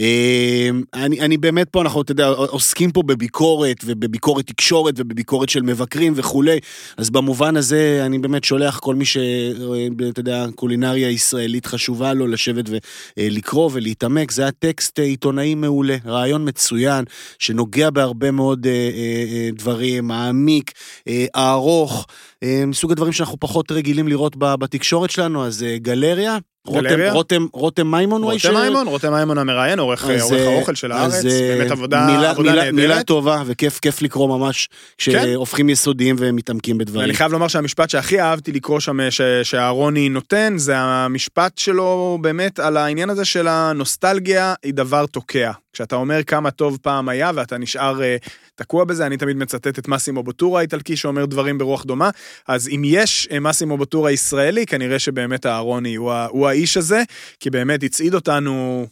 [0.00, 6.12] אה, אני באמת פה, אנחנו, אתה יודע, עוסקים פה בביקורת, ובביקורת תקשורת, ובביקורת של מבקרים
[6.16, 6.58] וכולי,
[6.96, 9.16] אז במובן הזה אני באמת שולח כל מי ש...
[9.16, 12.64] אה, אתה יודע, קולינריה ישראלית חשובה לו לשבת
[13.18, 17.04] ולקרוא ולהתעמק, זה היה טקסט אה, עיתונאי מעולה, רעיון מצוין,
[17.38, 18.78] שנוגע בהרבה מאוד אה, אה,
[19.32, 20.72] אה, דברים, מעמיק,
[21.08, 21.26] אה,
[21.78, 22.06] ארוך,
[22.42, 26.38] אה, מסוג הדברים שאנחנו פחות רגילים לראות בתקשורת שלנו, אז אה, גלריה.
[26.68, 27.12] רותם?
[27.12, 30.74] רותם, רותם מימון הוא האיש רותם מימון, רותם מימון המראיין, עורך אז, עורך אה, האוכל
[30.74, 33.06] של אז, הארץ, אה, באמת עבודה מילה, עבודה מילה, מילה נהדרת.
[33.06, 34.68] טובה, וכיף כיף לקרוא ממש,
[34.98, 35.24] כן.
[35.24, 37.00] כשהופכים יסודיים ומתעמקים בדברים.
[37.00, 38.98] ואני חייב לומר שהמשפט שהכי אהבתי לקרוא שם,
[39.42, 45.50] שאהרוני נותן, זה המשפט שלו באמת על העניין הזה של הנוסטלגיה היא דבר תוקע.
[45.78, 48.16] כשאתה אומר כמה טוב פעם היה ואתה נשאר אה,
[48.54, 52.10] תקוע בזה, אני תמיד מצטט את מאסימו בוטורה האיטלקי שאומר דברים ברוח דומה,
[52.48, 57.02] אז אם יש אה, מאסימו בוטורה ישראלי, כנראה שבאמת אהרוני הוא, הוא האיש הזה,
[57.40, 58.86] כי באמת הצעיד אותנו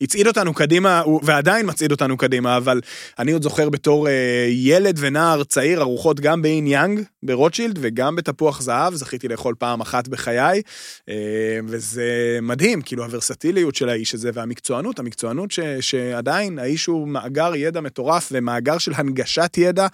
[0.00, 2.80] הצעיד אותנו קדימה, ועדיין מצעיד אותנו קדימה, אבל
[3.18, 8.62] אני עוד זוכר בתור אה, ילד ונער צעיר ארוחות גם באין יאנג ברוטשילד וגם בתפוח
[8.62, 10.62] זהב, זכיתי לאכול פעם אחת בחיי,
[11.08, 11.14] אה,
[11.66, 17.80] וזה מדהים, כאילו הוורסטיליות של האיש הזה והמקצוענות, המקצוענות ש, שעדיין האיש הוא מאגר ידע
[17.80, 19.86] מטורף ומאגר של הנגשת ידע.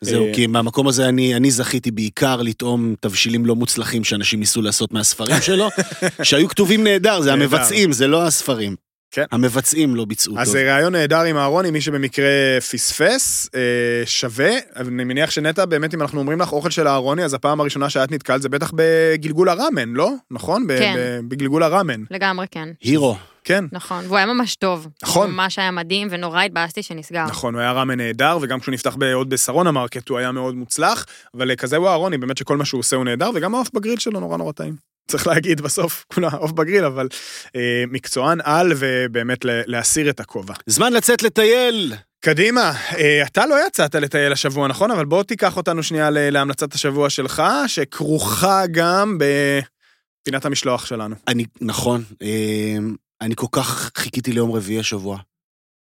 [0.00, 4.62] זהו, אה, כי מהמקום הזה אני, אני זכיתי בעיקר לטעום תבשילים לא מוצלחים שאנשים ניסו
[4.62, 5.68] לעשות מהספרים שלו,
[6.22, 7.32] שהיו כתובים נהדר, זה.
[7.32, 8.83] המבצעים, זה לא הספרים.
[9.14, 9.24] כן.
[9.32, 10.52] המבצעים לא ביצעו אז טוב.
[10.52, 13.60] זה רעיון נהדר עם אהרוני, מי שבמקרה פספס, אה,
[14.06, 14.50] שווה.
[14.76, 18.12] אני מניח שנטע, באמת אם אנחנו אומרים לך אוכל של אהרוני, אז הפעם הראשונה שאת
[18.12, 20.10] נתקלת זה בטח בגלגול הראמן, לא?
[20.30, 20.66] נכון?
[20.78, 21.20] כן.
[21.28, 22.02] בגלגול הראמן.
[22.10, 22.68] לגמרי כן.
[22.82, 23.16] הירו.
[23.44, 23.64] כן.
[23.72, 24.88] נכון, והוא היה ממש טוב.
[25.02, 25.26] נכון.
[25.26, 27.24] הוא ממש היה מדהים, ונורא התבאסתי שנסגר.
[27.24, 31.06] נכון, הוא היה ראמן נהדר, וגם כשהוא נפתח עוד בשרונה מרקט הוא היה מאוד מוצלח,
[31.34, 33.98] אבל אה, כזה הוא אהרוני, באמת שכל מה שהוא עושה הוא נהדר, וגם העוף בגריל
[33.98, 34.93] שלו נורא נורא טעים.
[35.08, 37.08] צריך להגיד בסוף, כולה עוף בגריל, אבל
[37.56, 40.54] אה, מקצוען על, ובאמת להסיר את הכובע.
[40.66, 41.94] זמן לצאת לטייל.
[42.20, 44.90] קדימה, אה, אתה לא יצאת לטייל השבוע, נכון?
[44.90, 51.14] אבל בוא תיקח אותנו שנייה להמלצת השבוע שלך, שכרוכה גם בפינת המשלוח שלנו.
[51.28, 52.76] אני, נכון, אה,
[53.20, 55.18] אני כל כך חיכיתי ליום רביעי השבוע.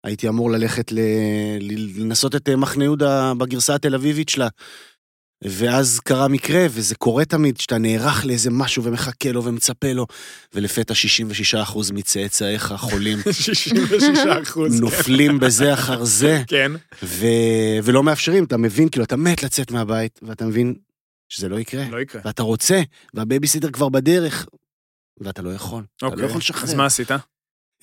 [0.04, 1.00] הייתי אמור ללכת ל...
[1.60, 4.48] ל- לנסות את אה, מחנה יהודה בגרסה התל אביבית שלה.
[5.46, 10.08] ואז קרה מקרה, וזה קורה תמיד, שאתה נערך לאיזה משהו ומחכה לו ומצפה לו,
[10.54, 10.94] ולפתע
[11.74, 14.04] 66% מצאצאיך חולים 66
[14.44, 14.82] אחוז.
[14.82, 16.72] נופלים בזה אחר זה, כן.
[17.04, 17.26] ו...
[17.84, 20.74] ולא מאפשרים, אתה מבין, כאילו, אתה מת לצאת מהבית, ואתה מבין
[21.30, 21.90] שזה לא יקרה.
[21.90, 22.22] לא יקרה.
[22.26, 22.82] ואתה רוצה,
[23.14, 24.48] והבייביסיטר כבר בדרך,
[25.20, 25.84] ואתה לא יכול.
[25.98, 26.64] אתה לא אוקיי, יכול לשחרר.
[26.64, 27.12] אז מה עשית?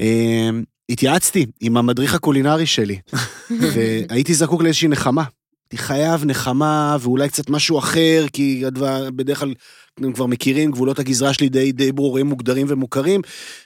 [0.01, 3.01] אמ, התייעצתי עם המדריך הקולינרי שלי,
[3.75, 5.25] והייתי זקוק לאיזושהי נחמה.
[5.73, 9.55] הייתי חייב נחמה ואולי קצת משהו אחר, כי הדבר- בדרך כלל
[9.99, 13.21] הם כבר מכירים, גבולות הגזרה שלי די, די ברורים, מוגדרים ומוכרים,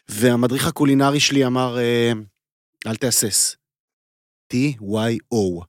[0.08, 2.12] והמדריך הקולינרי שלי אמר, אה,
[2.86, 3.56] אל תהסס,
[4.52, 5.64] T-Y-O,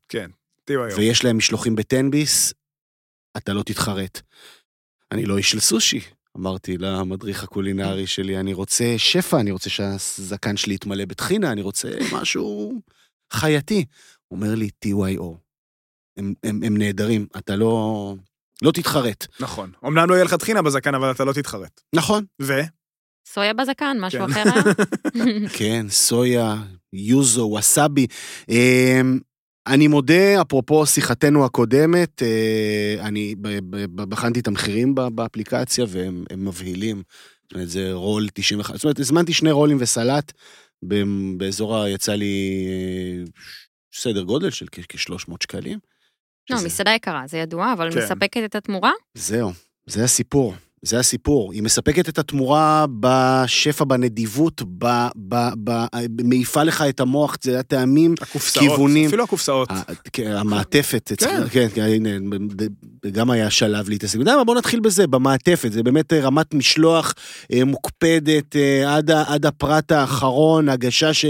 [0.66, 1.00] תהיו היום.
[1.00, 2.54] ויש להם משלוחים בטנביס,
[3.38, 4.22] אתה לא תתחרט.
[5.12, 6.00] אני לא איש של סושי,
[6.38, 11.90] אמרתי למדריך הקולינרי שלי, אני רוצה שפע, אני רוצה שהזקן שלי יתמלא בטחינה, אני רוצה
[12.14, 12.74] משהו
[13.34, 13.86] חייתי.
[14.28, 15.45] הוא אומר לי, TYO.
[16.18, 18.16] הם, הם, הם נהדרים, אתה לא...
[18.62, 19.28] לא תתחרט.
[19.40, 19.72] נכון.
[19.86, 21.82] אמנם לא יהיה לך טחינה בזקן, אבל אתה לא תתחרט.
[21.96, 22.26] נכון.
[22.42, 22.54] ו?
[23.28, 24.32] סויה בזקן, משהו כן.
[24.32, 25.50] אחר היה?
[25.58, 26.56] כן, סויה,
[26.94, 28.08] יוזו, ווסאבי.
[28.50, 29.20] אמ,
[29.68, 33.36] אני מודה, אפרופו שיחתנו הקודמת, אה, אני
[33.96, 37.04] בחנתי את המחירים באפליקציה והם הם מבהילים.
[37.44, 40.32] זאת אומרת, זה רול 91, זאת אומרת, הזמנתי שני רולים וסלט,
[40.88, 41.04] ב-
[41.38, 41.90] באזור ה...
[41.90, 43.24] יצא לי אה,
[43.94, 45.80] סדר גודל של כ- כ-300 שקלים.
[46.50, 48.00] לא, שזה- מסעדה יקרה, זה ידוע, אבל כן.
[48.00, 48.92] מספקת את התמורה?
[49.14, 49.52] זהו,
[49.86, 50.54] זה הסיפור.
[50.86, 51.52] זה הסיפור.
[51.52, 55.86] היא מספקת את התמורה בשפע, בנדיבות, ב, ב, ב,
[56.24, 58.68] מעיפה לך את המוח, זה הטעמים, הקופסאות.
[58.68, 59.08] כיוונים.
[59.08, 59.70] אפילו הקופסאות.
[60.14, 61.44] כן, המעטפת, כן.
[61.52, 62.10] כן, כן, הנה,
[63.12, 64.16] גם היה שלב להתעסק.
[64.16, 67.14] אתה יודע מה, בוא נתחיל בזה, במעטפת, זה באמת רמת משלוח
[67.54, 71.26] אה, מוקפדת אה, עד, עד הפרט האחרון, הגשה ש,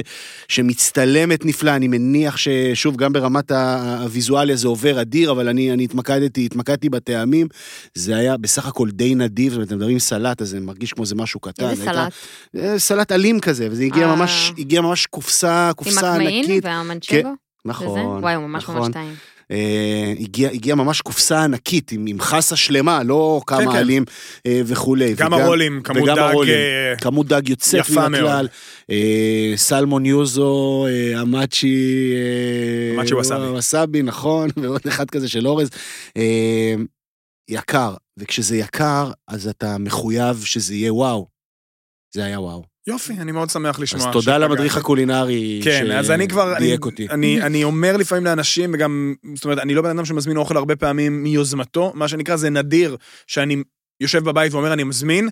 [0.47, 6.45] שמצטלמת נפלא, אני מניח ששוב, גם ברמת הוויזואליה זה עובר אדיר, אבל אני, אני התמקדתי,
[6.45, 7.47] התמקדתי בטעמים,
[7.95, 9.15] זה היה בסך הכל די
[9.45, 11.69] נדיב, זאת אומרת, אתם מדברים סלט, אז זה מרגיש כמו איזה משהו קטן.
[11.69, 12.13] איזה סלט?
[12.57, 14.15] אה, סלט אלים כזה, וזה הגיע אה.
[14.15, 16.65] ממש, הגיע ממש קופסה, עם קופסה הקמעין ענקית.
[16.65, 17.17] והמנצ'גו?
[17.17, 17.29] וזה?
[17.65, 18.75] נכון, וואי, הוא ממש נכון.
[18.77, 19.15] ממש טעים.
[19.51, 23.77] אה, הגיע, הגיע ממש קופסה ענקית, עם, עם חסה שלמה, לא כן, כמה כן.
[23.77, 24.05] עלים
[24.45, 25.13] אה, וכולי.
[25.13, 26.21] גם וגם- הרולים, כמות וגם דג...
[26.21, 26.53] הרולים.
[26.53, 28.47] אה, כמות דג יוצאת מן הכלל.
[28.91, 32.13] אה, סלמון יוזו, אה, אמצ'י...
[32.95, 33.45] אה, אמצ'י ווסאבי.
[33.47, 35.69] ווסאבי, נכון, ועוד אחד כזה של אורז.
[36.17, 36.75] אה,
[37.49, 41.27] יקר, וכשזה יקר, אז אתה מחויב שזה יהיה וואו.
[42.13, 42.63] זה היה וואו.
[42.87, 44.07] יופי, אני מאוד שמח לשמוע.
[44.07, 44.37] אז תודה.
[44.37, 47.09] למדריך הקולינרי כן, אז אני כבר, אני, אותי.
[47.09, 50.75] אני, אני אומר לפעמים לאנשים, וגם, זאת אומרת, אני לא בן אדם שמזמין אוכל הרבה
[50.75, 53.63] פעמים מיוזמתו, מה שנקרא זה נדיר שאני
[54.01, 55.29] יושב בבית ואומר אני מזמין.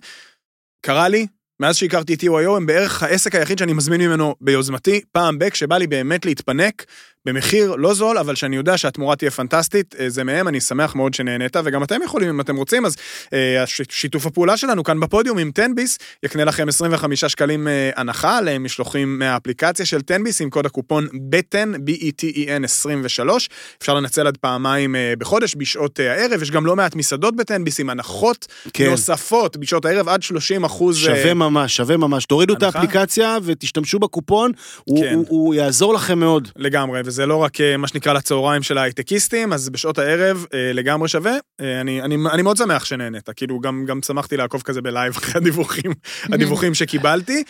[0.86, 1.26] קרה לי,
[1.60, 5.78] מאז שהכרתי את TYO, הם בערך העסק היחיד שאני מזמין ממנו ביוזמתי, פעם ב, כשבא
[5.78, 6.84] לי באמת להתפנק,
[7.26, 11.14] במחיר לא זול, אבל שאני יודע שהתמורה תהיה פנטסטית, אה, זה מהם, אני שמח מאוד
[11.14, 12.96] שנהנית, וגם אתם יכולים אם אתם רוצים, אז
[13.32, 19.18] אה, שיתוף הפעולה שלנו כאן בפודיום עם 10ביס, יקנה לכם 25 שקלים אה, הנחה למשלוחים
[19.18, 23.48] מהאפליקציה של 10ביס עם קוד הקופון בטן, B-E-T-E-N 23.
[23.80, 28.46] אפשר לנצל עד פעמיים בחודש בשעות הערב, יש גם לא מעט מסעדות ב-10ביס עם הנחות
[28.72, 28.90] כן.
[28.90, 30.98] נוספות בשעות הערב עד 30 אחוז.
[30.98, 32.24] שווה ממש, שווה ממש.
[32.24, 32.78] תורידו את הנחה?
[32.78, 34.52] האפליקציה ותשתמשו בקופון,
[34.84, 35.14] הוא, כן.
[35.14, 36.48] הוא, הוא יעזור לכם מאוד.
[36.56, 41.08] לגמרי, וזה לא רק אה, מה שנקרא לצהריים של ההייטקיסטים, אז בשעות הערב אה, לגמרי
[41.08, 41.32] שווה.
[41.60, 45.32] אה, אני, אני, אני מאוד שמח שנהנית, כאילו גם, גם שמחתי לעקוב כזה בלייב אחרי
[45.40, 45.92] הדיווחים,
[46.24, 47.44] הדיווחים שקיבלתי.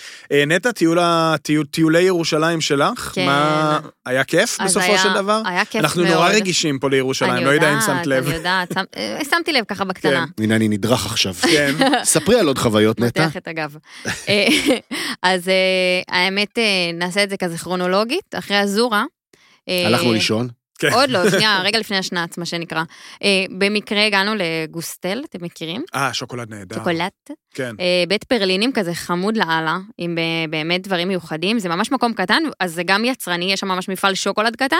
[0.47, 0.99] נטע, טיול,
[1.43, 3.27] טיול, טיולי ירושלים שלך, כן.
[3.27, 5.43] מה, היה כיף בסופו היה- של דבר?
[5.47, 6.15] היה כיף אנחנו מאוד.
[6.15, 8.27] נורא רגישים פה לירושלים, אני לא יודע אם שמת לב.
[8.27, 10.25] אני יודעת, אה, שמתי לב ככה בקטנה.
[10.41, 11.35] הנה אני נדרך עכשיו.
[11.35, 11.75] כן.
[12.05, 13.25] ספרי על עוד חוויות נטע.
[13.25, 13.77] מותח את הגב.
[15.23, 15.51] אז
[16.09, 16.59] האמת,
[16.95, 19.05] נעשה את זה כזה כרונולוגית, אחרי הזורה.
[19.69, 20.49] אה, הלכנו לישון.
[20.79, 20.93] כן.
[20.93, 22.83] עוד לא, שנייה, רגע לפני השנץ, מה שנקרא.
[23.23, 25.83] אה, במקרה הגענו לגוסטל, אתם מכירים?
[25.95, 26.77] אה, שוקולד נהדר.
[26.77, 27.31] שוקולט.
[27.55, 27.75] כן.
[27.81, 30.19] אה, בית פרלינים כזה חמוד לאללה, עם
[30.51, 34.15] באמת דברים מיוחדים, זה ממש מקום קטן, אז זה גם יצרני, יש שם ממש מפעל
[34.15, 34.77] שוקולד קטן,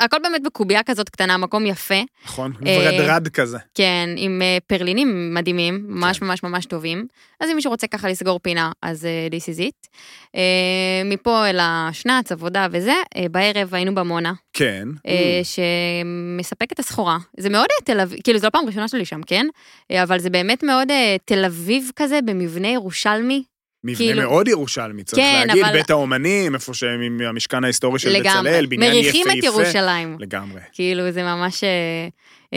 [0.00, 3.58] והכל באמת בקובייה כזאת קטנה, מקום יפה, נכון, אה, ורדרד כזה.
[3.74, 6.26] כן, עם אה, פרלינים מדהימים, ממש כן.
[6.26, 7.06] ממש ממש טובים.
[7.40, 9.88] אז אם מישהו רוצה ככה לסגור פינה, אז אה, this is it.
[11.04, 12.94] מפה אל השנץ, עבודה וזה,
[13.30, 14.88] בערב היינו במונה, כן.
[15.42, 17.18] שמספק את הסחורה.
[17.38, 19.46] זה מאוד תל אביב, כאילו זו לא פעם ראשונה שלי שם, כן?
[20.02, 20.88] אבל זה באמת מאוד
[21.24, 23.42] תל אביב כזה, במבנה ירושלמי.
[23.84, 28.08] מבנה כאילו- מאוד ירושלמי, צריך כן, להגיד, אבל- בית האומנים, איפה שהם המשכן ההיסטורי של
[28.10, 28.28] לגמרי.
[28.50, 29.38] בצלאל, בניין מריחים יפהפה.
[29.38, 30.16] את ירושלים.
[30.20, 30.60] לגמרי.
[30.72, 32.08] כאילו, זה ממש אה,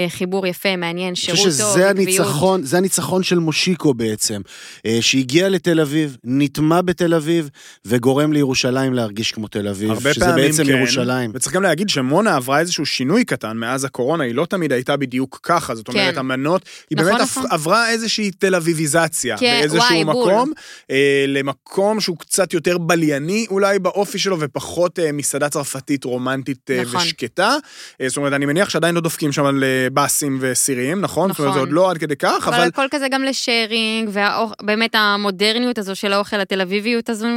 [0.08, 2.20] חיבור יפה, מעניין, אני שירות חושב טוב, שזה עקביות.
[2.20, 4.42] הניצחון, זה הניצחון של מושיקו בעצם,
[4.86, 7.50] אה, שהגיע לתל אביב, נטמע בתל אביב,
[7.86, 10.70] וגורם לירושלים להרגיש כמו תל אביב, הרבה שזה פעמים בעצם כן.
[10.70, 11.32] ירושלים.
[11.34, 15.40] וצריך גם להגיד שמונה עברה איזשהו שינוי קטן מאז הקורונה, היא לא תמיד הייתה בדיוק
[15.44, 16.20] ככה, זאת אומרת, כן.
[16.20, 17.44] המנות, היא נכון, באמת נכון.
[17.50, 20.04] עברה איזושהי תל אביביזציה, כן, באיזשהו וואי.
[20.04, 20.52] מקום,
[20.92, 26.82] אה, למקום שהוא קצת יותר בלייני אולי באופי שלו, ופחות אה, מסעדה צרפתית רומנטית אה,
[26.82, 27.02] נכון.
[27.02, 27.58] ושקטה.
[28.02, 31.30] אה, זאת אומרת, אני מניח שעדיין לא דופקים שם על אה, באסים וסירים, נכון?
[31.30, 31.70] זאת אומרת, זה נכון.
[31.70, 32.68] עוד לא עד כדי כך, אבל אבל...
[32.68, 37.28] הכל כזה גם לשיירינג, ובאמת המודרניות הזו של האוכל, התל אביביות הזו,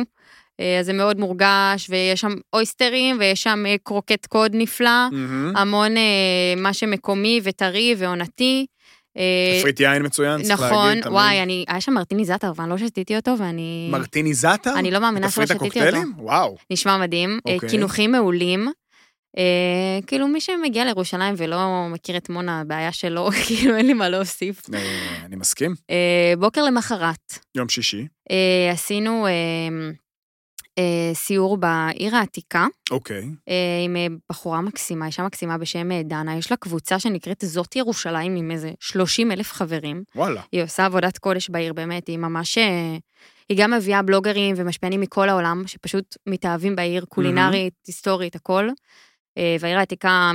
[0.61, 5.57] אה, אז זה מאוד מורגש, ויש שם אויסטרים, ויש שם אה, קרוקט קוד נפלא, מהמם.
[5.57, 6.03] המון אה,
[6.57, 8.67] מה שמקומי וטרי ועונתי.
[9.59, 11.03] תפריט יין מצוין, צריך נכון, להגיד.
[11.03, 11.15] תמיד.
[11.15, 13.89] וואי, אני, היה שם מרטיני זאטר, ואני לא שתיתי אותו, ואני...
[13.91, 14.79] מרטיני זאטר?
[14.79, 15.89] אני לא מאמינה שלא תפריט שתיתי אותו.
[15.89, 16.13] הקוקטיילים?
[16.19, 16.57] וואו.
[16.71, 17.39] נשמע מדהים.
[17.45, 17.69] אוקיי.
[17.69, 18.69] קינוחים מעולים.
[19.39, 24.09] אה, כאילו, מי שמגיע לירושלים ולא מכיר את מונה, הבעיה שלו, כאילו, אין לי מה
[24.09, 24.63] להוסיף.
[24.75, 25.75] אה, אני מסכים.
[25.91, 28.07] אה, בוקר למחרת, יום שישי.
[28.31, 29.33] אה, עשינו אה,
[30.79, 33.25] אה, סיור בעיר העתיקה, אוקיי.
[33.49, 37.77] אה, עם אה, בחורה מקסימה, אישה מקסימה בשם אה, דנה, יש לה קבוצה שנקראת זאת
[37.77, 40.03] ירושלים עם איזה 30 אלף חברים.
[40.17, 40.43] וואלה.
[40.53, 42.59] היא עושה עבודת קודש בעיר, באמת, היא ממש...
[42.59, 42.97] אה,
[43.49, 48.69] היא גם מביאה בלוגרים ומשפיענים מכל העולם, שפשוט מתאהבים בעיר, קולינרית, היסטורית, הכל.
[49.39, 50.31] אה, והעיר העתיקה,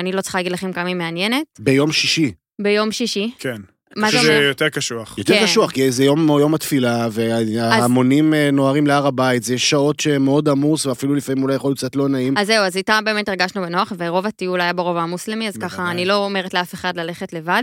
[0.00, 1.46] אני לא צריכה להגיד לכם כמה היא מעניינת.
[1.58, 2.32] ביום שישי.
[2.62, 3.56] ביום שישי, כן.
[3.96, 4.42] מה זה שזה אומר?
[4.42, 5.18] יותר קשוח.
[5.18, 5.44] יותר כן.
[5.44, 10.86] קשוח, כי זה יום, יום התפילה, וההמונים אה, נוהרים להר הבית, זה שעות שמאוד עמוס,
[10.86, 12.38] ואפילו לפעמים אולי יכול להיות קצת לא נעים.
[12.38, 15.90] אז זהו, אז איתה באמת הרגשנו בנוח, ורוב הטיול היה ברובע המוסלמי, אז ככה.
[15.90, 17.62] אני לא אומרת לאף אחד ללכת לבד,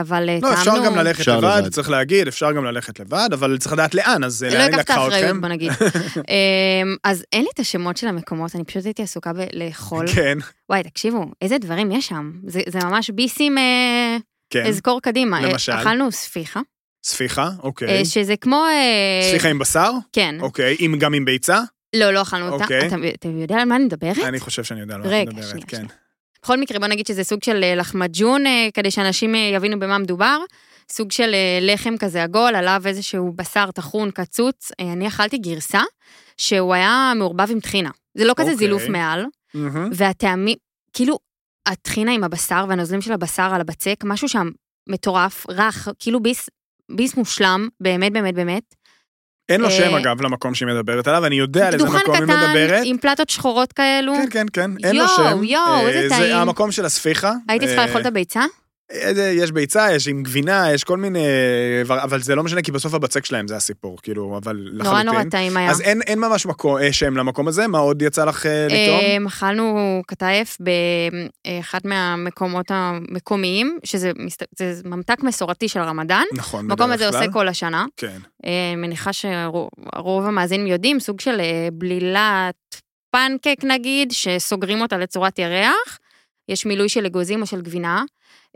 [0.00, 0.54] אבל אה, לא, טעמנו...
[0.60, 1.68] אפשר גם ללכת אפשר לבד, לבד.
[1.72, 4.74] צריך להגיד, אפשר גם ללכת לבד, אבל צריך לדעת לאן, אז לא לאן היא אקח
[4.74, 5.40] את לקחה האחריות, אתכם?
[5.40, 5.72] בוא נגיד.
[6.30, 10.06] אה, אז אין לי את השמות של המקומות, אני פשוט הייתי עסוקה בלאכול.
[10.14, 10.38] כן,
[10.70, 12.32] וואי, תקשיבו, איזה דברים יש שם.
[12.46, 14.16] זה זה ממש ביסים, אה,
[14.50, 14.66] כן.
[14.66, 15.44] אזכור קדימה.
[15.44, 15.72] אה, למשל?
[15.72, 16.60] אכלנו ספיחה,
[17.04, 17.88] ספיחה, אוקיי.
[17.98, 18.64] אה, שזה כמו...
[18.64, 19.92] אה, ספיחה עם בשר?
[20.12, 20.34] כן.
[20.40, 20.76] אוקיי.
[20.78, 21.60] עם- גם עם ביצה?
[21.96, 22.64] לא, לא אכלנו אותה.
[22.64, 22.86] אוקיי.
[22.86, 24.18] אתה אתה יודע על מה אני מדברת?
[24.18, 25.76] אני חושב שאני יודע על מה את רגע, מדברת, שנייה, כן.
[25.76, 25.92] שנייה.
[26.42, 29.98] בכל מקרה, בוא נגיד שזה סוג של אה, לחמג'ון, אה, כדי שאנשים אה, יבינו במה
[29.98, 30.38] מדובר.
[30.90, 34.72] סוג של לחם כזה עגול, עליו איזשהו בשר טחון, קצוץ.
[34.80, 35.80] אני אכלתי גרסה
[36.36, 37.90] שהוא היה מעורבב עם טחינה.
[38.14, 38.66] זה לא כזה אוקיי.
[38.66, 39.24] זילוף מעל,
[39.54, 39.90] מהמם.
[39.94, 40.56] והטעמים,
[40.92, 41.18] כאילו,
[41.66, 44.50] הטחינה עם הבשר והנוזלים של הבשר על הבצק, משהו שם
[44.88, 46.48] מטורף, רך, כאילו ביס,
[46.90, 48.74] ביס מושלם, באמת, באמת, באמת.
[49.50, 52.14] אין לו אה, שם, אגב, למקום שהיא מדברת עליו, אני יודע על איזה דוכן מקום
[52.14, 52.82] היא קטן מדברת.
[52.84, 54.14] עם פלטות שחורות כאלו.
[54.14, 55.44] כן, כן, כן, אין לו יואו, שם.
[55.44, 56.36] יואו, אה, איזה זה טעים.
[56.36, 57.32] המקום של הספיחה.
[57.48, 58.40] הייתי צריכה אה, לאכול את הביצה?
[59.14, 61.24] יש ביצה, יש עם גבינה, יש כל מיני...
[61.88, 64.90] אבל זה לא משנה, כי בסוף הבצק שלהם זה הסיפור, כאילו, אבל לחלוטין.
[64.90, 65.70] נורא נורא טעים היה.
[65.70, 69.00] אז אין, אין ממש מקום, אה, שם למקום הזה, מה עוד יצא לך אה, לטעום?
[69.00, 74.12] אמ, אכלנו כתף באחד מהמקומות המקומיים, שזה
[74.58, 76.24] זה ממתק מסורתי של רמדאן.
[76.32, 77.20] נכון, המקום בדרך הזה כלל.
[77.20, 77.86] עושה כל השנה.
[77.96, 78.18] כן.
[78.44, 82.54] אה, מניחה שרוב המאזינים יודעים, סוג של אה, בלילת
[83.10, 85.98] פנקק נגיד, שסוגרים אותה לצורת ירח.
[86.50, 88.02] יש מילוי של אגוזים או של גבינה,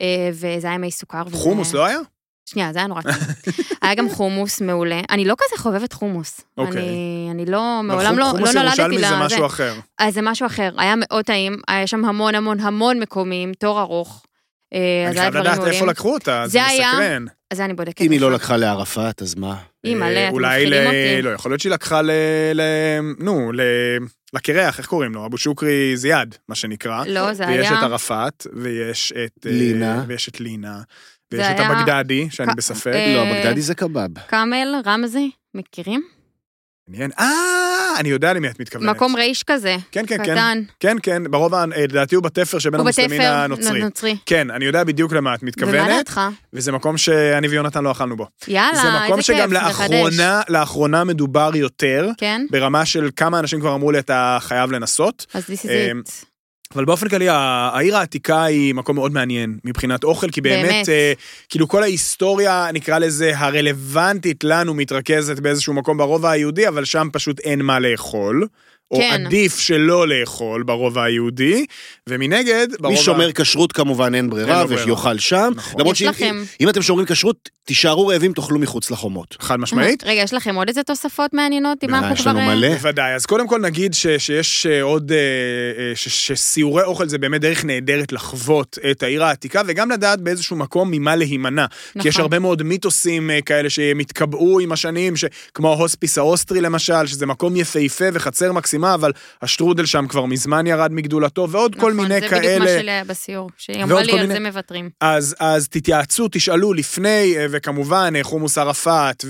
[0.01, 1.22] אה, וזה היה מי סוכר.
[1.26, 1.99] וזה- חומוס לא היה?
[2.47, 3.16] שנייה, זה היה נורא טעים.
[3.82, 5.01] היה גם חומוס מעולה.
[5.11, 6.40] אני לא כזה חובבת חומוס.
[6.59, 6.72] אוקיי.
[6.82, 9.16] אני, אני לא, אבל מעולם לא, חומוס לא נולדתי ירושלמי זה לזה.
[9.24, 9.74] משהו אחר.
[9.99, 14.22] אז זה משהו אחר, היה מאוד טעים, היה שם המון המון המון מקומים, תור ארוך.
[14.74, 15.64] אה, אני חייב לדעת.
[15.66, 17.24] איפה לקחו אותה, זה זה היה- מסקרן.
[17.51, 18.01] אז זה אני בודקת.
[18.01, 18.32] אם היא לא.
[18.32, 19.57] לקחה לערפאת, אז מה?
[19.85, 21.22] היא מלא, אה, אתם אולי מפחידים ל- אותי.
[21.22, 22.11] לא, יכול להיות שהיא לקחה ל...
[22.55, 22.61] ל...
[23.18, 23.61] נו, ל...
[24.35, 25.26] לקרח, איך קוראים לו?
[25.26, 27.05] אבו שוקרי זיאד, מה שנקרא.
[27.07, 27.78] לא, זה ויש היה...
[27.78, 29.47] את ערפאת, ויש את...
[29.47, 30.05] אה, לינה.
[30.07, 30.80] ויש את לינה.
[31.32, 32.93] ויש את היה- הבגדדי, שאני כ- בספק.
[32.95, 34.18] אה, לא, בגדדי זה קבב.
[34.26, 36.03] קאמל, רמזי, מכירים?
[36.89, 37.11] מעניין.
[37.18, 37.26] אה,
[37.99, 38.97] אני יודע למי את מתכוונת.
[38.97, 40.34] מקום רייש כזה, כן, כן, כן.
[40.34, 40.62] קטן.
[40.80, 43.82] כן, כן, ברוב, אה, לדעתי הוא בתפר שבין המוסלמין הנוצרי.
[43.82, 44.16] נוצרי.
[44.26, 46.20] כן, אני יודע בדיוק למה את ומה מתכוונת, דעתך?
[46.53, 48.26] וזה מקום שאני ויונתן לא אכלנו בו.
[48.49, 49.90] יאללה, זה מקום איזה כיף, שגם מחדש.
[49.90, 52.47] לאחרונה, לאחרונה מדובר יותר, כן?
[52.51, 55.26] ברמה של כמה אנשים כבר אמרו לי, אתה חייב לנסות.
[55.34, 56.34] אז this is אמ, it.
[56.75, 60.89] אבל באופן כללי, העיר העתיקה היא מקום מאוד מעניין מבחינת אוכל, כי באמת, באמת.
[60.89, 61.12] אה,
[61.49, 67.41] כאילו כל ההיסטוריה, נקרא לזה, הרלוונטית לנו, מתרכזת באיזשהו מקום ברובע היהודי, אבל שם פשוט
[67.41, 68.47] אין מה לאכול.
[68.91, 69.26] או כן.
[69.26, 71.66] עדיף שלא לאכול ברובע היהודי,
[72.09, 72.89] ומנגד, ברובע...
[72.89, 74.64] מי שומר כשרות כמובן אין ברירה.
[74.68, 75.53] ויאכל שם.
[75.57, 75.80] נכון.
[75.80, 76.43] למרות יש שאם לכם.
[76.61, 79.37] אם אתם שומרים כשרות, תישארו רעבים, תאכלו מחוץ לחומות.
[79.41, 80.05] חד משמעית.
[80.05, 81.85] רגע, יש לכם עוד איזה תוספות מעניינות?
[81.85, 82.30] אם אנחנו יש כבר...
[82.30, 82.68] לנו אה, מלא.
[82.68, 85.16] בוודאי, אז קודם כל נגיד ש, שיש אה, עוד, אה,
[85.95, 90.91] ש, שסיורי אוכל זה באמת דרך נהדרת לחוות את העיר העתיקה, וגם לדעת באיזשהו מקום
[90.91, 91.66] ממה להימנע.
[92.01, 92.22] כי יש נכון.
[92.22, 95.24] הרבה מאוד מיתוסים כאלה שהם התקבעו עם השנים, ש,
[95.55, 99.12] כמו ההוספיס האוסטרי למשל, שזה מקום יפהפה וחצר מקסימה, אבל
[99.43, 102.81] השטרודל שם כבר מזמן ירד מגדולתו, ועוד כל מיני נכון, זה בדיוק מה כאלה.
[102.81, 104.91] שלי היה בסיור, שהיא אמרה לי כל על מיני- זה מוותרים.
[105.01, 109.25] אז, אז תתייעצו, תשאלו לפני, אה, וכמובן אה, חומוס ערפאת,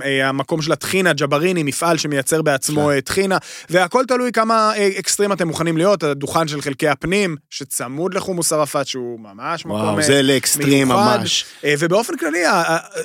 [0.00, 3.38] והמקום של הטחינה, ג'בריני, מפעל שמייצר בעצמו אה, טחינה,
[3.70, 8.86] והכל תלוי כמה אה, אקסטרים אתם מוכנים להיות, הדוכן של חלקי הפנים, שצמוד לחומוס ערפאת,
[8.86, 9.80] שהוא ממש מקום...
[9.80, 11.18] וואו, אה, זה לאקסטרים מיוחד.
[11.20, 11.44] ממש.
[11.64, 12.42] אה, ובאופן כללי,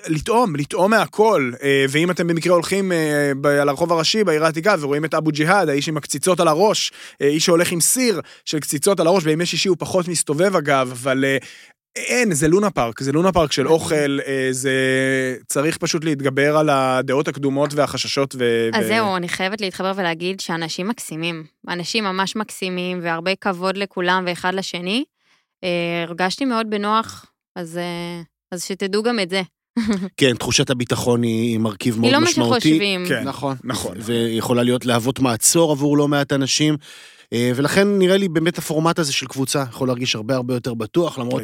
[0.07, 1.51] לטעום, לטעום מהכל.
[1.63, 5.69] אה, ואם אתם במקרה הולכים אה, על הרחוב הראשי בעיר העתיקה ורואים את אבו ג'יהאד,
[5.69, 6.91] האיש עם הקציצות על הראש,
[7.21, 10.89] אה, איש שהולך עם סיר של קציצות על הראש, בימי שישי הוא פחות מסתובב אגב,
[10.91, 11.25] אבל...
[11.25, 11.37] אה,
[11.95, 14.71] אין, זה לונה פארק, זה לונה פארק של אוכל, אה, זה
[15.47, 18.69] צריך פשוט להתגבר על הדעות הקדומות והחששות ו...
[18.73, 21.43] אז ו- זהו, אני חייבת להתחבר ולהגיד שאנשים מקסימים.
[21.67, 25.03] אנשים ממש מקסימים, והרבה כבוד לכולם ואחד לשני.
[26.07, 27.79] הרגשתי מאוד בנוח, אז,
[28.51, 29.41] אז שתדעו גם את זה.
[30.17, 32.59] כן, תחושת הביטחון היא מרכיב מאוד היא לא מה משמעותי.
[32.59, 33.05] שחושבים.
[33.07, 33.23] כן.
[33.23, 33.55] נכון.
[33.63, 33.97] נכון.
[33.99, 36.77] ויכולה להיות להוות מעצור עבור לא מעט אנשים.
[37.33, 41.19] אה, ולכן נראה לי באמת הפורמט הזה של קבוצה יכול להרגיש הרבה הרבה יותר בטוח,
[41.19, 41.43] למרות.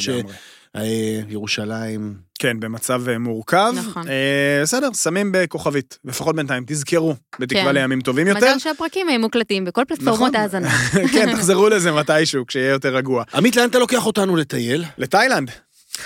[1.29, 2.15] שירושלים...
[2.43, 3.73] כן, במצב אה, מורכב.
[3.75, 4.07] נכון.
[4.07, 7.73] אה, בסדר, שמים בכוכבית, לפחות בינתיים, תזכרו, בתקווה כן.
[7.73, 8.39] לימים טובים יותר.
[8.39, 10.35] מזל שהפרקים הם מוקלטים בכל פלטפורמות נכון.
[10.35, 10.69] האזנה.
[11.13, 13.23] כן, תחזרו לזה מתישהו, כשיהיה יותר רגוע.
[13.33, 14.85] עמית, לאן אתה לוקח אותנו לטייל?
[14.97, 15.51] לתאילנד,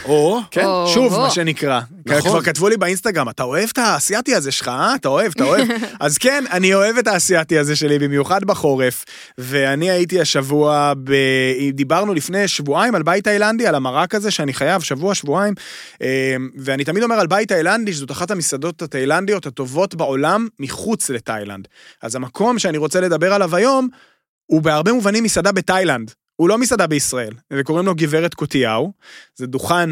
[0.05, 0.39] או...
[0.51, 1.21] כן, או, שוב, או.
[1.21, 1.81] מה שנקרא.
[2.05, 2.21] נכון.
[2.21, 4.95] כבר כתבו לי באינסטגרם, אתה אוהב את האסייתי הזה שלך, אה?
[4.95, 5.67] אתה אוהב, אתה אוהב.
[5.99, 9.05] אז כן, אני אוהב את האסייתי הזה שלי, במיוחד בחורף.
[9.37, 11.13] ואני הייתי השבוע, ב...
[11.73, 15.53] דיברנו לפני שבועיים על בית תאילנדי, על המרק הזה שאני חייב, שבוע, שבועיים.
[16.01, 21.67] אה, ואני תמיד אומר על בית תאילנדי, שזאת אחת המסעדות התאילנדיות הטובות בעולם מחוץ לתאילנד.
[22.01, 23.87] אז המקום שאני רוצה לדבר עליו היום,
[24.45, 26.11] הוא בהרבה מובנים מסעדה בתאילנד.
[26.37, 28.93] הוא לא מסעדה בישראל, וקוראים לו גברת קוטיהו.
[29.35, 29.89] זה דוכן,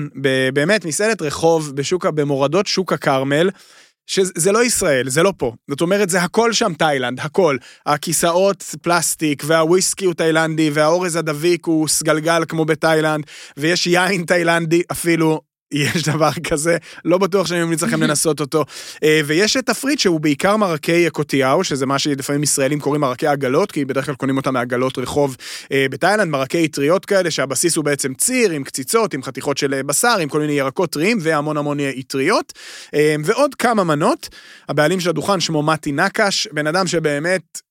[0.54, 3.50] באמת, מסעדת רחוב בשוק, במורדות שוק הכרמל.
[4.08, 5.54] שזה לא ישראל, זה לא פה.
[5.70, 7.58] זאת אומרת, זה הכל שם תאילנד, הכל.
[7.86, 13.26] הכיסאות פלסטיק, והוויסקי הוא תאילנדי, והאורז הדביק הוא סגלגל כמו בתאילנד,
[13.58, 15.42] ויש יין תאילנדי אפילו.
[15.72, 18.66] יש דבר כזה, לא בטוח שאני ממליץ לכם לנסות אותו.
[19.04, 23.86] אה, ויש תפריט שהוא בעיקר מרקי קוטיהו, שזה מה שלפעמים ישראלים קוראים מרקי עגלות, כי
[23.86, 25.38] בדרך כלל קונים אותם מעגלות רחוב
[25.72, 29.84] אה, בתאילנד, מרקי אטריות כאלה, שהבסיס הוא בעצם ציר עם קציצות, עם חתיכות של אה,
[29.84, 32.54] בשר, עם כל מיני ירקות טריים והמון המון אטריות.
[33.26, 34.30] ועוד כמה מנות.
[34.70, 37.62] הבעלים של הדוכן שמו מתי נקש, בן אדם שבאמת,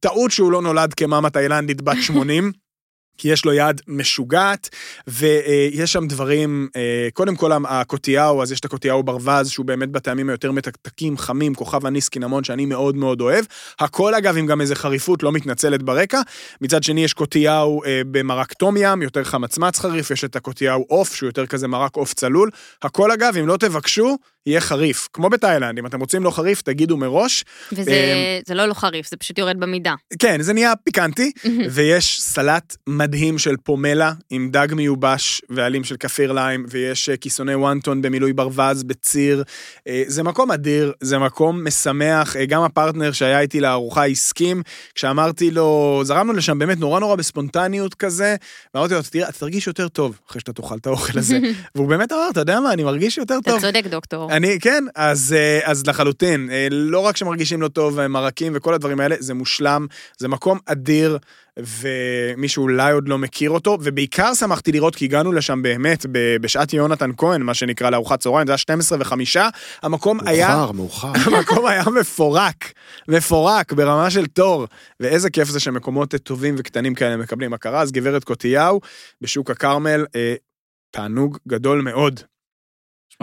[0.00, 2.52] טעות שהוא לא נולד כמאמה תאילנדית בת 80.
[3.22, 4.68] כי יש לו יד משוגעת,
[5.06, 10.28] ויש שם דברים, אה, קודם כל הקוטיהו, אז יש את הקוטיהו ברווז, שהוא באמת בטעמים
[10.28, 13.44] היותר מתקתקים, חמים, כוכב אניס קינמון, שאני מאוד מאוד אוהב.
[13.80, 16.20] הכל אגב עם גם איזה חריפות לא מתנצלת ברקע.
[16.60, 21.14] מצד שני יש קוטיהו אה, במרק טום ים, יותר חמצמץ חריף, יש את הקוטיהו עוף,
[21.14, 22.50] שהוא יותר כזה מרק עוף צלול.
[22.82, 24.16] הכל אגב, אם לא תבקשו,
[24.46, 25.08] יהיה חריף.
[25.12, 27.44] כמו בתאילנד, אם אתם רוצים לא חריף, תגידו מראש.
[27.72, 27.92] וזה
[28.46, 29.94] זה לא לא חריף, זה פשוט יורד במידה.
[30.18, 31.32] כן, זה נהיה פיקנטי,
[31.70, 37.54] ויש סלט מדהים של פומלה עם דג מיובש ועלים של כפיר ליים, ויש אה, כיסוני
[37.54, 39.44] וונטון במילוי ברווז בציר.
[39.88, 44.62] אה, זה מקום אדיר, זה מקום משמח, אה, גם הפרטנר שהיה איתי לארוחה הסכים,
[44.94, 48.36] כשאמרתי לו, זרמנו לשם באמת נורא נורא בספונטניות כזה,
[48.74, 51.38] ואמרתי לו, תראה, אתה תרגיש יותר טוב אחרי שאתה תאכל את האוכל הזה.
[51.74, 53.60] והוא באמת אמר, אתה יודע מה, אני מרגיש יותר אתה טוב.
[53.60, 54.32] צודק, דוקטור.
[54.32, 55.34] אני, כן, אז,
[55.64, 59.86] אז לחלוטין, לא רק שמרגישים לא טוב, מרקים וכל הדברים האלה, זה מושלם,
[60.18, 61.18] זה מקום אדיר,
[61.58, 66.06] ומי שאולי עוד לא מכיר אותו, ובעיקר שמחתי לראות, כי הגענו לשם באמת
[66.40, 69.48] בשעת יונתן כהן, מה שנקרא לארוחת צהריים, זה היה 12 וחמישה,
[69.82, 70.48] המקום היה...
[70.48, 71.12] מאוחר, מאוחר.
[71.36, 72.72] המקום היה מפורק,
[73.08, 74.66] מפורק, ברמה של תור.
[75.00, 77.80] ואיזה כיף זה שמקומות טובים וקטנים כאלה מקבלים הכרה.
[77.80, 78.80] אז גברת קוטיהו,
[79.20, 80.34] בשוק הכרמל, אה,
[80.90, 82.20] תענוג גדול מאוד.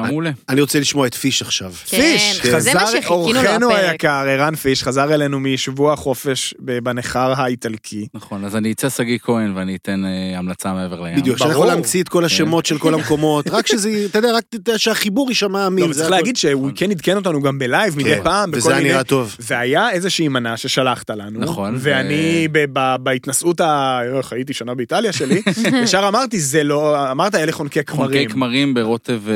[0.02, 0.32] נשמע מעולה.
[0.50, 1.72] אני רוצה לשמוע את פיש עכשיו.
[1.86, 3.70] כן, פיש, זה מה חזר, אורחנו.
[3.72, 8.08] היקר, ערן פיש, חזר אלינו משבוע החופש ב- בנכר האיטלקי.
[8.14, 11.16] נכון, אז אני אצא שגיא כהן ואני אתן אה, המלצה מעבר לים.
[11.16, 11.52] בדיוק, שאני.
[11.52, 14.44] יכול להמציא את כל השמות של כל המקומות, רק שזה, אתה יודע, רק
[14.78, 15.86] שהחיבור יישמע לא, אמין.
[15.90, 16.16] וצריך הכל.
[16.16, 18.84] להגיד שהוא כן עדכן אותנו גם בלייב מדי כן, פעם, וזה בכל היה.
[18.84, 19.36] נראה טוב.
[19.40, 24.00] והיה איזושהי מנה ששלחת לנו, נכון, ואני ב- ב- בהתנסות ה...
[24.18, 25.42] איך, הייתי שנה באיטליה שלי,
[25.84, 27.12] ישר אמרתי, זה לא...
[27.12, 28.30] אמרת, אלה חונקי חונקי כמרים.
[28.30, 29.34] כמרים ברוטב אה,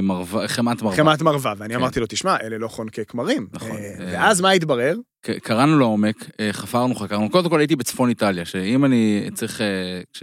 [0.00, 0.96] מרווה, חמת מרווה.
[0.96, 1.80] חמת מרווה, ואני כן.
[1.80, 3.46] אמרתי לו, תשמע, אלה לא חונקי כמרים.
[3.52, 4.96] נכון, אה, אה, ואז מה התברר?
[5.42, 7.30] קראנו לעומק, אה, חפרנו, חקרנו.
[7.30, 9.60] קודם כל הייתי בצפון איטליה, שאם אני צריך,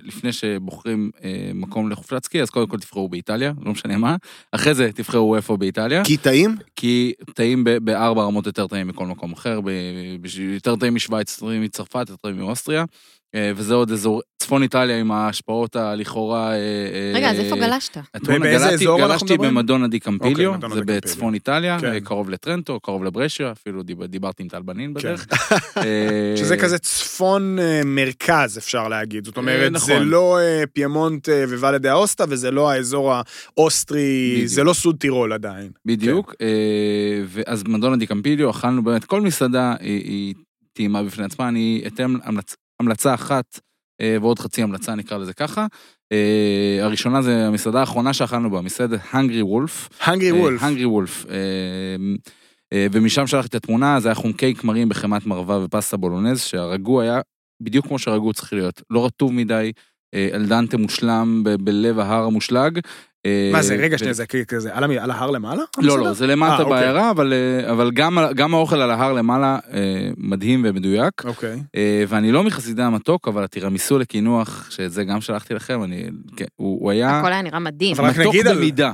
[0.03, 1.11] לפני שבוחרים
[1.53, 4.15] מקום לחופשת סקי, אז קודם כל תבחרו באיטליה, לא משנה מה.
[4.51, 6.03] אחרי זה תבחרו איפה באיטליה.
[6.03, 6.55] כי טעים?
[6.75, 12.15] כי טעים בארבע רמות יותר טעים מכל מקום אחר, ב- יותר טעים משוויץ, מצרפת, יותר
[12.15, 12.85] טעים מאוסטריה.
[13.35, 16.51] אה, וזה עוד אזור, צפון איטליה עם ההשפעות הלכאורה...
[16.53, 17.97] אה, רגע, אה, אז איפה גלשת?
[18.39, 19.55] באיזה גלשתי- אזור אנחנו גלשתי מדברים?
[19.55, 21.01] במדונה די קמפיליו, מדונה זה קמפיליו.
[21.01, 21.99] בצפון איטליה, כן.
[21.99, 25.25] קרוב לטרנטו, קרוב לברשיה, אפילו דיב- דיברתי עם טל בנין בדרך.
[25.29, 25.35] כן.
[25.85, 29.25] אה, שזה כזה צפון מרכז, אפשר להגיד.
[29.25, 29.87] זאת אומרת, נכון.
[29.87, 33.13] זה לא אה, פיימונט וואלה דה אוסטה, וזה לא האזור
[33.57, 34.41] האוסטרי.
[34.45, 35.71] זה לא סוד טירול עדיין.
[35.85, 36.45] בדיוק, כן.
[37.27, 40.33] ואז מדונה די קמפיליו, אכלנו באמת, כל מסעדה היא- היא
[40.73, 43.59] טעימה בפני עצמה, אני אתן המלצ- המלצה אחת
[44.01, 45.65] אה, ועוד חצי המלצה, נקרא לזה ככה.
[46.11, 49.89] אה, הראשונה זה המסעדה האחרונה שאכלנו בה, מסעדת הנגרי וולף.
[50.01, 50.63] הנגרי וולף.
[50.63, 51.25] הנגרי וולף.
[52.91, 57.21] ומשם שלחתי את התמונה, זה היה חומקי כמרים בחמת מרווה ופסטה בולונז, שהרגוע היה
[57.61, 59.71] בדיוק כמו שהרגוע צריך להיות, לא רטוב מדי,
[60.13, 62.79] אה, אלדנטה מושלם ב- בלב ההר המושלג.
[63.25, 65.63] אה, מה זה, רגע שנייה, זה כזה, על ההר למעלה?
[65.77, 65.99] לא?
[65.99, 66.69] לא, זה למטה אה, אוקיי.
[66.79, 69.59] בעיירה, אבל, אה, אבל גם, גם האוכל על ההר למעלה
[70.17, 71.25] מדהים ומדויק.
[71.25, 71.61] אוקיי.
[72.07, 76.03] ואני לא מחסידי המתוק, אבל הטירמיסו לקינוח, שאת זה גם שלחתי לכם, אני,
[76.35, 77.95] כן, הוא, היה הכל היה נראה מדהים.
[77.99, 78.47] אבל רק נגיד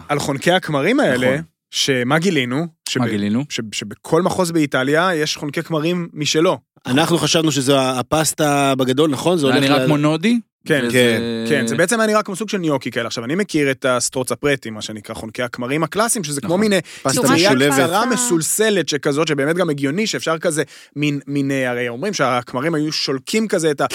[0.09, 1.43] על- חונקי הכמרים האלה, נכון.
[1.71, 2.67] שמה גילינו?
[2.99, 3.43] מה גילינו?
[3.49, 6.57] ש- שבכל מחוז באיטליה יש חונקי כמרים משלו.
[6.85, 9.37] אנחנו חשבנו שזו הפסטה בגדול, נכון?
[9.37, 10.39] זה זה הולך נראה ל- כמו נודי.
[10.65, 13.07] כן, וזה- כן, זה בעצם היה נראה כמו סוג של ניוקי כאלה.
[13.07, 16.59] עכשיו, אני מכיר את הסטרוצה פרטי, מה שנקרא חונקי הכמרים הקלאסיים, שזה כמו נכון.
[16.59, 17.73] מיני פטריה של משולבת.
[17.73, 18.05] קצרה.
[18.05, 20.63] מסולסלת שכזאת, שבאמת גם הגיוני, שאפשר כזה,
[20.95, 23.85] מין, מין, אה, הרי אומרים שהכמרים היו שולקים כזה את ה...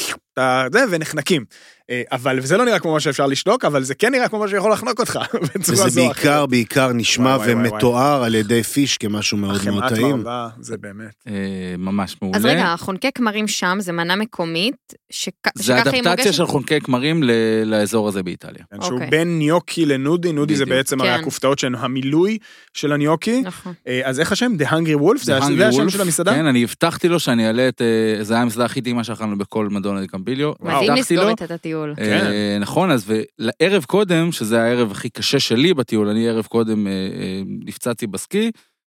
[0.72, 1.44] זה, ונחנקים.
[1.90, 4.48] אה, אבל זה לא נראה כמו מה שאפשר לשתוק, אבל זה כן נראה כמו מה
[4.48, 5.18] שיכול לחנוק אותך.
[5.68, 6.48] וזה בעיקר, אחרת.
[6.48, 7.68] בעיקר נשמע וואי, וואי, וואי.
[7.70, 10.16] ומתואר על ידי פיש כמשהו מאוד מאוד טעים.
[10.16, 11.14] מרווה, זה באמת.
[11.28, 11.32] אה,
[11.78, 12.38] ממש מעולה.
[12.38, 14.76] אז רגע, החונקי כמרים שם זה מנה מקומית,
[15.12, 16.32] שכ- זה שככה היא אדפטציה מוגשת?
[16.32, 17.30] של חונקי כמרים ל-
[17.64, 18.64] לאזור הזה באיטליה.
[18.74, 19.10] כן, שהוא אוקיי.
[19.10, 20.66] בין ניוקי לנודי, נודי זה.
[20.66, 21.20] בעצם הרי כן.
[21.20, 22.38] הכופתאות שהן המילוי
[22.74, 23.40] של הניוקי.
[23.40, 23.72] נכון.
[23.88, 24.52] אה, אז איך השם?
[24.62, 25.18] The Hungry Wolf?
[25.18, 25.90] זה זה השם.
[25.90, 26.32] של המסעדה?
[26.34, 27.82] כן, אני הבטחתי לו שאני אעלה את...
[28.22, 30.52] זה היה המסעדה הכי טעימה שאכלנו בכל מדונה די קמפיליו.
[30.60, 30.92] מדהים.
[30.94, 31.94] לסגור איתה את הטיול.
[31.96, 32.26] כן.
[32.26, 36.92] אה, נכון, אז לערב קודם, שזה הערב הכי קשה שלי בטיול, אני ערב קודם אה,
[36.92, 38.50] אה, נפצעתי בסקי,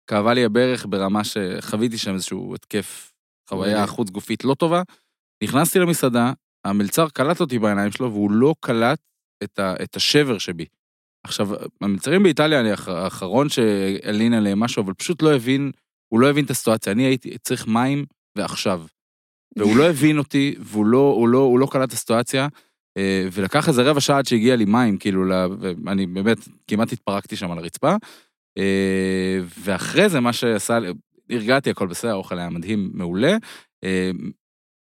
[0.07, 3.13] כאבה לי הברך ברמה שחוויתי שם איזשהו התקף,
[3.51, 3.87] חוויה.
[3.87, 4.83] חוץ גופית לא טובה.
[5.45, 6.33] נכנסתי למסעדה,
[6.65, 8.99] המלצר קלט אותי בעיניים שלו, והוא לא קלט
[9.43, 10.65] את, ה, את השבר שבי.
[11.25, 11.49] עכשיו,
[11.81, 15.71] המלצרים באיטליה, אני האח- האחרון שהלין עליהם משהו, אבל פשוט לא הבין,
[16.09, 16.93] הוא לא הבין את הסיטואציה.
[16.93, 18.05] אני הייתי צריך מים
[18.39, 18.83] ועכשיו.
[19.57, 22.49] והוא לא הבין אותי, והוא לא, הוא לא, הוא לא קלט את הסיטואציה,
[22.97, 25.25] אה, ולקח איזה רבע שעה עד שהגיע לי מים, כאילו,
[25.61, 27.97] ואני באמת כמעט התפרקתי שם על הרצפה.
[28.59, 30.79] אה, ואחרי זה, מה שעשה,
[31.31, 33.37] הרגעתי, הכל בסדר, האוכל היה מדהים, מעולה.
[33.85, 34.11] אה,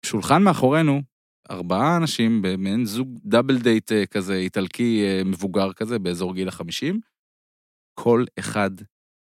[0.07, 1.03] שולחן מאחורינו,
[1.51, 7.01] ארבעה אנשים, במעין זוג דאבל דייט כזה, איטלקי מבוגר כזה, באזור גיל החמישים,
[8.01, 8.71] כל אחד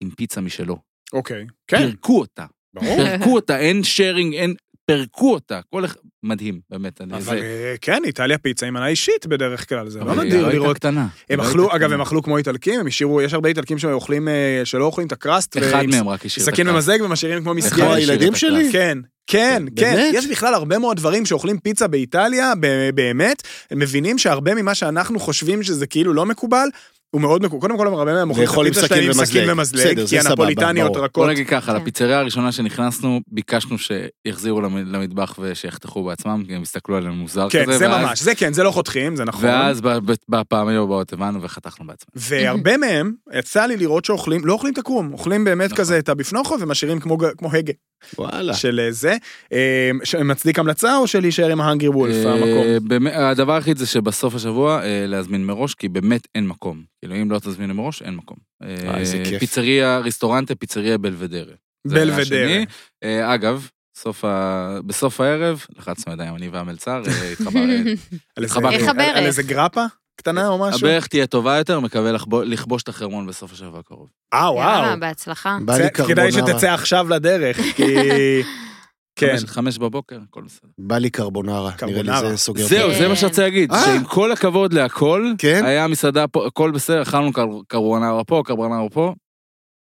[0.00, 0.78] עם פיצה משלו.
[1.12, 1.46] אוקיי.
[1.66, 2.46] כן, פירקו אותה.
[2.74, 2.96] ברור.
[2.96, 4.54] פירקו אותה, אין שיירינג, אין...
[4.88, 5.60] פירקו אותה.
[5.70, 5.94] כל אחד...
[6.22, 7.00] מדהים, באמת.
[7.00, 7.30] אבל זה...
[7.32, 10.58] אה, כן, איטליה פיצה עם מנה אישית בדרך כלל, זה לא אבל היא נדיר הייתה
[10.62, 10.76] לראות.
[10.76, 11.00] קטנה.
[11.00, 11.92] הם היא לא אכלו, אגב.
[11.92, 15.56] הם אכלו כמו איטלקים, הם השאירו, יש הרבה איטלקים שאוכלים, אה, שלא אוכלים את הקראסט.
[15.58, 16.88] אחד ועם מהם רק השאיר את סכין הקראסט.
[16.90, 17.72] ממזג ומשאירים כמו מסגרת.
[17.72, 18.72] השאיר הילדים שלי?
[18.72, 19.94] כן, כן, כן.
[19.94, 20.14] באמת?
[20.14, 25.20] יש בכלל הרבה מאוד דברים שאוכלים פיצה באיטליה, ב- באמת, הם מבינים שהרבה ממה שאנחנו
[25.20, 26.68] חושבים שזה כאילו לא מקובל,
[27.10, 27.60] הוא מאוד מקובל.
[27.60, 30.06] קודם כל, הרבה מהם אוכלים את הפיצה שלהם עם סכין ומזלג.
[30.06, 30.96] כי הנפוליטניות.
[30.96, 31.12] רכות.
[31.14, 31.80] בוא נגיד ככה, כן.
[31.80, 37.64] לפיצריה הראשונה שנכנסנו, ביקשנו שיחזירו למ- למטבח ושיחתכו בעצמם, כי הם הסתכלו עלינו מוזר כזה.
[37.64, 39.44] כן, זה ממש, זה כן, זה לא חותכים, זה נכון.
[39.44, 42.12] ואז ב- ב- בפעמים הבאות הבנו וחתכנו בעצמנו.
[42.14, 45.78] והרבה מהם, יצא לי לראות שאוכלים, לא אוכלים את הקרום, אוכלים באמת נכון.
[45.78, 47.18] כזה את הביפנוכו ומשאירים כמו
[47.52, 47.72] הגה.
[48.18, 48.54] וואלה.
[48.54, 49.16] של אה, זה.
[49.52, 49.90] אה,
[50.24, 53.06] מצדיק המלצה או של להישאר עם ההאנגרי וולף המקום?
[53.06, 56.82] אה, הדבר היחיד זה שבסוף השבוע אה, להזמין מראש, כי באמת אין מקום.
[56.98, 58.36] כאילו, אם לא תזמין מראש, אין מקום.
[58.62, 59.38] אה, איזה כיף.
[59.40, 60.96] פיצריה, ריסטורנטה, פיצריה.
[62.18, 62.66] השני.
[63.04, 64.78] אה, אגב, סוף ה...
[64.86, 67.60] בסוף הערב, לחצנו ידיים, אני והמלצר, אה, התחבר...
[69.16, 69.24] על?
[69.26, 69.84] איזה גרפה
[70.18, 70.86] קטנה או משהו?
[70.88, 72.12] הברך תהיה טובה יותר, מקווה
[72.44, 74.08] לכבוש את החרמון בסוף השבוע הקרוב.
[74.34, 74.52] אה, יאללה,
[74.86, 75.00] וואו.
[75.00, 75.58] בהצלחה.
[75.64, 76.32] בא לי זה- כדאי.
[76.32, 77.82] שתצא עכשיו לדרך, כי...
[79.20, 79.36] כן.
[79.36, 80.68] חמש- חמש בבוקר, הכל בסדר.
[80.78, 81.70] בא לי קרבונרה.
[81.86, 82.30] נראה לי.
[82.30, 82.66] זה סוגר.
[82.66, 82.98] זהו, כן.
[82.98, 83.84] זה מה שרציתי להגיד, אה.
[83.84, 85.64] שעם כל הכבוד להכל, כן?
[85.64, 89.14] היה מסעדה פה, הכל בסדר, אכלנו קר- קרבונרה פה, קרבונרה פה.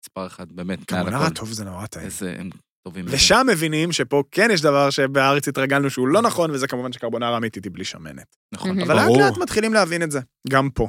[0.05, 1.31] מספר אחד, באמת, קרבונרה.
[1.31, 2.51] טוב זה נורא טעים.
[2.83, 3.05] טובים.
[3.09, 7.65] ושם מבינים שפה כן יש דבר שבארץ התרגלנו שהוא לא נכון, וזה כמובן שקרבונרה אמיתית
[7.65, 8.37] היא בלי שמנת.
[8.53, 8.81] נכון.
[8.81, 9.19] אבל לאט.
[9.19, 10.89] לאט מתחילים להבין את זה, גם פה.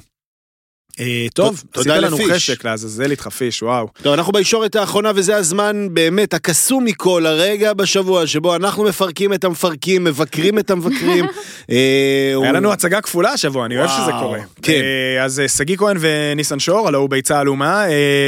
[1.00, 2.18] אה, טוב, עשית תודה לנו.
[2.34, 3.88] חשק לעזאזל איתך פיש, וואו.
[4.02, 9.44] טוב, אנחנו בישורת האחרונה, וזה הזמן באמת הקסום מכל, הרגע בשבוע שבו אנחנו מפרקים את
[9.44, 11.26] המפרקים, מבקרים את המבקרים.
[11.72, 14.40] אה, היה לנו הצגה כפולה השבוע, אני אוהב שזה קורה.
[14.62, 14.82] כן.
[15.18, 17.84] אה, אז שגיא כהן וניסן שור, הלוא הוא ביצה עלומה,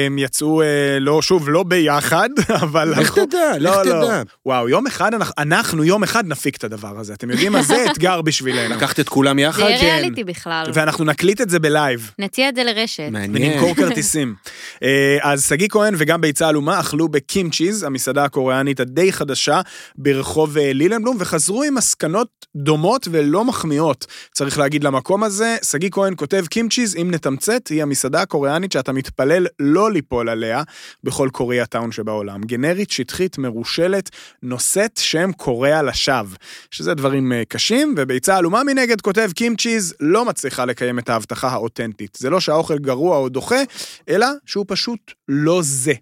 [0.08, 0.62] הם יצאו,
[1.00, 2.30] לא, שוב, לא ביחד,
[2.64, 2.90] אבל...
[2.90, 4.06] לך הלכו- תדע, לך לא, לא.
[4.06, 4.22] תדע.
[4.46, 7.14] וואו, יום אחד, אנחנו- יום אחד נפיק את הדבר הזה.
[7.14, 7.62] אתם יודעים מה?
[7.62, 8.76] זה אתגר בשבילנו.
[8.76, 9.60] לקחת את כולם זה יחד?
[9.62, 9.86] יהיה כן.
[9.86, 10.66] ריאליטי בכלל.
[10.74, 12.12] ואנחנו נקליט את זה בלייב.
[12.20, 13.10] נציע את זה לרשת.
[13.12, 13.52] מעניין.
[13.54, 14.36] ונמכור כרטיסים.
[14.84, 19.62] אה, אז שגיא כהן וגם ביצה עלומה אכלו בקימצ'יז, המסעדה הקוריאנית הדי חדשה,
[19.96, 25.58] ברחוב אה, לילנבלום, וחזרו עם מסקנות דומות ולא מחמיאות, צריך להגיד למקום הזה.
[25.64, 30.64] שגיא כהן כותב, קימצ'יז, אם נתמצת, היא המסעדה הקוריאנית שאתה מתפלל לא ליפול עליה
[31.04, 32.42] בכל Korea Town שבעולם.
[32.42, 34.10] גנרית, שטחית, מרושלת,
[34.44, 36.36] נושאת שם קוריאה לשווא.
[36.72, 42.18] שזה דברים אה, קשים, וביצה עלומה מנגד כותב, קימצ'יז לא מצליחה לקיים את ההבטחה האותנטית.
[42.20, 43.62] זה לא שהאוכל גרוע או דוחה,
[44.10, 45.94] אלא שהוא פשוט לא זה.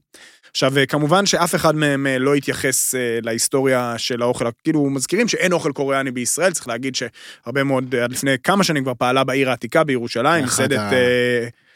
[0.52, 5.28] עכשיו, אה, כמובן שאף אחד מהם אה, לא התייחס אה, להיסטוריה של האוכל, כאילו מזכירים
[5.28, 9.50] שאין אוכל קוריאני בישראל, צריך להגיד שהרבה מאוד, עד לפני כמה שנים כבר פעלה בעיר
[9.50, 10.80] העתיקה בירושלים, מסעדת...
[10.80, 10.92] ה-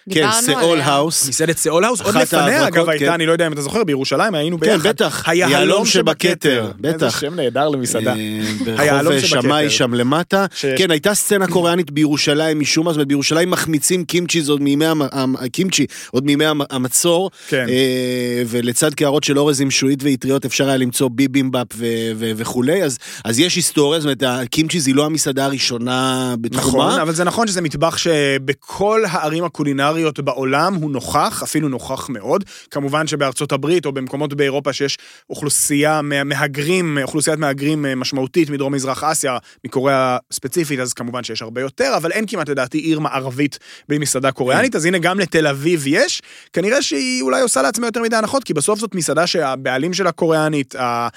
[0.09, 0.81] כן, סאול.
[0.81, 1.29] House.
[1.29, 3.11] מסעדת סאול House, עוד לפניה, אגב, הייתה, כן.
[3.11, 4.87] אני לא יודע אם אתה זוכר, בירושלים היינו כן, ביחד.
[4.89, 5.23] בטח.
[5.29, 6.71] היהלום שבכתר.
[6.79, 6.93] בטח.
[7.05, 8.13] איזה שם נהדר למסעדה.
[8.15, 8.15] אה,
[8.81, 9.41] היהלום ברחוב שבכתר.
[9.41, 10.45] שמאי שם למטה.
[10.77, 14.85] כן, הייתה סצנה קוריאנית בירושלים משום מה, זאת אומרת, בירושלים מחמיצים קימצ'י עוד מימי,
[15.51, 17.65] קימצ'י עוד מימי המ- המצור, כן.
[17.69, 21.67] אה, ולצד קערות של אורז עם שועית ואטריות אפשר היה למצוא ביבימבאפ
[22.17, 22.83] וכולי,
[23.23, 26.85] אז יש היסטוריה, זאת אומרת, הקימצ'י היא לא המסעדה הראשונה בתחומה.
[26.87, 32.43] נכון, אבל זה נכון שזה מטבח שבכל הערים הקולינריות בעולם הוא נוכח, אפילו נוכח מאוד.
[32.71, 34.97] כמובן שבארצות הברית או במקומות באירופה שיש
[35.29, 41.41] אוכלוסייה מה- מהגרים, אוכלוסיית מהגרים אה, משמעותית מדרום מזרח אסיה, מקוריאה ספציפית, אז כמובן שיש
[41.41, 45.47] הרבה יותר, אבל אין כמעט לדעתי עיר מערבית בלי מסעדה קוריאנית, אז הנה גם לתל
[45.47, 46.21] אביב יש.
[46.53, 50.75] כנראה שהיא אולי עושה לעצמה יותר מדי הנחות, כי בסוף זאת מסעדה שהבעלים שלה קוריאנית,
[50.75, 51.07] ה-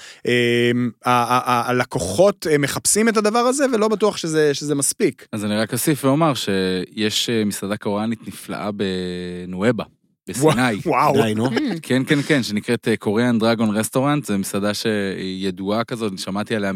[1.69, 5.27] הלקוחות אה, מחפשים את הדבר הזה, ולא בטוח שזה שזה מספיק.
[5.31, 9.83] אז אני רק אוסיף ואומר שיש אה, מסעדה קוריאנית נפלאה בנואבה,
[10.29, 10.51] בסיני.
[10.85, 11.21] וואו.
[11.23, 11.49] די, נו.
[11.81, 16.71] כן, כן, כן, שנקראת Korean Dragon Restaurant, זו מסעדה שהיא ידועה כזאת, שמעתי עליה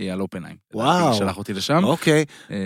[0.00, 0.56] מאייל אופנהיים.
[0.74, 1.14] וואו.
[1.14, 2.24] שלח אותי לשם, אוקיי.
[2.50, 2.56] אה,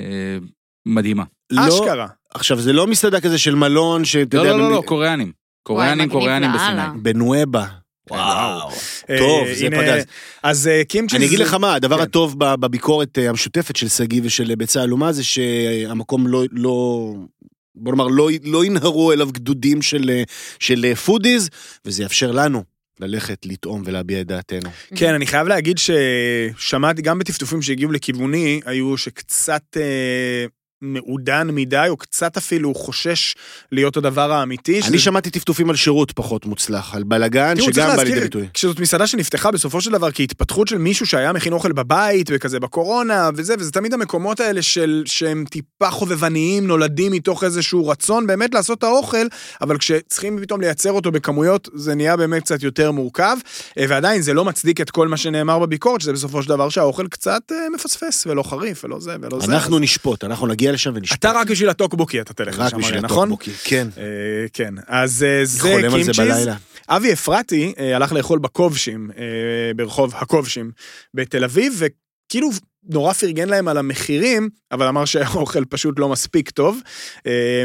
[0.87, 1.25] מדהימה.
[1.51, 2.07] לא, אשכרה.
[2.35, 4.53] עכשיו, זה לא מסעדה כזה של מלון, שאתה לא, יודע...
[4.53, 5.33] לא, לא, לא, קוריאנים.
[5.63, 6.51] קוריאנים, קוריאנים.
[6.53, 7.03] בסיני.
[7.03, 7.67] בנואבה.
[8.11, 8.71] וואו.
[9.19, 10.05] טוב, אה, זה הנה, פגז.
[10.43, 12.03] אז אה, קימצ'י אני אגיד זה- לך מה, הדבר כן.
[12.03, 17.15] הטוב בביקורת אה, המשותפת של שגיא ושל אה, ביצה עלומה זה שהמקום לא, לא,
[17.75, 20.23] בוא נאמר, לא, לא ינהרו אליו גדודים של, אה,
[20.59, 21.51] של אה, foodies,
[21.85, 22.65] וזה יאפשר לנו
[23.01, 24.71] ללכת, לטעום ולהביע את דעתנו.
[24.95, 30.47] כן, אני חייב להגיד ששמעתי גם בטפטופים שהגיעו לכיווני, היו שקצת אה,
[30.85, 33.35] מעודן מדי, או קצת אפילו חושש
[33.73, 34.73] להיות הדבר האמיתי.
[34.75, 38.49] אני שזה- שמעתי טפטופים על שירות פחות מוצלח, על בלאגן, שגם בא לידי ביטוי.
[38.55, 43.31] כשזאת מסעדה שנפתחה בסופו של דבר כהתפתחות של מישהו שהיה מכין אוכל בבית וכזה בקורונה
[43.37, 48.79] וזה, וזה תמיד המקומות האלה של שהם טיפה חובבניים, נולדים מתוך איזשהו רצון באמת לעשות
[48.79, 49.27] את האוכל,
[49.61, 53.37] אבל כשצריכים פתאום לייצר אותו בכמויות, זה נהיה באמת קצת יותר מורכב,
[53.79, 57.07] אה, ועדיין זה לא מצדיק את כל מה שנאמר בביקורת, שזה בסופו של דבר שהאוכל
[57.09, 59.53] קצת אה, מפספס ולא חריף ולא זה ולא זה.
[59.53, 61.19] אנחנו נשפוט, אנחנו נגיע לשם ונשפוט.
[61.19, 63.29] אתה רק בשביל הטוקבוקי אתה תלך רק לשם, בשביל הרי, נכון?
[63.29, 63.89] הטוקבוקי, כן.
[63.99, 64.03] אה,
[64.53, 66.49] כן, אז אה, זה קימצ'יז.
[66.89, 69.11] אבי אפרתי אה, הלך לאכול בכובשים,
[69.77, 70.71] ברחוב הכובשים
[71.15, 72.51] בתל אביב, וכאילו
[72.89, 76.81] נורא פרגן להם על המחירים, אבל אמר שהאוכל פשוט לא מספיק טוב.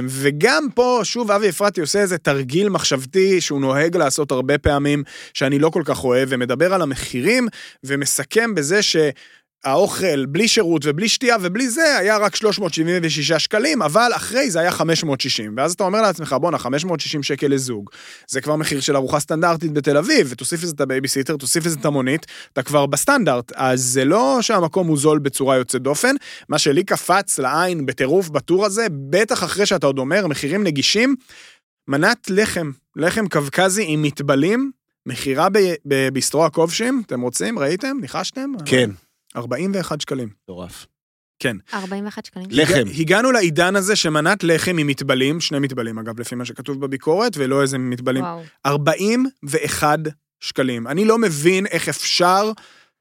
[0.08, 5.04] וגם פה, שוב, אבי אפרתי עושה איזה תרגיל מחשבתי שהוא נוהג לעשות הרבה פעמים,
[5.34, 7.48] שאני לא כל כך אוהב, ומדבר על המחירים,
[7.84, 8.96] ומסכם בזה ש...
[9.66, 14.72] האוכל בלי שירות ובלי שתייה ובלי זה היה רק 376 שקלים, אבל אחרי זה היה
[14.72, 15.54] 560.
[15.58, 17.90] ואז אתה אומר לעצמך, בואנה, 560 שקל לזוג.
[18.28, 21.86] זה כבר מחיר של ארוחה סטנדרטית בתל אביב, ותוסיף לזה את הבייביסיטר, תוסיף לזה את
[21.86, 23.52] המונית, אתה כבר בסטנדרט.
[23.56, 26.16] אז זה לא שהמקום הוא זול בצורה יוצאת דופן.
[26.50, 31.16] מה שלי קפץ לעין בטירוף בטור הזה, בטח אחרי שאתה עוד אומר מחירים נגישים,
[31.88, 34.72] מנת לחם, לחם קווקזי עם מטבלים,
[35.06, 35.48] מכירה
[35.86, 37.60] בביסטרו הכובשים, אתם רוצים?
[37.60, 37.98] ראיתם?
[38.02, 38.52] ניחשתם?
[38.66, 38.90] כן,
[39.36, 40.30] 41 שקלים.
[40.44, 40.86] מטורף.
[41.74, 42.48] 41 שקלים.
[42.50, 42.84] לחם.
[43.00, 47.62] הגענו לעידן הזה שמנת לחם עם מטבלים, שני מטבלים אגב, לפי מה שכתוב בביקורת, ולא
[47.62, 48.42] איזה מטבלים, וואו.
[48.66, 50.00] 41
[50.40, 50.88] שקלים.
[50.88, 52.52] אני לא מבין איך אפשר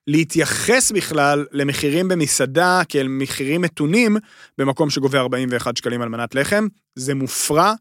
[0.06, 4.16] להתייחס בכלל למחירים במסעדה כאל מחירים מתונים
[4.58, 6.66] במקום שגובה 41 שקלים על מנת לחם.
[6.94, 7.72] זה מופרע.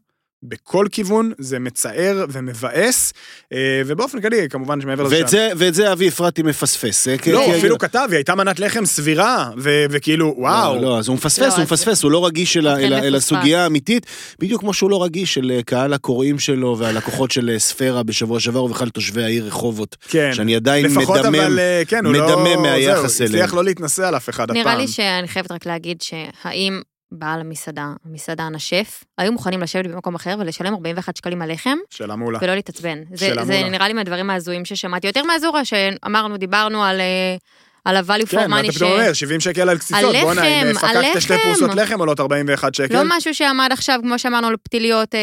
[0.42, 3.12] בכל כיוון, זה מצער ומבאס,
[3.52, 5.16] אה, ובאופן כללי, כמובן שמעבר לזה...
[5.18, 7.08] ואת זה, ואת זה אבי אפרתי מפספס.
[7.08, 10.74] אה, לא, כי- הוא אפילו כתב, היא הייתה מנת לחם סבירה, ו- וכאילו, וואו.
[10.74, 13.14] לא, לא, אז הוא מפספס, לא, הוא מפספס, הוא לא רגיש אל אכן אל אל.
[13.14, 14.06] הסוגיה האמיתית,
[14.38, 18.64] בדיוק כמו שהוא לא רגיש אל אה, קהל הקוראים שלו והלקוחות של ספירה בשבוע שעבר,
[18.64, 20.30] ובכלל תושבי העיר רחובות, כן.
[20.34, 21.34] שאני עדיין לפחות מדמם.
[21.34, 22.26] אבל, כן, הוא לא...
[22.26, 23.42] מדמם מהיחס זהו, אליהם.
[23.44, 24.62] הצליח לא להתנסה על אף אחד הפעם.
[24.62, 26.80] נראה לי שאני חייבת רק להגיד שהאם
[27.12, 32.16] בעל המסעדה, המסעדן, השף, היו מוכנים לשבת במקום אחר ולשלם 41 שקלים על לחם שאלה
[32.16, 32.38] מעולה.
[32.42, 32.98] ולא להתעצבן.
[33.14, 33.68] זה, זה מעולה.
[33.68, 35.06] נראה לי מהדברים ההזויים ששמעתי.
[35.06, 37.36] יותר מהזורה שאמרנו, דיברנו על, אה,
[37.84, 39.12] על ה-value for כן, מה money, אתה פתאום אומר?
[39.12, 41.34] 70 שקל על קציצות, בואנה, אם פקקת שתי.
[41.42, 42.94] פרוסות לחם עולות 41 שקל.
[42.94, 45.20] לא משהו שעמד עכשיו, כמו שאמרנו, על פתיליות אה,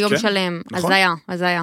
[0.00, 0.60] יום כן, שלם.
[0.70, 0.92] נכון.
[0.92, 1.62] הזיה, הזיה.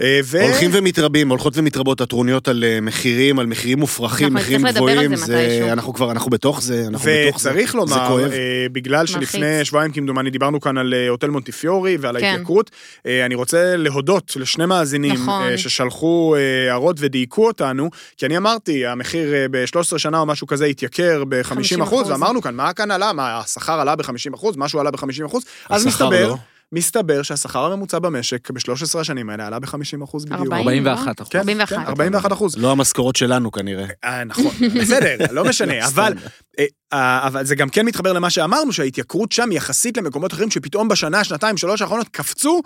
[0.00, 0.42] אה, ו...
[0.42, 4.90] הולכים ומתרבים, הולכות ומתרבות הטרוניות על אה, מחירים, על מחירים מופרכים, אנחנו מחירים נצטרך לדבר
[4.90, 5.72] על גבוהים, זה זה.
[5.72, 7.50] אנחנו כבר, אנחנו בתוך זה, אנחנו בתוך זה.
[7.50, 8.32] וצריך זה לומר, כואב.
[8.32, 9.64] אה, בגלל שלפני.
[9.64, 12.26] שבועיים כמדומני דיברנו כאן על הוטל מונטיפיורי ועל כן.
[12.26, 12.70] ההתייקרות,
[13.06, 15.56] אני רוצה להודות לשני מאזינים נכון.
[15.56, 16.34] ששלחו
[16.68, 21.82] הערות ודייקו אותנו, כי אני אמרתי, המחיר אה, ב-13 שנה או משהו כזה התייקר ב-50
[21.82, 22.10] אחוז, 50%.
[22.10, 23.12] ואמרנו כאן, מה כאן עלה?
[23.12, 24.56] מה, השכר עלה ב-50 אחוז?
[24.56, 25.44] משהו עלה ב-50 אחוז?
[25.68, 26.36] אז מסתבר, לא.
[26.74, 30.52] מסתבר שהשכר הממוצע במשק ב-13 השנים האלה עלה ב-50 אחוז בדיוק.
[30.52, 30.88] 40.
[30.88, 31.30] 41 אחוז.
[31.32, 31.76] כן, 41.
[31.76, 32.56] כן, 41 אחוז.
[32.56, 33.86] לא המשכורות שלנו כנראה.
[34.04, 36.12] אה, נכון, בסדר, לא משנה, אבל,
[36.58, 40.88] אה, אה, אבל זה גם כן מתחבר למה שאמרנו, שההתייקרות שם יחסית למקומות אחרים שפתאום
[40.88, 42.60] בשנה, שנתיים, שלוש האחרונות קפצו,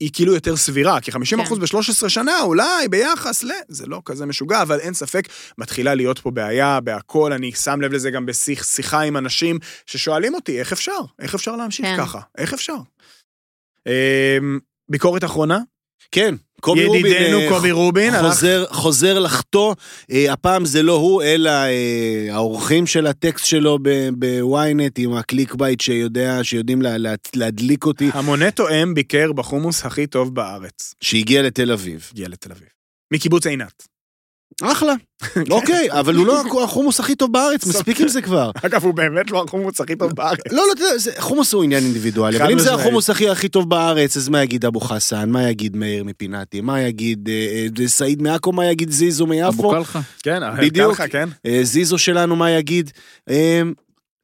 [0.00, 3.50] היא כאילו יותר סבירה, כי 50 אחוז ב-13 שנה, אולי ביחס ל...
[3.68, 5.28] זה לא כזה משוגע, אבל אין ספק,
[5.58, 10.60] מתחילה להיות פה בעיה בהכל, אני שם לב לזה גם בשיחה עם אנשים ששואלים אותי,
[10.60, 11.00] איך אפשר?
[11.18, 11.96] איך אפשר להמשיך כן.
[11.98, 12.20] ככה?
[12.38, 12.76] איך אפשר?
[13.86, 14.38] אה,
[14.88, 15.58] ביקורת אחרונה?
[16.12, 19.74] כן, קובי רובין ידידנו אה, קובי רובין, הלך- חוזר, חוזר לחטוא,
[20.10, 23.78] אה, הפעם זה לא הוא, אלא אה, העורכים של הטקסט שלו
[24.18, 29.84] בוויינט עם ה click bait שיודע, שיודעים לה, לה, להדליק אותי, המונה תואם ביקר בחומוס
[29.84, 30.94] הכי טוב בארץ.
[31.00, 32.08] שהגיע לתל אביב.
[32.12, 32.68] הגיע לתל אביב.
[33.12, 33.95] מקיבוץ עינת.
[34.62, 34.94] אחלה,
[35.50, 38.50] אוקיי, אבל הוא לא החומוס הכי טוב בארץ, מספיק עם זה כבר.
[38.66, 40.38] אגב, הוא באמת לא החומוס הכי טוב בארץ.
[40.50, 40.84] לא, לא,
[41.18, 42.74] חומוס הוא עניין אינדיבידואלי, אבל אם זה.
[42.74, 46.80] החומוס הכי הכי טוב בארץ, אז מה יגיד אבו חסן, מה יגיד מאיר מפינתי, מה
[46.80, 50.00] יגיד אה, אה, סעיד מעכו, מה יגיד זיזו אבו מיפו, קלחה.
[50.22, 50.94] כן, בדיוק.
[50.94, 51.28] ככה, כן.
[51.46, 52.90] אה, זיזו שלנו, מה יגיד.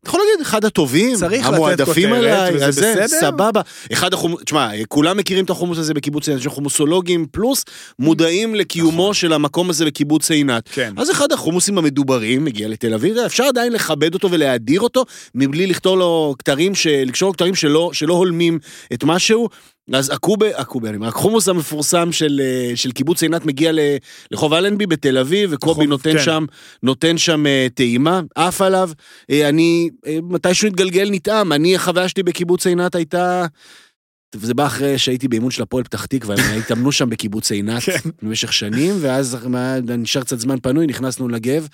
[0.02, 3.20] אתה יכול להגיד, אחד הטובים, המועדפים עליי, וזה אז זה, בסדר?
[3.20, 3.60] סבבה.
[3.92, 7.64] אחד החומוס, תשמע, כולם מכירים את החומוס הזה בקיבוץ עינת, יש חומוסולוגים פלוס,
[7.98, 10.68] מודעים לקיומו של המקום הזה בקיבוץ עינת.
[10.72, 10.94] כן.
[10.96, 15.98] אז אחד החומוסים המדוברים מגיע לתל אביב, אפשר עדיין לכבד אותו ולהאדיר אותו, מבלי לכתור
[15.98, 16.86] לו כתרים, ש...
[16.86, 18.58] לקשור לו כתרים שלא, שלא הולמים
[18.92, 19.48] את משהו.
[19.92, 23.72] אז עקובה, עקובה, אני אומר, החומוס המפורסם של, אה, של קיבוץ עינת מגיע
[24.30, 26.24] לחוב אלנבי בתל אביב, וקובי נותן כן.
[26.24, 26.44] שם,
[26.82, 28.90] נותן שם אה, טעימה, עף עליו.
[29.30, 29.90] אה, אני,
[30.22, 33.46] מתישהו התגלגל נטעם, אני, החוויה שלי בקיבוץ עינת הייתה...
[34.36, 38.10] וזה בא אחרי שהייתי באימון של הפועל פתח תקווה, הם התאמנו שם בקיבוץ עינת כן.
[38.22, 41.66] במשך שנים, ואז מה, נשאר קצת זמן פנוי, נכנסנו לגב,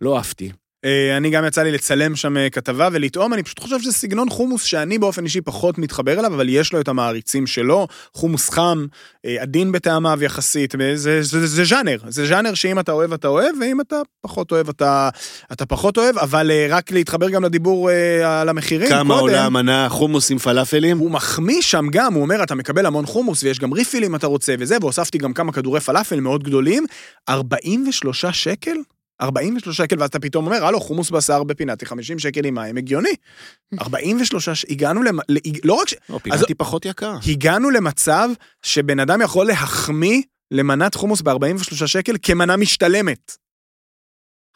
[0.00, 0.50] לא עפתי.
[0.86, 4.30] אה, אני גם יצא לי לצלם שם אה, כתבה ולטעום, אני פשוט חושב שזה סגנון
[4.30, 8.86] חומוס שאני באופן אישי פחות מתחבר אליו, אבל יש לו את המעריצים שלו, חומוס חם,
[9.26, 13.28] אה, עדין בטעמיו יחסית, זה, זה, זה, זה ז'אנר, זה ז'אנר שאם אתה אוהב אתה
[13.28, 15.08] אוהב, ואם אתה פחות אוהב אתה,
[15.52, 17.90] אתה פחות אוהב, אבל רק להתחבר גם לדיבור
[18.24, 19.20] על המחירים כמה קודם.
[19.20, 20.98] עולה המנה חומוס עם פלאפלים?
[20.98, 24.26] הוא מחמיא שם גם, הוא אומר, אתה מקבל המון חומוס ויש גם ריפיל אם אתה
[24.26, 26.86] רוצה וזה, והוספתי גם כמה כדורי פלאפל מאוד גדולים,
[27.28, 28.76] 43 שקל?
[29.20, 33.08] 43 שקל, ואז אתה פתאום אומר, הלו, חומוס בשר בפינתי, 50 שקל עם מים, הגיוני.
[33.80, 35.18] 43, ש- הגענו למ...
[35.28, 35.94] ל- לא רק ש...
[36.08, 37.14] לא, אז- פינתי פחות יקר.
[37.28, 38.28] הגענו למצב
[38.62, 43.36] שבן אדם יכול להחמיא למנת חומוס ב-43 שקל כמנה משתלמת.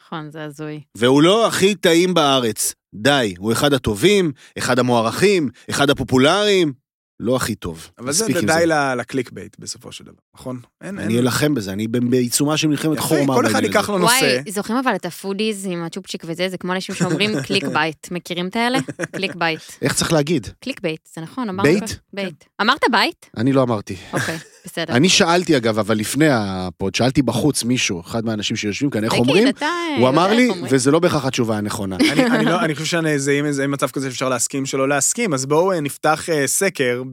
[0.05, 0.81] נכון, זה הזוי.
[0.97, 2.73] והוא לא הכי טעים בארץ.
[2.95, 6.73] די, הוא אחד הטובים, אחד המוערכים, אחד הפופולריים.
[7.23, 7.89] לא הכי טוב.
[7.99, 8.63] אבל זה די
[8.97, 10.59] ל click bait בסופו של דבר, נכון?
[10.81, 13.33] אין, אני אלחם בזה, אני בעיצומה של מלחמת חורמה.
[13.35, 13.89] כל אחד ייקח.
[13.89, 14.13] לו נושא.
[14.13, 16.49] וואי, זוכרים אבל את ה foodies עם הצ'ופצ'יק וזה?
[16.49, 18.11] זה כמו אנשים שאומרים click bait.
[18.11, 18.79] מכירים את האלה?
[19.11, 19.61] click bait.
[19.81, 20.47] איך צריך להגיד?
[20.59, 21.63] click bait, זה נכון, אמרנו.
[21.69, 21.91] bait?
[22.13, 22.43] bait.
[22.61, 23.25] אמרת bait?
[23.37, 23.95] אני לא אמרתי.
[24.13, 24.93] אוקיי, בסדר.
[24.93, 29.47] אני שאלתי אגב, אבל לפני הפוד, שאלתי בחוץ מישהו, אחד מהאנשים שיושבים כאן, איך אומרים?
[29.97, 30.49] הוא אמר לי.
[30.69, 31.97] וזה לא בהכרח התשובה הנכונה.
[32.35, 35.71] אני, לא, אני חושב שזה אם זה מצב כזה שאפשר להסכים שלא להסכים, אז בואו
[35.71, 37.03] אה, נפתח אה, סקר,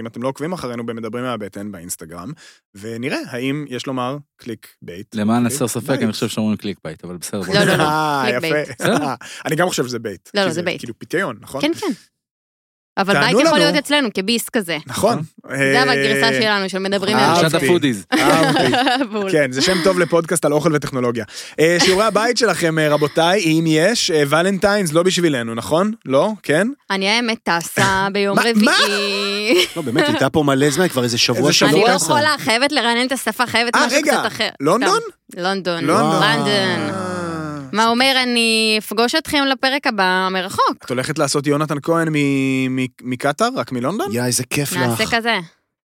[0.00, 2.32] אם אתם לא עוקבים אחרינו במדברים מהבטן באינסטגרם,
[2.74, 5.14] ונראה האם יש לומר click bait.
[5.14, 5.98] למען הסר ספק.
[6.02, 7.40] אני חושב שאומרים click bait, אבל בסדר.
[7.54, 7.64] לא.
[7.64, 7.82] לא, לא.
[7.82, 8.52] אה, click.
[8.52, 8.80] bait.
[9.46, 10.28] אני גם חושב שזה bait.
[10.34, 10.80] לא, לא, זה bait.
[10.80, 11.60] כאילו פיתיון, נכון?
[11.60, 11.92] כן, כן.
[12.98, 13.56] אבל bite יכול לנו.
[13.56, 14.78] להיות אצלנו כביס כזה.
[14.86, 15.22] נכון.
[15.56, 17.54] זה אבל אה, גרסה שלנו, של מדברים אה, פרשת.
[17.54, 18.04] ה foodies.
[19.32, 21.24] כן, זה שם טוב לפודקאסט על אוכל וטכנולוגיה.
[21.60, 25.92] אה, שיעורי הבית שלכם, אה, רבותיי, אם יש, אה, ולנטיינס לא בשבילנו, נכון?
[26.06, 26.30] לא?
[26.42, 26.68] כן?
[26.90, 29.66] אני האמת טסה ביום מה- רביעי.
[29.76, 31.72] לא, באמת, הייתה פה מלא זמן, כבר איזה שבוע שבוע.
[31.72, 31.88] אני לא.
[31.94, 34.48] יכולה, חייבת לרענן את השפה, חייבת אה, משהו רגע, קצת אחר.
[34.60, 35.00] לונדון?
[35.32, 35.40] סתם.
[35.42, 35.84] לונדון.
[35.84, 36.22] לונדון.
[36.22, 37.17] לונדון.
[37.72, 40.84] מה אומר, אני אפגוש אתכם לפרק הבא מרחוק.
[40.84, 43.48] את הולכת לעשות יונתן כהן מ- מ- מקטאר?
[43.56, 44.12] רק מלונדון?
[44.12, 45.14] יא, איזה כיף נעשה לך.
[45.14, 45.36] כזה.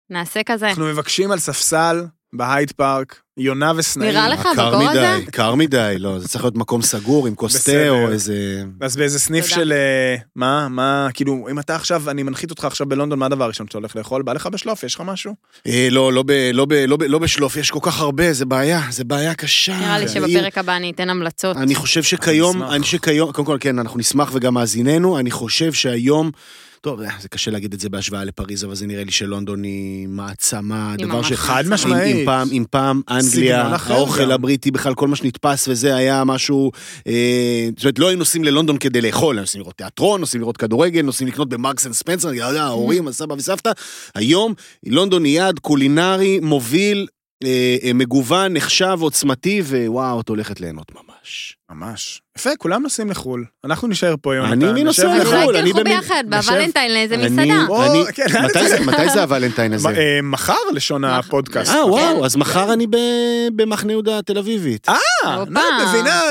[0.09, 0.69] נעשה כזה.
[0.69, 4.11] אנחנו מבקשים על ספסל בהייד פארק, יונה וסנאים.
[4.11, 5.17] נראה לך קר בקור הזה?
[5.17, 7.91] מדי, קר מדי, לא, זה צריך להיות מקום סגור עם כוס תה בסדר.
[7.91, 8.63] או איזה...
[8.81, 9.55] אז באיזה סניף תודה.
[9.55, 9.73] של...
[9.73, 13.67] אה, מה, מה, כאילו, אם אתה עכשיו, אני מנחית אותך עכשיו בלונדון, מה הדבר הראשון
[13.67, 14.21] שאתה הולך לאכול?
[14.21, 15.33] בא לך בשלוף, יש לך משהו?
[15.67, 18.45] אה, לא, לא ב- לא ב- לא ב- לא בשלוף, יש כל כך הרבה, זה
[18.45, 19.79] בעיה, זה בעיה קשה.
[19.79, 21.57] נראה לי שבפרק הבא אני אתן המלצות.
[21.57, 22.63] אני חושב שכיום.
[22.63, 26.31] אני שכיום, קודם כל כן, אנחנו נשמח וגם מאזיננו, אני חושב שהיום,
[26.81, 30.07] טוב, אה, זה קשה להגיד את זה בהשוואה לפריז, אבל זה נראה לי שלונדון היא
[30.07, 31.31] מעצמה, דבר ש...
[31.33, 31.63] חד.
[31.69, 32.15] משמעית.
[32.15, 34.31] אם, אם פעם, אם פעם אנגליה, סגנון אחר האוכל.
[34.31, 36.71] הבריטי, בכלל כל מה שנתפס וזה היה משהו,
[37.07, 40.57] אה, זאת אומרת, לא היינו נוסעים ללונדון כדי לאכול, היינו נוסעים לראות תיאטרון, נוסעים לראות
[40.57, 43.71] כדורגל, נוסעים לקנות במרקס אנד ספנסר, יאללה, ההורים, הסבא וסבתא.
[44.15, 44.53] היום
[44.85, 47.07] לונדון היא יעד קולינרי, מוביל,
[47.43, 51.57] אה, אה, מגוון, נחשב, עוצמתי, ווואו, את הולכת ליהנות ממש.
[51.71, 52.21] ממש.
[52.37, 53.45] יפה, כולם נוסעים לחו"ל.
[53.65, 54.51] אנחנו נישאר פה, יונתן.
[54.51, 55.21] אני מי נוסע לחו"ל.
[55.21, 57.65] לחו"ל, אולי אני תלכו ביחד, בוולנטיין לאיזה מסעדה.
[58.13, 58.25] כן,
[58.85, 59.89] מתי זה- הוולנטיין הזה?
[59.99, 61.03] אה, מחר לשון.
[61.03, 61.71] הפודקאסט.
[61.71, 62.25] אה, וואו, כן.
[62.25, 62.87] אז מחר אני
[63.55, 64.89] במחנה יהודה התל אביבית.
[64.89, 64.95] אה,
[65.89, 66.21] מבינה,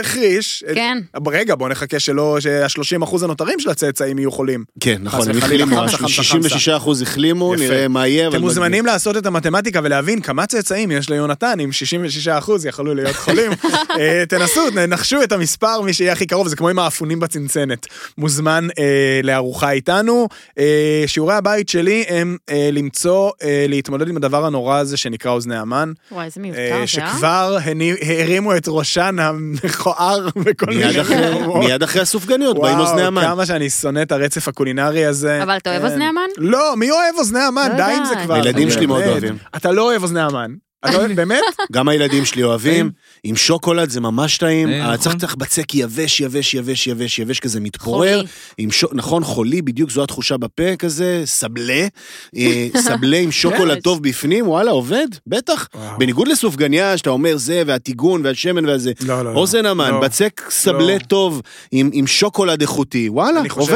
[0.00, 0.64] החריש.
[0.74, 0.98] כן.
[1.26, 4.64] רגע, בוא נחכה שלא, שה-30 אחוז הנותרים של הצאצאים יהיו חולים.
[4.80, 7.64] כן, נכון, הם החלימו, חמסה, חמסה, 66 אחוז החלימו, יפה.
[7.64, 8.28] נראה מה יהיה.
[8.28, 13.16] אתם מוזמנים לעשות את המתמטיקה ולהבין כמה צאצאים יש ליונתן, אם 66 אחוז יכלו להיות
[13.16, 13.52] חולים.
[14.00, 17.86] אה, תנסו, נחשו את המספר, מי שיהיה הכי קרוב, זה כמו עם האפונים בצנצנת.
[18.18, 18.84] מוזמן אה,
[19.22, 20.28] לארוחה איתנו.
[20.58, 20.64] אה,
[21.06, 25.92] שיעורי הבית שלי הם אה, למצוא, אה, להתמודד עם הדבר הנורא הזה שנקרא אוזני המן,
[26.12, 26.86] וואי, איזה אה, מיותר זה, אה?
[26.86, 31.64] שכבר הני- הרימו את ראשן המכוער בכל מיני מקומות.
[31.64, 33.22] מיד אחרי הסופגניות, באים אוזני וואו, המן.
[33.22, 35.42] כמה שאני שונא את הרצף הקולינרי הזה.
[35.42, 35.88] אבל אתה אוהב כן.
[35.88, 36.20] אוזני המן?
[36.38, 37.68] לא, מי אוהב אוזני המן?
[37.70, 38.14] לא די עם זה.
[38.24, 38.34] כבר.
[38.34, 38.70] הילדים.
[38.70, 39.36] שלי מאוד אוהבים.
[39.56, 40.54] אתה לא אוהב אוזני המן.
[41.14, 41.42] באמת?
[41.72, 42.90] גם הילדים שלי אוהבים,
[43.24, 45.20] עם שוקולד זה ממש טעים, אה, צריך נכון.
[45.20, 48.22] צריך בצק יבש, יבש, יבש, יבש, יבש כזה מתפורר.
[48.92, 51.86] נכון, חולי, בדיוק זו התחושה בפה כזה, סבלה,
[52.36, 53.80] אה, סבלה עם שוקולד.
[53.80, 55.68] טוב בפנים, וואלה, עובד, בטח.
[55.98, 58.92] בניגוד לסופגניה, שאתה אומר זה, והטיגון, והשמן והזה.
[59.06, 59.38] לא, לא, לא.
[59.38, 60.00] אוזן המן, לא.
[60.00, 60.98] בצק סבלה לא.
[60.98, 61.42] טוב,
[61.72, 63.72] עם שוקולד איכותי, וואלה, אני חושב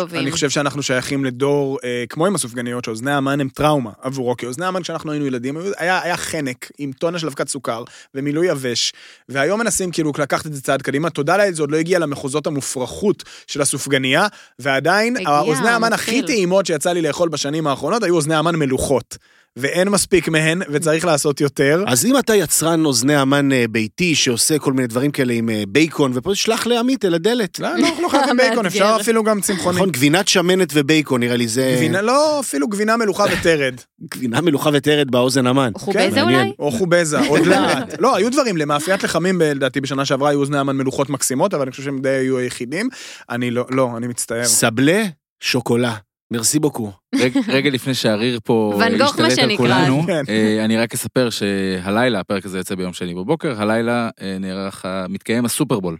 [0.00, 0.16] עובד.
[0.16, 4.46] אני חושב שאנחנו שייכים לדור, אה, כמו עם הסופגניות, שאוזני המן הם טראומה עבורו, כי
[4.46, 7.84] אוזני המן כשאנחנו היינו ילדים, היה חנק עם טונה של אבקת סוכר
[8.14, 8.92] ומילוי יבש,
[9.28, 12.46] והיום מנסים כאילו לקחת את זה צעד קדימה, תודה לאל זה עוד לא הגיע למחוזות
[12.46, 14.26] המופרכות של הסופגניה,
[14.58, 16.22] ועדיין, הגיע, האוזני המן הכי.
[16.22, 19.16] טעימות שיצא לי לאכול בשנים האחרונות, היו אוזני המן מלוכות.
[19.56, 21.84] ואין מספיק מהן, וצריך לעשות יותר.
[21.86, 25.62] אז אם אתה יצרן אוזני המן אה, ביתי שעושה כל מיני דברים כאלה עם אה,
[25.68, 27.58] בייקון, ופה שלח לעמית אל הדלת.
[27.60, 28.66] לא, לא, לא חייב עם בייקון.
[28.66, 29.76] אפשר אפילו גם צמחוני.
[29.76, 31.74] נכון, גבינת שמנת ובייקון, נראה לי זה...
[31.76, 33.74] גבינה, לא, אפילו גבינה מלוכה וטרד.
[34.10, 35.72] גבינה מלוכה וטרד באוזן המן.
[35.76, 36.20] חובזה כן.
[36.22, 36.52] אולי?
[36.58, 37.94] או חובזה, עוד לאט.
[38.00, 41.62] לא, היו דברים, למאפיית לחמים, ב- לדעתי בשנה שעברה היו אוזני המן מלוכות מקסימות, אבל
[41.62, 42.88] אני חושב שהם די היו היחידים.
[43.30, 44.44] אני לא, לא, אני מצטער.
[44.44, 45.04] סבלה,
[45.40, 45.94] שוקולה.
[46.32, 46.92] מרסי בוקו.
[47.14, 48.72] רגע- רגע לפני שהריר פה
[49.04, 49.56] השתלט על.
[49.56, 50.22] כולנו, כן.
[50.28, 55.44] אה, אני רק אספר שהלילה, הפרק הזה יוצא ביום שני בבוקר, הלילה אה, נערך, מתקיים
[55.44, 55.96] הסופרבול.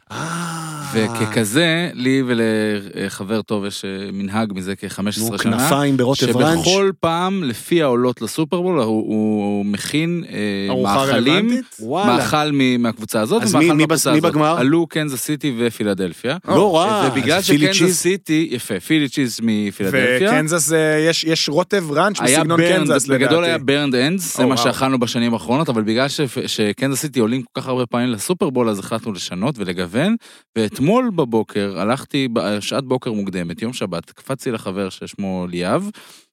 [0.94, 5.38] וככזה, לי ולחבר טוב יש אה, מנהג מזה כ-15 נו, שנה.
[5.38, 6.58] כנפיים ברוטב ראנץ'.
[6.64, 11.60] שבכל פעם, לפי העולות לסופרבול, הוא, הוא מכין אה, מאכלים.
[12.06, 14.30] מאכל מ- מהקבוצה הזאת, אז ומאכל מי- מי מהקבוצה בס- מי הזאת.
[14.32, 14.58] בגמר?
[14.58, 16.36] עלו קנזס סיטי ופילדלפיה.
[16.48, 17.10] לא רע.
[17.12, 17.96] ובגלל אז Philly שקנזס cheese.
[17.96, 20.28] סיטי, יפה, Philly cheese מפילדלפיה.
[20.30, 23.24] וקנזס, אה, יש- יש רוטב ראנץ' בסגנון קנזס לדעתי.
[23.24, 24.56] בגדול היה burnt ends, זה מה.
[24.56, 28.78] שאכלנו בשנים האחרונות, אבל בגלל ש- שקנזס סיטי עולים כל כך הרבה פעמים לסופרבול, אז
[28.78, 30.16] החלטנו לשנות ולגוון,
[30.58, 35.90] ואת אתמול בבוקר, הלכתי בשעת בוקר מוקדמת, יום שבת, קפצתי לחבר ששמו ליאב,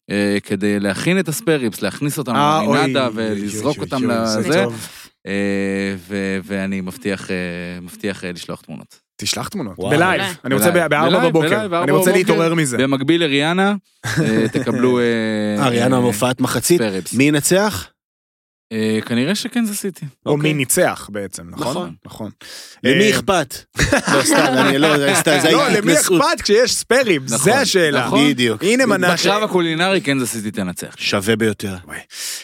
[0.10, 4.65] אה, כדי להכין את ה spare ribs, להכניס אותם אה, אוי, ולזרוק אותם לזה.
[5.27, 5.95] אה,
[6.44, 9.02] ואני מבטיח לשלוח תמונות.
[9.15, 9.80] תשלח תמונות.
[9.80, 9.90] וואו.
[9.90, 10.22] בלייב.
[10.45, 11.48] אני רוצה בלייב, בארבע בלייב, בבוקר.
[11.48, 12.18] בלייב, בארבע אני רוצה בבוקר.
[12.18, 12.77] להתעורר מזה.
[12.77, 13.76] במקביל לריהאנה,
[14.06, 14.99] אה, תקבלו...
[14.99, 16.77] אה, ריהאנה אה, מופעת מחצית.
[16.77, 17.14] spare ribs.
[17.14, 17.88] מי ינצח?
[18.73, 20.06] אה, כנראה שקנזס סיטי.
[20.26, 20.53] או אוקיי.
[20.53, 21.68] מי ניצח בעצם, נכון?
[21.68, 21.94] נכון.
[22.06, 22.31] נכון.
[22.84, 23.56] למי אה, אכפת?
[23.91, 26.22] לא, סתם, אני לא, זה סתם, זה לא, הייתי למי התנשאות.
[26.22, 27.22] אכפת כשיש spare ribs?
[27.26, 28.06] נכון, זה השאלה.
[28.06, 28.30] נכון.
[28.30, 28.64] בדיוק.
[28.64, 29.27] הנה מנה ש...
[29.27, 30.95] בקרב הקולינרי קנזס סיטי תנצח.
[30.98, 31.76] שווה ביותר.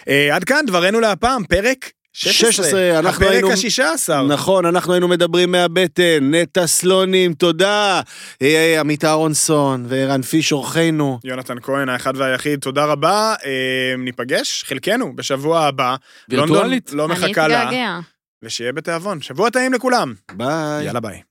[0.07, 1.91] אה, עד כאן דברנו להפעם, פרק
[2.21, 2.51] 16.
[2.63, 4.21] 16, אנחנו הפרק היינו- השישה עשר.
[4.23, 8.01] נכון, אנחנו היינו מדברים מהבטן, נטע סלונים, תודה.
[8.41, 11.19] אה, עמית אהרונסון וערן פיש אורחנו.
[11.23, 13.35] יונתן כהן האחד והיחיד, תודה רבה.
[13.45, 13.51] אה,
[13.97, 15.95] ניפגש, חלקנו, בשבוע הבא.
[16.29, 16.91] וירטואלית.
[16.93, 17.99] לא אני מחכה לה, אתגעגע.
[18.43, 19.21] ושיהיה בתיאבון.
[19.21, 20.13] שבוע טעים לכולם.
[20.31, 20.85] ביי.
[20.85, 21.21] יאללה ביי.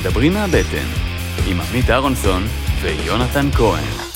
[0.00, 0.86] מדברים מהבטן,
[1.46, 2.42] עם עמית אהרונסון
[2.82, 4.07] ויונתן כהן.